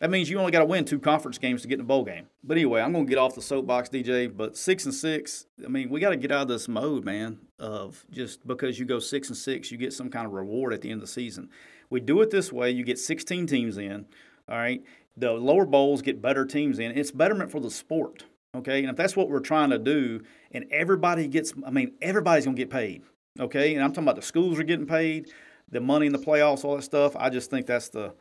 That 0.00 0.10
means 0.10 0.30
you 0.30 0.38
only 0.38 0.50
got 0.50 0.60
to 0.60 0.64
win 0.64 0.86
two 0.86 0.98
conference 0.98 1.36
games 1.36 1.60
to 1.62 1.68
get 1.68 1.74
in 1.74 1.80
the 1.80 1.84
bowl 1.84 2.04
game. 2.04 2.26
But 2.42 2.56
anyway, 2.56 2.80
I'm 2.80 2.92
going 2.92 3.04
to 3.04 3.10
get 3.10 3.18
off 3.18 3.34
the 3.34 3.42
soapbox, 3.42 3.90
DJ. 3.90 4.34
But 4.34 4.56
six 4.56 4.86
and 4.86 4.94
six, 4.94 5.46
I 5.64 5.68
mean, 5.68 5.90
we 5.90 6.00
got 6.00 6.10
to 6.10 6.16
get 6.16 6.32
out 6.32 6.42
of 6.42 6.48
this 6.48 6.68
mode, 6.68 7.04
man, 7.04 7.38
of 7.58 8.04
just 8.10 8.46
because 8.46 8.78
you 8.78 8.86
go 8.86 8.98
six 8.98 9.28
and 9.28 9.36
six, 9.36 9.70
you 9.70 9.76
get 9.76 9.92
some 9.92 10.08
kind 10.08 10.26
of 10.26 10.32
reward 10.32 10.72
at 10.72 10.80
the 10.80 10.90
end 10.90 11.02
of 11.02 11.06
the 11.06 11.12
season. 11.12 11.50
We 11.90 12.00
do 12.00 12.22
it 12.22 12.30
this 12.30 12.50
way: 12.50 12.70
you 12.70 12.82
get 12.82 12.98
16 12.98 13.46
teams 13.46 13.76
in. 13.76 14.06
All 14.48 14.56
right, 14.56 14.82
the 15.18 15.32
lower 15.32 15.66
bowls 15.66 16.00
get 16.00 16.22
better 16.22 16.46
teams 16.46 16.78
in. 16.78 16.96
It's 16.96 17.10
betterment 17.10 17.50
for 17.50 17.60
the 17.60 17.70
sport. 17.70 18.24
Okay, 18.56 18.80
and 18.80 18.90
if 18.90 18.96
that's 18.96 19.14
what 19.14 19.28
we're 19.28 19.40
trying 19.40 19.70
to 19.70 19.78
do, 19.78 20.22
and 20.50 20.64
everybody 20.72 21.28
gets, 21.28 21.52
I 21.64 21.70
mean, 21.70 21.92
everybody's 22.00 22.46
going 22.46 22.56
to 22.56 22.60
get 22.60 22.70
paid. 22.70 23.02
Okay, 23.38 23.74
and 23.74 23.84
I'm 23.84 23.92
talking 23.92 24.04
about 24.04 24.16
the 24.16 24.22
schools 24.22 24.58
are 24.58 24.64
getting 24.64 24.86
paid, 24.86 25.28
the 25.70 25.80
money 25.80 26.06
in 26.06 26.12
the 26.12 26.18
playoffs, 26.18 26.64
all 26.64 26.76
that 26.76 26.82
stuff. 26.82 27.14
I 27.16 27.28
just 27.30 27.50
think 27.50 27.66
that's 27.66 27.90
the 27.90 28.14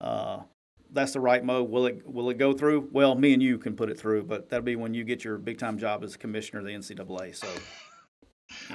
uh, 0.00 0.40
that's 0.92 1.12
the 1.12 1.20
right 1.20 1.44
mode. 1.44 1.70
Will 1.70 1.86
it 1.86 2.06
will 2.06 2.30
it 2.30 2.38
go 2.38 2.52
through? 2.52 2.88
Well, 2.92 3.14
me 3.14 3.32
and 3.32 3.42
you 3.42 3.58
can 3.58 3.76
put 3.76 3.90
it 3.90 3.98
through, 3.98 4.24
but 4.24 4.48
that'll 4.48 4.64
be 4.64 4.76
when 4.76 4.94
you 4.94 5.04
get 5.04 5.24
your 5.24 5.38
big 5.38 5.58
time 5.58 5.78
job 5.78 6.04
as 6.04 6.16
commissioner 6.16 6.60
of 6.60 6.66
the 6.66 6.72
NCAA. 6.72 7.34
So, 7.34 7.48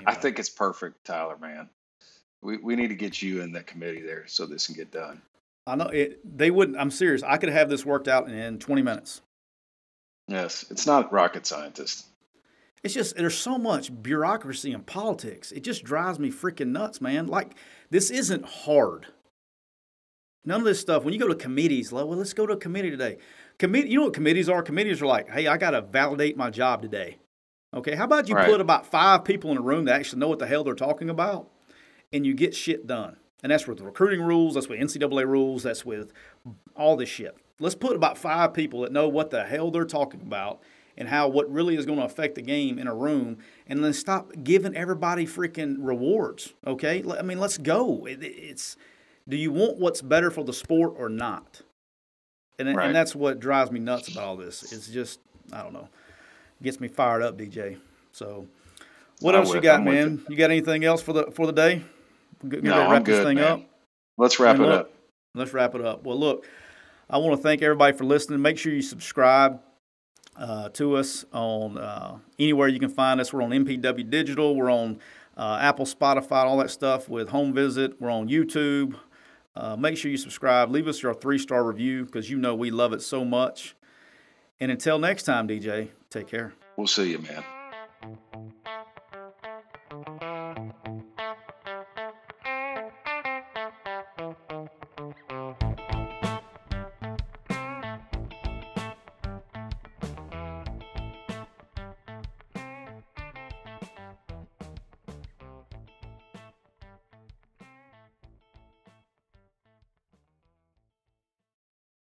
I 0.05 0.13
think 0.13 0.39
it's 0.39 0.49
perfect, 0.49 1.05
Tyler, 1.05 1.37
man. 1.37 1.69
We, 2.41 2.57
we 2.57 2.75
need 2.75 2.87
to 2.87 2.95
get 2.95 3.21
you 3.21 3.41
in 3.41 3.51
that 3.53 3.67
committee 3.67 4.01
there 4.01 4.25
so 4.27 4.45
this 4.45 4.65
can 4.65 4.75
get 4.75 4.91
done. 4.91 5.21
I 5.67 5.75
know 5.75 5.85
it. 5.85 6.19
They 6.37 6.51
wouldn't. 6.51 6.77
I'm 6.77 6.91
serious. 6.91 7.23
I 7.23 7.37
could 7.37 7.49
have 7.49 7.69
this 7.69 7.85
worked 7.85 8.07
out 8.07 8.29
in 8.29 8.59
20 8.59 8.81
minutes. 8.81 9.21
Yes, 10.27 10.65
it's 10.71 10.87
not 10.87 11.11
rocket 11.11 11.45
scientist. 11.45 12.05
It's 12.83 12.93
just 12.93 13.15
there's 13.15 13.37
so 13.37 13.57
much 13.57 13.91
bureaucracy 14.01 14.71
in 14.71 14.81
politics. 14.81 15.51
It 15.51 15.63
just 15.63 15.83
drives 15.83 16.17
me 16.17 16.31
freaking 16.31 16.69
nuts, 16.69 16.99
man. 16.99 17.27
Like 17.27 17.55
this 17.91 18.09
isn't 18.09 18.45
hard. 18.45 19.07
None 20.43 20.59
of 20.59 20.65
this 20.65 20.79
stuff. 20.79 21.03
When 21.03 21.13
you 21.13 21.19
go 21.19 21.27
to 21.27 21.35
committees, 21.35 21.91
like, 21.91 22.05
well, 22.05 22.17
let's 22.17 22.33
go 22.33 22.47
to 22.47 22.53
a 22.53 22.57
committee 22.57 22.89
today. 22.89 23.17
Committee, 23.59 23.89
you 23.89 23.97
know 23.99 24.05
what 24.05 24.13
committees 24.13 24.49
are? 24.49 24.63
Committees 24.63 25.01
are 25.01 25.05
like, 25.05 25.29
hey, 25.29 25.47
I 25.47 25.57
got 25.57 25.71
to 25.71 25.81
validate 25.81 26.35
my 26.35 26.49
job 26.49 26.81
today. 26.81 27.19
Okay, 27.73 27.95
how 27.95 28.05
about 28.05 28.27
you 28.27 28.35
Right. 28.35 28.49
put 28.49 28.59
about 28.59 28.85
five 28.85 29.23
people 29.23 29.51
in 29.51 29.57
a 29.57 29.61
room 29.61 29.85
that 29.85 29.95
actually 29.95 30.19
know 30.19 30.27
what 30.27 30.39
the 30.39 30.47
hell 30.47 30.63
they're 30.63 30.73
talking 30.73 31.09
about, 31.09 31.49
and 32.11 32.25
you 32.25 32.33
get 32.33 32.55
shit 32.55 32.85
done. 32.87 33.17
And 33.43 33.51
that's 33.51 33.65
with 33.65 33.77
the 33.79 33.85
recruiting 33.85 34.21
rules. 34.21 34.55
That's 34.55 34.67
with 34.67 34.79
NCAA 34.79 35.25
rules. 35.25 35.63
That's 35.63 35.85
with 35.85 36.11
all 36.75 36.95
this 36.95 37.09
shit. 37.09 37.35
Let's 37.59 37.75
put 37.75 37.95
about 37.95 38.17
five 38.17 38.53
people 38.53 38.81
that 38.81 38.91
know 38.91 39.07
what 39.07 39.29
the 39.29 39.43
hell 39.45 39.71
they're 39.71 39.85
talking 39.85 40.21
about 40.21 40.61
and 40.97 41.07
how 41.07 41.27
what 41.29 41.49
really 41.51 41.75
is 41.75 41.85
going 41.85 41.97
to 41.99 42.05
affect 42.05 42.35
the 42.35 42.41
game 42.41 42.77
in 42.77 42.87
a 42.87 42.93
room, 42.93 43.37
and 43.67 43.83
then 43.83 43.93
stop 43.93 44.31
giving 44.43 44.75
everybody 44.75 45.25
freaking 45.25 45.77
rewards. 45.79 46.53
Okay, 46.67 47.03
I 47.17 47.21
mean, 47.21 47.39
let's 47.39 47.57
go. 47.57 48.05
It, 48.05 48.19
it's 48.21 48.75
do 49.31 49.37
you 49.37 49.51
want 49.51 49.77
what's 49.77 50.01
better 50.01 50.29
for 50.29 50.43
the 50.43 50.53
sport 50.53 50.93
or 50.97 51.07
not? 51.09 51.61
And, 52.59 52.75
Right. 52.75 52.87
and 52.87 52.95
that's 52.95 53.15
what 53.15 53.39
drives 53.39 53.71
me 53.71 53.79
nuts 53.79 54.09
about 54.09 54.25
all 54.25 54.35
this. 54.35 54.71
It's 54.73 54.87
just 54.87 55.19
I 55.53 55.63
don't 55.63 55.73
know, 55.73 55.87
gets 56.61 56.79
me 56.79 56.87
fired 56.89 57.23
up, 57.23 57.37
DJ. 57.37 57.77
So, 58.11 58.47
what 59.21 59.33
I'm 59.35 59.41
else 59.41 59.53
you 59.53 59.61
got, 59.61 59.79
I'm 59.79 59.85
man? 59.85 60.21
You 60.29 60.35
got 60.35 60.51
anything 60.51 60.83
else 60.83 61.01
for 61.01 61.13
the 61.13 61.31
for 61.31 61.45
the 61.47 61.53
day? 61.53 61.81
Get, 62.47 62.63
No, 62.63 62.75
to 62.75 62.81
I'm 62.83 62.91
wrap 62.91 63.05
this 63.05 63.17
good, 63.19 63.25
thing 63.25 63.35
man. 63.37 63.45
up. 63.51 63.61
Let's 64.17 64.39
wrap 64.39 64.57
it 64.57 64.61
look, 64.63 64.79
up. 64.81 64.93
Let's 65.33 65.53
wrap 65.53 65.75
it 65.75 65.81
up. 65.81 66.03
Well, 66.03 66.19
look, 66.19 66.45
I 67.09 67.17
want 67.17 67.35
to 67.37 67.41
thank 67.41 67.61
everybody 67.61 67.95
for 67.97 68.03
listening. 68.03 68.41
Make 68.41 68.57
sure 68.57 68.73
you 68.73 68.81
subscribe 68.81 69.61
uh, 70.37 70.69
to 70.69 70.97
us 70.97 71.23
on 71.33 71.77
uh, 71.77 72.17
anywhere 72.37 72.67
you 72.67 72.79
can 72.79 72.89
find 72.89 73.19
us. 73.21 73.31
We're 73.31 73.43
on 73.43 73.51
MPW 73.51 74.09
Digital. 74.09 74.55
We're 74.55 74.71
on 74.71 74.99
uh, 75.37 75.57
Apple, 75.61 75.85
Spotify, 75.85 76.43
all 76.45 76.57
that 76.57 76.69
stuff 76.71 77.07
with 77.09 77.29
Home 77.29 77.53
Visit. 77.53 77.99
We're 78.01 78.11
on 78.11 78.27
YouTube. 78.27 78.95
Uh, 79.55 79.75
make 79.75 79.97
sure 79.97 80.09
you 80.09 80.17
subscribe. 80.17 80.69
Leave 80.71 80.87
us 80.87 81.01
your 81.01 81.13
three 81.13 81.37
star 81.37 81.63
review 81.63 82.05
because 82.05 82.29
you 82.29 82.37
know 82.37 82.55
we 82.55 82.71
love 82.71 82.93
it 82.93 83.01
so 83.01 83.25
much. 83.25 83.75
And 84.59 84.71
until 84.71 84.99
next 84.99 85.23
time, 85.23 85.47
DJ, 85.47 85.89
take 86.09 86.27
care. 86.27 86.53
We'll 86.77 86.87
see 86.87 87.11
you, 87.11 87.19
man. 87.19 87.43